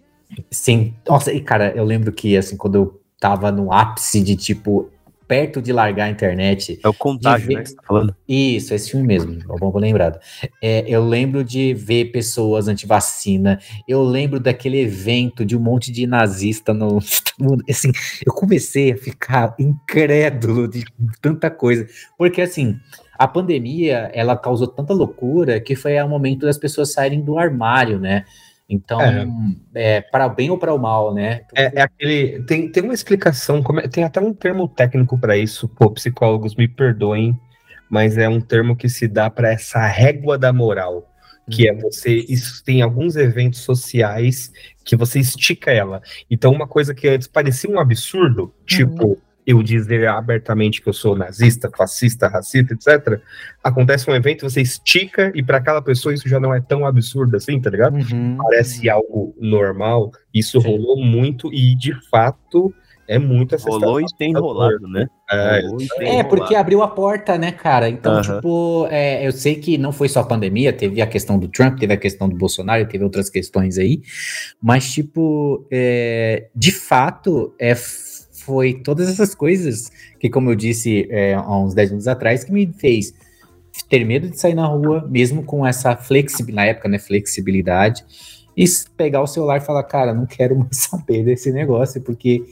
Sim. 0.52 0.94
Nossa, 1.08 1.34
e 1.34 1.42
cara, 1.42 1.74
eu 1.76 1.84
lembro 1.84 2.12
que 2.12 2.38
assim, 2.38 2.56
quando 2.56 2.76
eu 2.76 2.99
tava 3.20 3.52
no 3.52 3.72
ápice 3.72 4.22
de 4.22 4.36
tipo 4.36 4.90
perto 5.30 5.62
de 5.62 5.72
largar 5.72 6.06
a 6.06 6.10
internet. 6.10 6.80
É 6.84 6.90
o 6.90 6.94
contágio, 6.94 7.48
ver... 7.48 7.58
né? 7.58 7.62
Que 7.62 7.70
você 7.70 7.76
tá 7.76 7.84
falando. 7.86 8.16
Isso, 8.28 8.74
esse 8.74 8.90
filme 8.90 9.06
mesmo, 9.06 9.34
é 9.34 9.60
bom 9.60 9.78
lembrado. 9.78 10.20
É, 10.60 10.84
eu 10.88 11.06
lembro 11.08 11.44
de 11.44 11.72
ver 11.76 12.06
pessoas 12.06 12.68
anti-vacina, 12.68 13.60
eu 13.88 14.02
lembro 14.02 14.40
daquele 14.40 14.80
evento 14.80 15.46
de 15.46 15.56
um 15.56 15.60
monte 15.60 15.92
de 15.92 16.08
nazista 16.08 16.74
no. 16.74 16.98
Assim, 17.70 17.92
eu 18.26 18.34
comecei 18.34 18.92
a 18.92 18.98
ficar 18.98 19.56
incrédulo 19.60 20.68
de 20.68 20.84
tanta 21.22 21.50
coisa. 21.52 21.88
Porque, 22.18 22.42
assim, 22.42 22.78
a 23.18 23.28
pandemia, 23.28 24.10
ela 24.14 24.36
causou 24.36 24.68
tanta 24.68 24.94
loucura 24.94 25.60
que 25.60 25.76
foi 25.76 26.02
o 26.02 26.10
momento 26.10 26.46
das 26.46 26.58
pessoas 26.58 26.92
saírem 26.92 27.22
do 27.22 27.38
armário, 27.38 28.00
né? 28.00 28.26
Então, 28.70 29.02
é, 29.02 29.28
é 29.74 30.02
para 30.02 30.30
bem 30.30 30.52
ou 30.52 30.58
para 30.58 30.74
o 30.74 30.78
mal, 30.78 31.12
né? 31.12 31.42
É, 31.56 31.80
é, 31.80 31.82
aquele. 31.82 32.44
Tem, 32.44 32.72
tem 32.72 32.84
uma 32.84 32.94
explicação, 32.94 33.64
é, 33.82 33.88
tem 33.88 34.04
até 34.04 34.22
um 34.22 34.32
termo 34.32 34.68
técnico 34.68 35.18
para 35.18 35.36
isso, 35.36 35.68
pô, 35.68 35.90
psicólogos 35.90 36.56
me 36.56 36.68
perdoem, 36.68 37.38
mas 37.90 38.16
é 38.16 38.30
um 38.30 38.40
termo 38.40 38.76
que 38.76 38.88
se 38.88 39.08
dá 39.08 39.28
para 39.28 39.52
essa 39.52 39.84
régua 39.88 40.38
da 40.38 40.54
moral, 40.54 41.12
que 41.50 41.68
é 41.68 41.74
você. 41.74 42.24
Isso 42.30 42.64
tem 42.64 42.84
alguns 42.84 43.16
eventos 43.16 43.62
sociais 43.62 44.52
que 44.86 44.96
você 44.96 45.20
estica 45.20 45.72
ela. 45.72 46.00
Então, 46.30 46.52
uma 46.52 46.68
coisa 46.68 46.94
que 46.94 47.08
antes 47.08 47.28
parecia 47.28 47.70
um 47.72 47.80
absurdo, 47.80 48.54
tipo. 48.68 49.08
Uhum 49.08 49.29
eu 49.46 49.64
dizer 49.64 50.08
abertamente 50.08 50.82
que 50.82 50.90
eu 50.90 50.94
sou 50.94 51.16
nazista, 51.16 51.70
fascista, 51.76 52.28
racista, 52.28 52.74
etc. 52.74 53.22
Acontece 53.64 54.10
um 54.10 54.16
evento, 54.16 54.50
você 54.50 54.62
estica 54.62 55.32
e 55.36 55.42
para 55.42 55.58
aquela 55.58 55.82
pessoa 55.82 56.14
isso 56.14 56.30
já 56.30 56.40
não 56.40 56.54
é 56.54 56.62
tão 56.62 56.86
absurdo 56.86 57.36
assim, 57.36 57.60
tá 57.60 57.70
ligado? 57.70 57.96
Uhum. 57.96 58.38
Parece 58.38 58.90
algo 58.90 59.36
normal. 59.40 60.12
Isso 60.34 60.62
Sim. 60.62 60.68
rolou 60.68 60.98
muito 61.04 61.54
e 61.54 61.76
de 61.76 61.94
fato 62.10 62.74
é 63.10 63.18
muito 63.18 63.58
Rolou 63.58 64.00
e 64.00 64.06
tem 64.20 64.34
rolado, 64.34 64.88
né? 64.88 65.08
É, 65.32 66.20
é 66.20 66.24
porque 66.24 66.54
abriu 66.54 66.84
a 66.84 66.88
porta, 66.88 67.40
né, 67.40 67.52
cara? 67.52 67.90
Então, 67.90 68.18
uhum. 68.18 68.22
tipo, 68.22 68.88
é, 68.92 69.26
eu 69.26 69.32
sei 69.32 69.56
que 69.56 69.80
não 69.80 69.92
foi 69.92 70.08
só 70.08 70.20
a 70.20 70.24
pandemia, 70.24 70.72
teve 70.72 71.02
a 71.02 71.08
questão 71.08 71.40
do 71.40 71.48
Trump, 71.48 71.80
teve 71.80 71.92
a 71.92 71.98
questão 71.98 72.30
do 72.30 72.36
Bolsonaro, 72.36 72.88
teve 72.88 73.04
outras 73.04 73.28
questões 73.28 73.80
aí, 73.80 74.04
mas, 74.62 74.92
tipo, 74.92 75.66
é, 75.72 76.50
de 76.56 76.72
fato, 76.72 77.52
é 77.58 77.74
foi 78.44 78.74
todas 78.74 79.10
essas 79.10 79.36
coisas 79.36 79.92
que, 80.20 80.30
como 80.30 80.52
eu 80.52 80.56
disse 80.56 81.08
é, 81.10 81.34
há 81.34 81.58
uns 81.58 81.74
10 81.74 81.90
minutos 81.92 82.08
atrás, 82.08 82.44
que 82.44 82.52
me 82.52 82.72
fez 82.74 83.14
ter 83.88 84.04
medo 84.06 84.30
de 84.30 84.40
sair 84.40 84.56
na 84.56 84.66
rua, 84.66 85.08
mesmo 85.10 85.44
com 85.44 85.66
essa 85.66 85.96
flexibilidade, 85.96 86.56
na 86.56 86.72
época, 86.72 86.90
né, 86.90 87.00
flexibilidade, 87.00 88.04
e 88.58 88.66
pegar 88.98 89.22
o 89.22 89.28
celular 89.28 89.58
e 89.58 89.62
falar, 89.62 89.84
cara, 89.84 90.14
não 90.14 90.26
quero 90.26 90.58
mais 90.58 90.78
saber 90.90 91.24
desse 91.24 91.52
negócio, 91.52 92.02
porque 92.02 92.44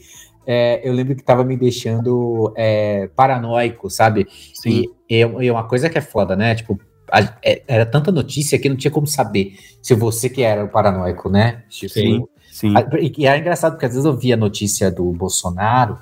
é, 0.46 0.80
eu 0.82 0.94
lembro 0.94 1.14
que 1.14 1.20
estava 1.20 1.44
me 1.44 1.56
deixando 1.56 2.52
é, 2.56 3.08
paranoico, 3.14 3.90
sabe? 3.90 4.26
Sim. 4.54 4.84
E, 5.08 5.20
e, 5.20 5.50
uma 5.50 5.64
coisa 5.68 5.90
que 5.90 5.98
é 5.98 6.00
foda, 6.00 6.34
né? 6.34 6.54
Tipo, 6.54 6.80
a, 7.12 7.20
é, 7.44 7.62
era 7.68 7.84
tanta 7.84 8.10
notícia 8.10 8.58
que 8.58 8.68
não 8.68 8.76
tinha 8.76 8.90
como 8.90 9.06
saber 9.06 9.54
se 9.82 9.94
você 9.94 10.30
que 10.30 10.42
era 10.42 10.64
o 10.64 10.68
paranoico, 10.68 11.28
né? 11.28 11.64
Tipo, 11.68 11.92
Sim. 11.92 12.24
Sim. 12.58 12.74
E 13.16 13.24
é 13.24 13.38
engraçado 13.38 13.74
porque 13.74 13.86
às 13.86 13.92
vezes 13.92 14.04
eu 14.04 14.16
via 14.16 14.34
a 14.34 14.36
notícia 14.36 14.90
do 14.90 15.12
Bolsonaro 15.12 15.96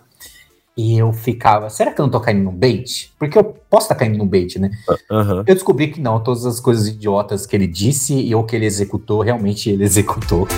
e 0.75 0.97
eu 0.97 1.13
ficava, 1.13 1.69
será 1.69 1.93
que 1.93 2.01
eu 2.01 2.05
não 2.05 2.11
tô 2.11 2.19
caindo 2.19 2.45
no 2.45 2.51
bait? 2.51 3.13
Porque 3.19 3.37
eu 3.37 3.45
posso 3.45 3.85
estar 3.85 3.95
tá 3.95 3.99
caindo 3.99 4.17
no 4.17 4.25
bait, 4.25 4.59
né? 4.59 4.71
Uhum. 5.11 5.41
Eu 5.41 5.55
descobri 5.55 5.89
que 5.89 6.01
não, 6.01 6.19
todas 6.19 6.47
as 6.47 6.59
coisas 6.59 6.89
idiotas 6.89 7.45
que 7.45 7.55
ele 7.55 7.67
disse 7.67 8.15
e 8.15 8.35
ou 8.35 8.43
que 8.43 8.57
ele 8.57 8.65
executou, 8.65 9.21
realmente 9.21 9.69
ele 9.69 9.85
executou. 9.85 10.49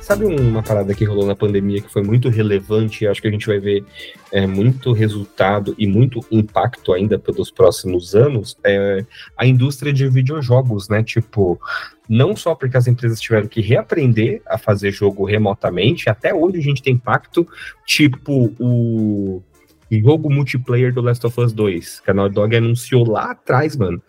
Sabe 0.00 0.26
uma 0.26 0.62
parada 0.62 0.92
que 0.92 1.04
rolou 1.04 1.24
na 1.24 1.36
pandemia 1.36 1.80
que 1.80 1.90
foi 1.90 2.02
muito 2.02 2.28
relevante 2.28 3.04
e 3.04 3.06
acho 3.06 3.22
que 3.22 3.28
a 3.28 3.30
gente 3.30 3.46
vai 3.46 3.60
ver 3.60 3.84
é, 4.32 4.44
muito 4.44 4.92
resultado 4.92 5.72
e 5.78 5.86
muito 5.86 6.18
impacto 6.32 6.92
ainda 6.92 7.16
pelos 7.16 7.50
próximos 7.50 8.12
anos? 8.12 8.56
É 8.64 9.04
a 9.36 9.46
indústria 9.46 9.92
de 9.92 10.08
videojogos, 10.08 10.88
né? 10.88 11.02
Tipo, 11.02 11.60
não 12.08 12.36
só 12.36 12.54
porque 12.54 12.76
as 12.76 12.86
empresas 12.86 13.20
tiveram 13.20 13.48
que 13.48 13.60
reaprender 13.60 14.42
a 14.46 14.58
fazer 14.58 14.90
jogo 14.90 15.24
remotamente, 15.24 16.08
até 16.08 16.34
hoje 16.34 16.58
a 16.58 16.62
gente 16.62 16.82
tem 16.82 16.94
impacto, 16.94 17.46
tipo 17.86 18.54
o 18.58 19.42
jogo 19.90 20.30
multiplayer 20.30 20.92
do 20.92 21.00
Last 21.00 21.26
of 21.26 21.40
Us 21.40 21.52
2, 21.52 22.00
que 22.00 22.10
a 22.10 22.14
Naughty 22.14 22.34
Dog 22.34 22.56
anunciou 22.56 23.08
lá 23.08 23.30
atrás, 23.30 23.76
mano. 23.76 24.02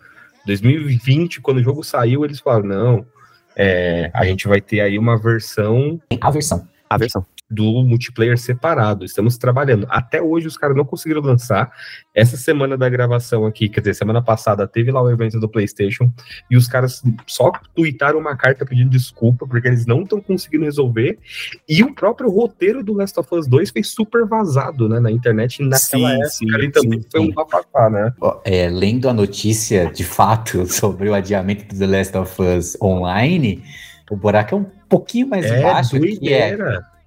2020, 0.45 1.41
quando 1.41 1.58
o 1.58 1.63
jogo 1.63 1.84
saiu, 1.84 2.23
eles 2.23 2.39
falaram, 2.39 2.67
não, 2.67 3.05
é, 3.55 4.12
a 4.13 4.25
gente 4.25 4.47
vai 4.47 4.62
ter 4.62 4.79
aí 4.81 4.97
uma 4.97 5.17
versão. 5.17 5.99
A 6.21 6.29
versão. 6.29 6.67
A 6.89 6.97
versão 6.97 7.25
do 7.49 7.84
multiplayer 7.84 8.38
separado. 8.38 9.05
Estamos 9.05 9.38
trabalhando. 9.38 9.86
Até 9.89 10.21
hoje 10.21 10.47
os 10.47 10.58
caras 10.58 10.75
não 10.75 10.84
conseguiram 10.84 11.21
lançar. 11.21 11.71
Essa 12.13 12.38
semana 12.38 12.77
da 12.77 12.89
gravação 12.89 13.45
aqui, 13.45 13.69
quer 13.69 13.81
dizer, 13.81 13.93
semana 13.93 14.21
passada 14.21 14.67
teve 14.67 14.91
lá 14.91 15.01
o 15.01 15.10
evento 15.10 15.39
do 15.39 15.47
PlayStation 15.47 16.12
e 16.49 16.58
os 16.58 16.67
caras 16.67 17.03
só 17.27 17.51
tweetaram 17.75 18.19
uma 18.19 18.36
carta 18.36 18.65
pedindo 18.65 18.89
desculpa 18.89 19.45
porque 19.47 19.67
eles 19.67 19.86
não 19.86 20.01
estão 20.01 20.19
conseguindo 20.19 20.65
resolver. 20.65 21.19
E 21.69 21.84
o 21.84 21.93
próprio 21.93 22.29
roteiro 22.29 22.84
do 22.84 22.93
Last 22.93 23.19
of 23.19 23.29
Us 23.34 23.47
2 23.47 23.69
foi 23.69 23.84
super 23.84 24.25
vazado, 24.25 24.89
né, 24.89 24.99
na 24.99 25.12
internet 25.12 25.62
naquela 25.62 25.79
sim, 25.79 26.05
época. 26.05 26.29
Sim, 26.29 26.71
também 26.71 27.01
sim, 27.01 27.08
foi 27.12 27.21
um 27.21 27.31
papapá, 27.31 27.89
né? 27.89 28.13
É, 28.43 28.69
lendo 28.69 29.08
a 29.08 29.13
notícia 29.13 29.91
de 29.91 30.03
fato 30.03 30.65
sobre 30.71 31.10
o 31.10 31.13
adiamento 31.13 31.65
do 31.67 31.77
The 31.77 31.86
Last 31.88 32.17
of 32.17 32.41
Us 32.41 32.77
online, 32.81 33.63
o 34.10 34.15
buraco 34.15 34.55
é 34.55 34.58
um 34.58 34.65
pouquinho 34.89 35.27
mais 35.27 35.45
é, 35.45 35.62
baixo. 35.62 35.99
Que 35.99 36.34
é, 36.34 36.58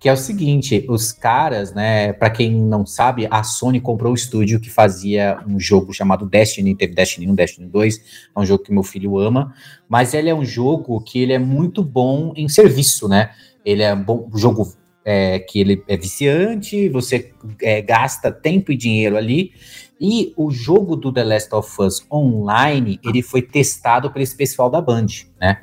que 0.00 0.08
é 0.08 0.12
o 0.12 0.16
seguinte, 0.16 0.84
os 0.88 1.10
caras, 1.10 1.74
né, 1.74 2.12
para 2.12 2.30
quem 2.30 2.54
não 2.54 2.86
sabe, 2.86 3.26
a 3.30 3.42
Sony 3.42 3.80
comprou 3.80 4.12
um 4.12 4.14
estúdio 4.14 4.60
que 4.60 4.70
fazia 4.70 5.42
um 5.46 5.58
jogo 5.58 5.92
chamado 5.92 6.24
Destiny, 6.24 6.76
teve 6.76 6.94
Destiny 6.94 7.28
1, 7.28 7.34
Destiny 7.34 7.66
2, 7.66 8.00
é 8.34 8.40
um 8.40 8.46
jogo 8.46 8.62
que 8.62 8.72
meu 8.72 8.84
filho 8.84 9.18
ama, 9.18 9.52
mas 9.88 10.14
ele 10.14 10.30
é 10.30 10.34
um 10.34 10.44
jogo 10.44 11.00
que 11.00 11.20
ele 11.20 11.32
é 11.32 11.38
muito 11.38 11.82
bom 11.82 12.32
em 12.36 12.48
serviço, 12.48 13.08
né? 13.08 13.30
Ele 13.64 13.82
é 13.82 13.92
um 13.92 14.02
bom 14.02 14.30
jogo 14.34 14.72
é, 15.04 15.40
que 15.40 15.58
ele 15.58 15.82
é 15.88 15.96
viciante, 15.96 16.88
você 16.88 17.32
é, 17.60 17.82
gasta 17.82 18.30
tempo 18.30 18.70
e 18.70 18.76
dinheiro 18.76 19.16
ali, 19.16 19.52
e 20.00 20.32
o 20.36 20.50
jogo 20.52 20.94
do 20.94 21.12
The 21.12 21.24
Last 21.24 21.54
of 21.54 21.82
Us 21.82 22.06
Online, 22.12 23.00
ele 23.04 23.20
foi 23.20 23.42
testado 23.42 24.12
pelo 24.12 24.22
esse 24.22 24.36
pessoal 24.36 24.70
da 24.70 24.80
Band, 24.80 25.06
né? 25.40 25.62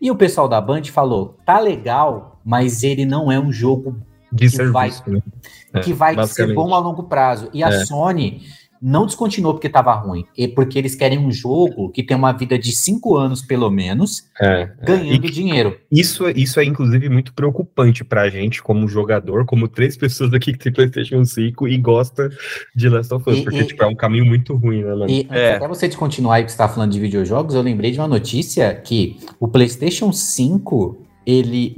E 0.00 0.10
o 0.10 0.16
pessoal 0.16 0.48
da 0.48 0.60
Band 0.60 0.84
falou: 0.84 1.36
tá 1.44 1.58
legal, 1.58 2.35
mas 2.46 2.84
ele 2.84 3.04
não 3.04 3.30
é 3.32 3.40
um 3.40 3.50
jogo 3.52 3.96
de 4.32 4.44
que 4.44 4.50
serviço, 4.50 4.72
vai, 4.72 4.90
né? 5.08 5.80
que 5.82 5.92
vai 5.92 6.26
ser 6.28 6.54
bom 6.54 6.72
a 6.72 6.78
longo 6.78 7.02
prazo. 7.02 7.50
E 7.52 7.62
a 7.64 7.68
é. 7.68 7.84
Sony 7.84 8.42
não 8.80 9.06
descontinuou 9.06 9.54
porque 9.54 9.66
estava 9.68 9.94
ruim, 9.94 10.24
é 10.38 10.46
porque 10.46 10.78
eles 10.78 10.94
querem 10.94 11.18
um 11.18 11.32
jogo 11.32 11.88
que 11.90 12.02
tem 12.02 12.14
uma 12.16 12.30
vida 12.32 12.58
de 12.58 12.72
cinco 12.72 13.16
anos, 13.16 13.40
pelo 13.42 13.70
menos, 13.70 14.24
É, 14.38 14.70
ganhando 14.84 15.26
E- 15.26 15.30
dinheiro. 15.30 15.78
Isso, 15.90 16.28
isso 16.28 16.60
é, 16.60 16.64
inclusive, 16.64 17.08
muito 17.08 17.32
preocupante 17.32 18.04
pra 18.04 18.28
gente, 18.28 18.62
como 18.62 18.86
jogador, 18.86 19.46
como 19.46 19.66
três 19.66 19.96
pessoas 19.98 20.32
aqui 20.34 20.52
que 20.52 20.58
tem 20.58 20.72
PlayStation 20.72 21.24
5 21.24 21.66
e 21.66 21.78
gosta 21.78 22.28
de 22.76 22.88
Last 22.90 23.12
of 23.14 23.28
Us, 23.30 23.38
E- 23.38 23.42
porque, 23.42 23.60
e- 23.60 23.64
tipo, 23.66 23.82
é 23.82 23.86
um 23.86 23.96
caminho 23.96 24.26
muito 24.26 24.54
ruim, 24.54 24.82
né, 24.84 24.90
mano? 24.90 25.10
E 25.10 25.26
É. 25.30 25.54
até 25.54 25.66
você 25.66 25.88
descontinuar 25.88 26.36
aí 26.36 26.44
que 26.44 26.50
você 26.50 26.54
está 26.54 26.68
falando 26.68 26.92
de 26.92 27.00
videojogos, 27.00 27.54
eu 27.54 27.62
lembrei 27.62 27.90
de 27.90 27.98
uma 27.98 28.06
notícia 28.08 28.74
que 28.74 29.16
o 29.40 29.48
PlayStation 29.48 30.12
5 30.12 31.05
ele 31.26 31.74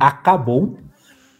acabou. 0.00 0.78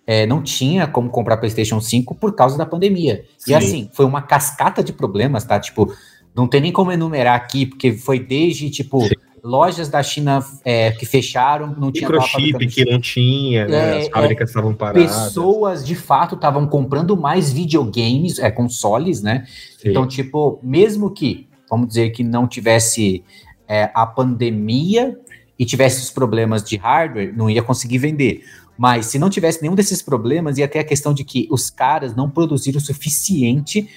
é, 0.06 0.24
não 0.24 0.40
tinha 0.40 0.86
como 0.86 1.10
comprar 1.10 1.36
PlayStation 1.36 1.80
5 1.80 2.14
por 2.14 2.32
causa 2.34 2.56
da 2.56 2.64
pandemia. 2.64 3.24
Sim. 3.36 3.50
E 3.50 3.54
assim, 3.54 3.90
foi 3.92 4.04
uma 4.04 4.22
cascata 4.22 4.82
de 4.84 4.92
problemas, 4.92 5.44
tá? 5.44 5.58
Tipo, 5.58 5.92
não 6.34 6.46
tem 6.46 6.60
nem 6.60 6.70
como 6.70 6.92
enumerar 6.92 7.34
aqui, 7.34 7.66
porque 7.66 7.92
foi 7.92 8.20
desde, 8.20 8.70
tipo, 8.70 9.00
Sim. 9.00 9.14
lojas 9.42 9.88
da 9.88 10.00
China 10.04 10.44
é, 10.64 10.92
que 10.92 11.04
fecharam, 11.04 11.74
não 11.76 11.90
tinha 11.90 12.08
Microchip 12.08 12.66
que 12.68 12.84
não 12.84 13.00
tinha, 13.00 13.66
né? 13.66 13.96
É, 13.96 13.98
As 14.02 14.08
fábricas 14.08 14.50
estavam 14.50 14.74
paradas. 14.74 15.10
Pessoas 15.10 15.84
de 15.84 15.96
fato 15.96 16.36
estavam 16.36 16.68
comprando 16.68 17.16
mais 17.16 17.52
videogames, 17.52 18.38
é, 18.38 18.48
consoles, 18.48 19.22
né? 19.22 19.44
Sim. 19.78 19.88
Então, 19.90 20.06
tipo, 20.06 20.60
mesmo 20.62 21.10
que, 21.10 21.48
vamos 21.68 21.88
dizer 21.88 22.10
que 22.10 22.22
não 22.22 22.46
tivesse 22.46 23.24
é, 23.66 23.90
a 23.92 24.06
pandemia 24.06 25.18
e 25.58 25.64
tivesse 25.64 26.02
os 26.02 26.10
problemas 26.10 26.62
de 26.62 26.76
hardware, 26.76 27.32
não 27.36 27.48
ia 27.48 27.62
conseguir 27.62 27.98
vender. 27.98 28.42
Mas 28.76 29.06
se 29.06 29.18
não 29.18 29.30
tivesse 29.30 29.62
nenhum 29.62 29.74
desses 29.74 30.02
problemas, 30.02 30.58
ia 30.58 30.68
ter 30.68 30.78
a 30.80 30.84
questão 30.84 31.14
de 31.14 31.24
que 31.24 31.48
os 31.50 31.70
caras 31.70 32.14
não 32.14 32.28
produziram 32.28 32.78
o 32.78 32.80
suficiente 32.80 33.88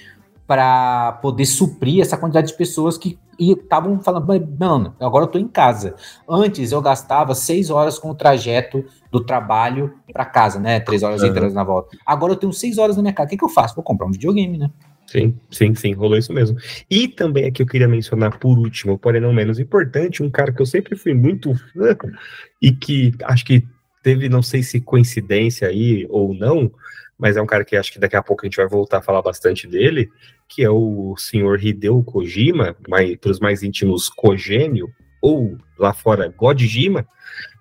para 0.48 1.12
poder 1.22 1.46
suprir 1.46 2.02
essa 2.02 2.18
quantidade 2.18 2.48
de 2.48 2.58
pessoas 2.58 2.98
que 2.98 3.20
estavam 3.38 4.00
falando, 4.02 4.26
"Mas, 4.28 4.42
mano, 4.60 4.96
agora 5.00 5.26
eu 5.26 5.28
tô 5.30 5.38
em 5.38 5.48
casa. 5.48 5.96
Antes 6.28 6.72
eu 6.72 6.82
gastava 6.82 7.36
seis 7.36 7.70
horas 7.70 8.00
com 8.00 8.10
o 8.10 8.16
trajeto 8.16 8.84
do 9.12 9.24
trabalho 9.24 9.94
para 10.12 10.26
casa, 10.26 10.60
né? 10.60 10.80
Três 10.80 11.04
horas 11.04 11.22
Aham. 11.22 11.30
inteiras 11.30 11.54
na 11.54 11.64
volta. 11.64 11.96
Agora 12.06 12.34
eu 12.34 12.38
tenho 12.38 12.52
seis 12.52 12.78
horas 12.78 12.96
na 12.96 13.04
minha 13.04 13.14
casa. 13.14 13.28
O 13.28 13.30
que, 13.30 13.38
que 13.38 13.44
eu 13.46 13.50
faço? 13.50 13.76
Vou 13.76 13.84
comprar 13.84 14.08
um 14.08 14.12
videogame, 14.12 14.58
né? 14.58 14.72
Sim, 15.10 15.36
sim, 15.50 15.74
sim, 15.74 15.94
rolou 15.94 16.20
isso 16.20 16.32
mesmo. 16.32 16.56
E 16.88 17.08
também 17.08 17.46
aqui 17.46 17.64
eu 17.64 17.66
queria 17.66 17.88
mencionar 17.88 18.38
por 18.38 18.60
último, 18.60 18.96
porém 18.96 19.20
não 19.20 19.34
menos 19.34 19.58
importante, 19.58 20.22
um 20.22 20.30
cara 20.30 20.54
que 20.54 20.62
eu 20.62 20.68
sempre 20.68 20.96
fui 20.96 21.16
muito 21.16 21.56
fã 21.56 21.98
e 22.62 22.72
que 22.72 23.12
acho 23.24 23.44
que 23.44 23.66
teve, 24.04 24.30
não 24.30 24.44
sei 24.44 24.62
se 24.62 24.80
coincidência 24.80 25.68
aí 25.68 26.06
ou 26.12 26.36
não, 26.36 26.72
mas 27.18 27.38
é 27.38 27.42
um 27.42 27.48
cara 27.48 27.66
que 27.66 27.76
acho 27.76 27.92
que 27.92 27.98
daqui 27.98 28.16
a 28.16 28.22
pouco 28.22 28.46
a 28.46 28.48
gente 28.48 28.58
vai 28.58 28.68
voltar 28.68 29.00
a 29.00 29.02
falar 29.02 29.24
bastante 29.24 29.66
dele, 29.68 30.12
que 30.48 30.64
é 30.64 30.70
o 30.70 31.16
senhor 31.18 31.60
Hideo 31.60 32.04
Kojima, 32.04 32.76
para 33.20 33.32
os 33.32 33.40
mais 33.40 33.64
íntimos 33.64 34.10
Kogênio, 34.10 34.90
ou 35.20 35.58
lá 35.80 35.92
fora 35.92 36.32
Godjima, 36.38 37.08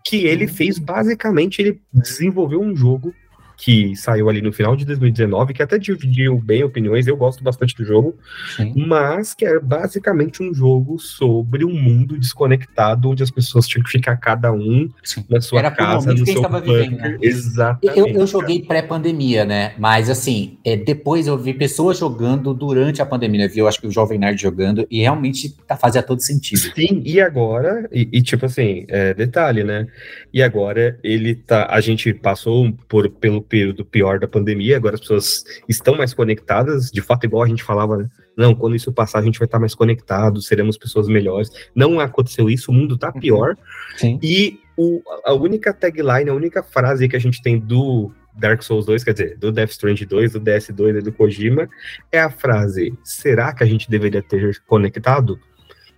que 0.05 0.27
ele 0.27 0.47
fez 0.47 0.79
basicamente, 0.79 1.63
ele 1.63 1.81
desenvolveu 1.95 2.61
um 2.61 2.77
jogo 2.77 3.15
que 3.59 3.97
saiu 3.97 4.29
ali 4.31 4.41
no 4.41 4.53
final 4.53 4.77
de 4.77 4.85
2019, 4.85 5.53
que 5.53 5.63
até 5.63 5.79
dividiu 5.79 6.39
bem 6.39 6.63
opiniões, 6.63 7.09
eu 7.09 7.17
gosto 7.17 7.43
bastante 7.43 7.75
do 7.75 7.85
jogo, 7.85 8.17
Sim. 8.57 8.73
mas 8.87 9.35
que 9.35 9.45
é 9.45 9.59
basicamente 9.59 10.41
um 10.41 10.55
jogo 10.55 10.97
sobre 11.01 11.65
um 11.65 11.75
mundo 11.75 12.17
desconectado, 12.17 13.11
onde 13.11 13.21
as 13.21 13.33
pessoas 13.33 13.67
tinham 13.67 13.83
que 13.85 13.91
ficar 13.91 14.17
cada 14.17 14.53
um 14.53 14.89
Sim. 15.03 15.25
na 15.29 15.41
sua 15.41 15.59
Era 15.59 15.73
casa, 15.73 16.15
no 16.15 16.25
seu 16.25 16.41
tava 16.41 16.61
vivendo, 16.61 16.93
bunker. 16.93 17.11
né? 17.11 17.19
Exatamente. 17.21 17.99
Eu, 17.99 18.07
eu 18.07 18.27
joguei 18.29 18.63
pré-pandemia, 18.63 19.45
né? 19.45 19.75
Mas 19.77 20.09
assim, 20.09 20.57
é, 20.65 20.77
depois 20.77 21.27
eu 21.27 21.37
vi 21.37 21.53
pessoas 21.53 21.99
jogando 21.99 22.55
durante 22.55 23.03
a 23.03 23.07
pandemia, 23.07 23.41
né? 23.41 23.49
Vi, 23.49 23.59
eu 23.59 23.67
acho 23.67 23.81
que 23.81 23.89
o 23.89 23.91
Jovem 23.91 24.21
Nerd 24.21 24.41
jogando, 24.41 24.87
e 24.89 25.01
realmente 25.01 25.57
tá, 25.67 25.77
fazia 25.77 26.03
todo 26.03 26.21
sentido. 26.21 26.61
Sim, 26.77 27.03
e 27.05 27.21
agora, 27.21 27.89
e, 27.91 28.09
e, 28.13 28.23
tipo 28.23 28.47
assim, 28.47 28.85
é, 28.87 29.13
detalhe, 29.15 29.65
né? 29.65 29.89
E 30.33 30.41
agora 30.45 30.97
ele 31.03 31.35
tá. 31.35 31.67
A 31.69 31.81
gente 31.81 32.15
passou 32.15 32.73
por, 32.89 33.11
pelo 33.11 33.48
período 33.49 33.85
pior 33.85 34.19
da 34.19 34.29
pandemia, 34.29 34.77
agora 34.77 34.95
as 34.95 35.01
pessoas 35.01 35.45
estão 35.69 35.97
mais 35.97 36.15
conectadas, 36.15 36.91
de 36.91 37.01
fato, 37.01 37.25
igual 37.25 37.43
a 37.43 37.49
gente 37.49 37.63
falava, 37.63 37.97
né? 37.97 38.09
Não, 38.37 38.55
quando 38.55 38.77
isso 38.77 38.93
passar, 38.93 39.19
a 39.19 39.23
gente 39.23 39.39
vai 39.39 39.47
estar 39.47 39.59
mais 39.59 39.75
conectados, 39.75 40.47
seremos 40.47 40.79
pessoas 40.79 41.09
melhores. 41.09 41.51
Não 41.75 41.99
aconteceu 41.99 42.49
isso, 42.49 42.71
o 42.71 42.75
mundo 42.75 42.97
tá 42.97 43.11
pior. 43.11 43.57
Sim. 43.97 44.19
E 44.23 44.61
o, 44.77 45.03
a 45.25 45.33
única 45.33 45.75
tagline, 45.75 46.31
a 46.31 46.35
única 46.35 46.63
frase 46.63 47.09
que 47.09 47.17
a 47.17 47.19
gente 47.19 47.43
tem 47.43 47.59
do 47.59 48.13
Dark 48.39 48.63
Souls 48.63 48.87
2, 48.87 49.03
quer 49.03 49.13
dizer, 49.13 49.37
do 49.39 49.51
Death 49.51 49.71
Stranding 49.71 50.07
2, 50.07 50.33
do 50.35 50.41
DS2 50.41 50.99
e 50.99 51.03
do 51.03 51.13
Kojima, 51.13 51.69
é 52.13 52.21
a 52.21 52.31
frase: 52.31 52.97
será 53.03 53.53
que 53.53 53.65
a 53.65 53.67
gente 53.67 53.91
deveria 53.91 54.23
ter 54.23 54.61
conectado? 54.67 55.39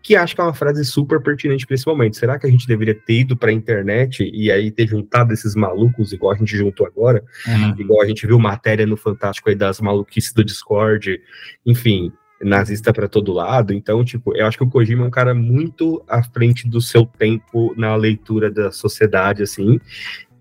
Que 0.03 0.17
acho 0.17 0.35
que 0.35 0.41
é 0.41 0.45
uma 0.45 0.55
frase 0.55 0.85
super 0.85 1.23
pertinente 1.23 1.67
para 1.67 1.75
esse 1.75 1.87
momento. 1.87 2.17
Será 2.17 2.39
que 2.39 2.47
a 2.47 2.51
gente 2.51 2.67
deveria 2.67 2.95
ter 2.95 3.21
ido 3.21 3.37
para 3.37 3.51
a 3.51 3.53
internet 3.53 4.29
e 4.33 4.51
aí 4.51 4.71
ter 4.71 4.87
juntado 4.89 5.33
esses 5.33 5.55
malucos, 5.55 6.13
igual 6.13 6.33
a 6.33 6.37
gente 6.37 6.57
juntou 6.57 6.87
agora? 6.87 7.23
Uhum. 7.47 7.75
Igual 7.79 8.03
a 8.03 8.07
gente 8.07 8.27
viu 8.27 8.39
matéria 8.39 8.87
no 8.87 8.97
Fantástico 8.97 9.51
aí 9.51 9.55
das 9.55 9.81
maluquices 9.81 10.33
do 10.33 10.43
Discord, 10.43 11.21
enfim, 11.67 12.11
nazista 12.41 12.93
para 12.93 13.09
todo 13.09 13.33
lado. 13.33 13.75
Então, 13.75 14.03
tipo, 14.05 14.35
eu 14.35 14.47
acho 14.47 14.57
que 14.57 14.65
o 14.65 14.71
Kojima 14.71 15.05
é 15.05 15.07
um 15.07 15.11
cara 15.11 15.35
muito 15.35 16.03
à 16.09 16.23
frente 16.23 16.67
do 16.67 16.81
seu 16.81 17.05
tempo 17.05 17.75
na 17.77 17.95
leitura 17.95 18.51
da 18.51 18.73
sociedade, 18.73 19.43
assim. 19.43 19.79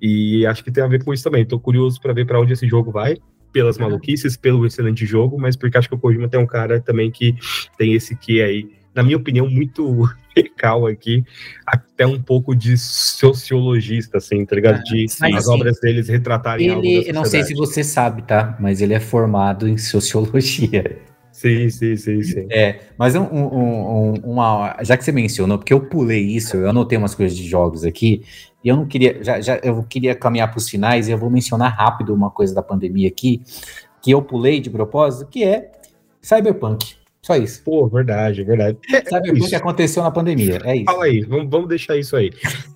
E 0.02 0.46
acho 0.46 0.64
que 0.64 0.72
tem 0.72 0.82
a 0.84 0.88
ver 0.88 1.04
com 1.04 1.14
isso 1.14 1.24
também. 1.24 1.46
Tô 1.46 1.60
curioso 1.60 2.00
para 2.00 2.14
ver 2.14 2.26
para 2.26 2.40
onde 2.40 2.54
esse 2.54 2.68
jogo 2.68 2.92
vai. 2.92 3.18
Pelas 3.52 3.78
Uhum. 3.78 3.84
maluquices, 3.84 4.38
pelo 4.38 4.66
excelente 4.66 5.06
jogo, 5.06 5.38
mas 5.38 5.56
porque 5.56 5.78
acho 5.78 5.90
que 5.90 5.96
o 5.96 6.00
Kojima 6.00 6.30
tem 6.30 6.40
um 6.40 6.46
cara 6.46 6.80
também 6.80 7.12
que 7.12 7.36
tem 7.78 7.94
esse 7.94 8.16
que 8.16 8.42
aí, 8.42 8.70
na 8.94 9.04
minha 9.04 9.18
opinião, 9.18 9.50
muito 9.50 10.08
recal 10.36 10.88
aqui, 10.88 11.24
até 11.66 12.06
um 12.08 12.22
pouco 12.22 12.56
de 12.56 12.78
sociologista, 12.78 14.18
assim, 14.18 14.46
tá 14.46 14.56
ligado? 14.56 14.84
De 14.84 15.06
mas 15.20 15.36
as 15.36 15.48
obras 15.48 15.80
deles 15.80 16.08
retratarem 16.08 16.70
algo 16.70 16.86
Ele, 16.86 17.10
eu 17.10 17.14
não 17.14 17.26
sei 17.26 17.44
se 17.44 17.54
você 17.54 17.84
sabe, 17.84 18.22
tá? 18.24 18.58
Mas 18.60 18.82
ele 18.82 18.94
é 18.94 19.00
formado 19.00 19.68
em 19.68 19.78
sociologia. 19.78 21.00
Sim, 21.32 21.70
sim, 21.70 21.96
sim, 21.96 22.22
sim. 22.22 22.48
É, 22.50 22.80
mas 22.98 23.16
um, 23.16 23.22
um- 23.24 24.12
um- 24.12 24.14
uma, 24.24 24.76
já 24.82 24.98
que 24.98 25.04
você 25.06 25.12
mencionou, 25.12 25.58
porque 25.58 25.74
eu 25.74 25.80
pulei 25.80 26.22
isso, 26.22 26.58
eu 26.58 26.70
anotei 26.70 26.98
umas 26.98 27.16
coisas 27.16 27.38
de 27.38 27.48
jogos 27.48 27.86
aqui, 27.86 28.24
e 28.62 28.68
eu 28.68 28.76
não 28.76 28.86
queria, 28.86 29.24
já, 29.24 29.40
já 29.40 29.58
eu 29.64 29.82
queria 29.84 30.14
caminhar 30.16 30.50
para 30.50 30.58
os 30.58 30.68
finais, 30.68 31.08
e 31.08 31.12
eu 31.12 31.18
vou 31.18 31.30
mencionar 31.30 31.74
rápido 31.74 32.14
uma 32.14 32.30
coisa 32.30 32.54
da 32.54 32.62
pandemia 32.62 33.08
aqui, 33.08 33.42
que 34.02 34.12
eu 34.12 34.22
pulei 34.22 34.60
de 34.60 34.70
propósito, 34.70 35.30
que 35.30 35.44
é 35.44 35.72
Cyberpunk. 36.22 36.99
Só 37.22 37.36
isso. 37.36 37.64
Pô, 37.64 37.88
verdade, 37.88 38.44
verdade. 38.44 38.78
Cyberpunk 39.08 39.46
isso. 39.46 39.56
aconteceu 39.56 40.04
na 40.04 40.12
pandemia, 40.12 40.60
é 40.64 40.78
isso. 40.78 40.86
Fala 40.86 41.06
aí, 41.06 41.22
vamos, 41.22 41.50
vamos 41.50 41.70
deixar 41.70 41.98
isso 41.98 42.16
aí. 42.16 42.32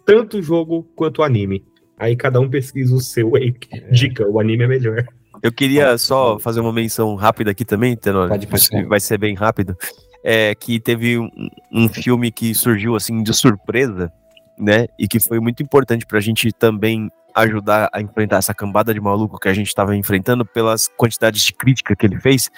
Tanto 0.06 0.38
o 0.38 0.42
jogo 0.42 0.88
quanto 0.96 1.20
o 1.20 1.24
anime. 1.24 1.64
Aí 1.98 2.16
cada 2.16 2.40
um 2.40 2.50
pesquisa 2.50 2.94
o 2.94 3.00
seu 3.00 3.36
aí. 3.36 3.54
Dica, 3.92 4.28
o 4.28 4.40
anime 4.40 4.64
é 4.64 4.68
melhor. 4.68 5.06
Eu 5.42 5.52
queria 5.52 5.98
só 5.98 6.40
fazer 6.40 6.60
uma 6.60 6.74
menção 6.74 7.16
rápida 7.16 7.52
aqui 7.52 7.66
também, 7.66 7.96
Tenor. 7.96 8.30
Pode, 8.30 8.48
Vai 8.88 9.00
ser 9.00 9.18
bem 9.18 9.36
rápido. 9.36 9.76
É 10.24 10.56
que 10.56 10.80
teve 10.80 11.18
um, 11.20 11.30
um 11.72 11.90
filme 11.90 12.32
que 12.32 12.56
surgiu 12.56 12.96
assim 12.96 13.22
de 13.22 13.34
surpresa, 13.34 14.12
né? 14.58 14.88
E 14.98 15.08
que 15.08 15.20
foi 15.20 15.40
muito 15.40 15.62
importante 15.62 16.06
pra 16.06 16.20
gente 16.20 16.52
também 16.52 17.10
ajudar 17.36 17.90
a 17.92 18.02
enfrentar 18.02 18.38
essa 18.38 18.54
cambada 18.54 18.94
de 18.94 19.02
maluco 19.02 19.40
que 19.40 19.50
a 19.50 19.54
gente 19.54 19.68
estava 19.68 19.96
enfrentando 19.96 20.46
pelas 20.46 20.88
quantidades 20.88 21.42
de 21.42 21.54
crítica 21.54 21.96
que 21.96 22.06
ele 22.06 22.20
fez, 22.20 22.50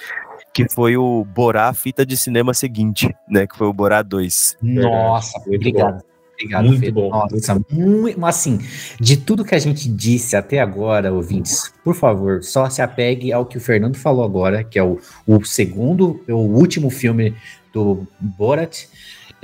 que 0.64 0.72
foi 0.72 0.96
o 0.96 1.24
Borá 1.24 1.72
fita 1.74 2.04
de 2.06 2.16
cinema 2.16 2.54
seguinte, 2.54 3.14
né? 3.28 3.46
Que 3.46 3.56
foi 3.56 3.66
o 3.66 3.72
Borá 3.72 4.00
2. 4.02 4.56
Nossa, 4.62 5.38
Muito 5.40 5.56
obrigado. 5.56 6.02
Obrigado, 6.38 6.66
Muito 6.66 6.80
Fê. 6.80 6.90
bom, 6.90 7.08
Nossa, 7.08 7.62
muito, 7.70 8.26
assim, 8.26 8.58
de 9.00 9.16
tudo 9.16 9.42
que 9.42 9.54
a 9.54 9.58
gente 9.58 9.88
disse 9.88 10.36
até 10.36 10.60
agora, 10.60 11.10
ouvintes, 11.10 11.72
por 11.82 11.94
favor, 11.94 12.42
só 12.42 12.68
se 12.68 12.82
apegue 12.82 13.32
ao 13.32 13.46
que 13.46 13.56
o 13.56 13.60
Fernando 13.60 13.96
falou 13.96 14.22
agora, 14.22 14.62
que 14.62 14.78
é 14.78 14.82
o, 14.82 15.00
o 15.26 15.42
segundo, 15.46 16.20
o 16.28 16.34
último 16.34 16.90
filme 16.90 17.34
do 17.72 18.06
Borat, 18.20 18.84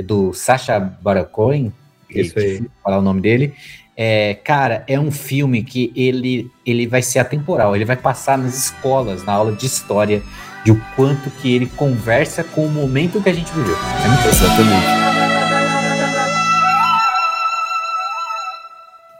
do 0.05 0.35
Sacha 0.35 0.79
Baron 0.79 1.25
Cohen, 1.25 1.73
Isso 2.11 2.39
aí. 2.39 2.59
que- 2.61 2.71
falar 2.85 2.99
o 2.99 3.03
nome 3.03 3.23
dele. 3.23 3.55
É, 3.97 4.35
cara, 4.45 4.85
é 4.87 5.01
um 5.01 5.11
filme 5.11 5.63
que 5.63 5.93
ele, 5.97 6.51
ele 6.67 6.87
vai 6.87 7.01
ser 7.01 7.21
atemporal, 7.21 7.75
ele 7.75 7.87
vai 7.87 7.97
passar 7.97 8.37
nas 8.37 8.55
escolas, 8.67 9.25
na 9.25 9.33
aula 9.33 9.53
de 9.53 9.65
história, 9.65 10.23
de 10.65 10.73
o 10.73 10.81
quanto 10.97 11.31
que 11.31 11.55
ele 11.55 11.67
conversa 11.67 12.45
com 12.45 12.67
o 12.67 12.71
momento 12.71 13.23
que 13.23 13.29
a 13.29 13.33
gente 13.33 13.53
viveu. 13.53 13.75
É 13.75 14.09
muito 14.09 14.29
Exatamente. 14.29 15.03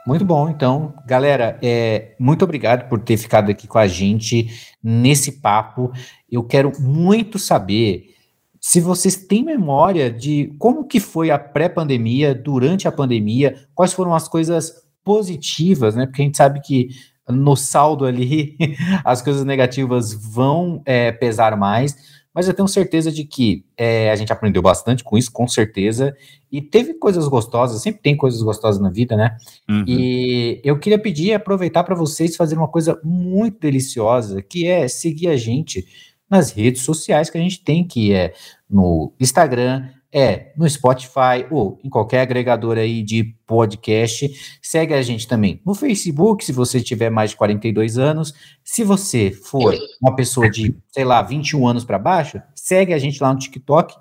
Muito 0.05 0.25
bom, 0.25 0.49
então, 0.49 0.93
galera, 1.05 1.57
é, 1.61 2.13
muito 2.19 2.43
obrigado 2.43 2.89
por 2.89 2.99
ter 2.99 3.15
ficado 3.15 3.49
aqui 3.49 3.67
com 3.67 3.79
a 3.79 3.87
gente 3.87 4.49
nesse 4.83 5.39
papo. 5.39 5.93
Eu 6.29 6.43
quero 6.43 6.73
muito 6.77 7.39
saber 7.39 8.13
se 8.59 8.81
vocês 8.81 9.15
têm 9.15 9.45
memória 9.45 10.11
de 10.11 10.53
como 10.59 10.85
que 10.85 10.99
foi 10.99 11.31
a 11.31 11.39
pré-pandemia, 11.39 12.35
durante 12.35 12.85
a 12.85 12.91
pandemia, 12.91 13.55
quais 13.73 13.93
foram 13.93 14.13
as 14.13 14.27
coisas 14.27 14.73
positivas, 15.05 15.95
né? 15.95 16.05
Porque 16.05 16.21
a 16.21 16.25
gente 16.25 16.37
sabe 16.37 16.61
que 16.61 16.89
no 17.29 17.55
saldo 17.55 18.05
ali 18.05 18.57
as 19.03 19.21
coisas 19.21 19.45
negativas 19.45 20.13
vão 20.13 20.81
é, 20.85 21.11
pesar 21.11 21.55
mais, 21.57 21.95
Mas 22.33 22.47
eu 22.47 22.53
tenho 22.53 22.67
certeza 22.67 23.11
de 23.11 23.23
que 23.23 23.63
é, 23.77 24.09
a 24.11 24.15
gente 24.15 24.33
aprendeu 24.33 24.61
bastante 24.61 25.03
com 25.03 25.17
isso, 25.17 25.31
com 25.31 25.47
certeza. 25.47 26.15
E 26.51 26.61
teve 26.61 26.95
coisas 26.95 27.27
gostosas, 27.27 27.81
sempre 27.81 28.01
tem 28.01 28.17
coisas 28.17 28.41
gostosas 28.41 28.81
na 28.81 28.89
vida, 28.89 29.15
né? 29.15 29.37
Uhum. 29.69 29.85
E 29.87 30.59
eu 30.63 30.79
queria 30.79 30.97
pedir 30.97 31.27
e 31.27 31.33
aproveitar 31.33 31.83
para 31.83 31.95
vocês 31.95 32.35
fazerem 32.35 32.61
uma 32.61 32.67
coisa 32.67 32.99
muito 33.03 33.59
deliciosa, 33.59 34.41
que 34.41 34.67
é 34.67 34.87
seguir 34.87 35.27
a 35.27 35.37
gente 35.37 35.85
nas 36.29 36.51
redes 36.51 36.81
sociais 36.81 37.29
que 37.29 37.37
a 37.37 37.41
gente 37.41 37.63
tem, 37.63 37.85
que 37.85 38.11
é 38.11 38.33
no 38.67 39.13
Instagram, 39.19 39.87
é 40.13 40.51
no 40.55 40.69
Spotify 40.69 41.45
ou 41.49 41.79
em 41.83 41.89
qualquer 41.89 42.21
agregador 42.21 42.77
aí 42.77 43.01
de 43.01 43.35
podcast. 43.47 44.59
Segue 44.61 44.93
a 44.93 45.01
gente 45.01 45.27
também 45.27 45.59
no 45.65 45.73
Facebook, 45.73 46.45
se 46.45 46.51
você 46.51 46.79
tiver 46.79 47.09
mais 47.09 47.31
de 47.31 47.37
42 47.37 47.97
anos. 47.97 48.33
Se 48.63 48.83
você 48.83 49.31
for 49.31 49.75
uma 49.99 50.15
pessoa 50.15 50.49
de, 50.49 50.75
sei 50.91 51.03
lá, 51.03 51.21
21 51.21 51.67
anos 51.67 51.83
para 51.83 51.97
baixo, 51.97 52.39
segue 52.53 52.93
a 52.93 52.99
gente 52.99 53.21
lá 53.21 53.33
no 53.33 53.39
TikTok. 53.39 53.95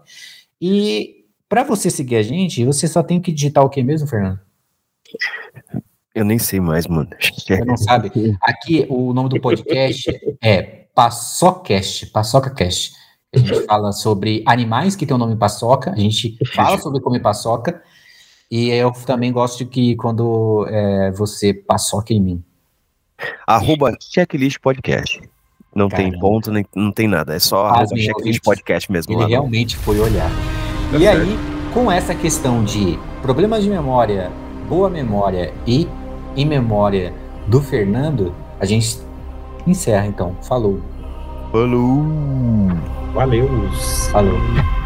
E 0.61 1.25
para 1.49 1.65
você 1.65 1.91
seguir 1.91 2.17
a 2.17 2.23
gente, 2.23 2.65
você 2.65 2.87
só 2.87 3.03
tem 3.03 3.21
que 3.21 3.33
digitar 3.33 3.65
o 3.65 3.71
que 3.71 3.83
mesmo, 3.83 4.07
Fernando? 4.07 4.41
Eu 6.15 6.27
nem 6.27 6.39
sei 6.39 6.61
mais, 6.61 6.87
mano. 6.87 7.09
Você 7.21 7.65
não 7.65 7.77
sabe? 7.77 8.13
Aqui 8.43 8.87
o 8.91 9.15
nome 9.15 9.31
do 9.31 9.41
podcast 9.41 10.11
é 10.43 10.63
Paçocast, 10.95 12.07
PaçocaCast. 12.07 13.02
A 13.35 13.39
gente 13.39 13.65
fala 13.65 13.93
sobre 13.93 14.43
animais 14.47 14.95
que 14.95 15.07
tem 15.07 15.15
o 15.15 15.19
nome 15.19 15.35
paçoca, 15.37 15.91
a 15.91 15.97
gente 15.97 16.37
fala 16.55 16.77
sobre 16.79 17.01
comer 17.01 17.21
paçoca, 17.21 17.83
e 18.51 18.69
eu 18.69 18.93
também 19.07 19.33
gosto 19.33 19.65
que 19.65 19.97
quando 19.97 20.67
é, 20.69 21.11
você 21.13 21.55
paçoca 21.55 22.13
em 22.13 22.21
mim. 22.21 22.45
Arroba 23.47 23.97
checklist 23.99 24.59
podcast. 24.61 25.19
Não 25.75 25.89
tem 25.89 26.11
Caramba. 26.11 26.19
ponto, 26.21 26.53
nem, 26.53 26.67
não 26.77 26.93
tem 26.93 27.09
nada. 27.09 27.35
É 27.35 27.39
só 27.39 27.69
arroba 27.69 27.97
checklist 27.97 28.43
podcast 28.43 28.93
mesmo. 28.93 29.13
Ele 29.15 29.21
lá 29.21 29.25
no- 29.25 29.31
realmente 29.31 29.79
foi 29.79 29.99
olhar. 29.99 30.31
Tá 30.91 30.99
e 30.99 31.01
certo. 31.01 31.23
aí, 31.23 31.39
com 31.73 31.91
essa 31.91 32.15
questão 32.15 32.63
de 32.63 32.99
problemas 33.23 33.63
de 33.65 33.71
memória, 33.71 34.31
boa 34.69 34.91
memória 34.91 35.55
e 35.67 35.89
em 36.37 36.45
memória 36.45 37.15
do 37.47 37.63
Fernando, 37.63 38.35
a 38.61 38.67
gente 38.67 38.99
encerra 39.67 40.05
então. 40.07 40.37
Falou. 40.43 40.83
Falou! 41.53 42.07
Valeu. 43.13 43.47
Falou. 44.11 44.82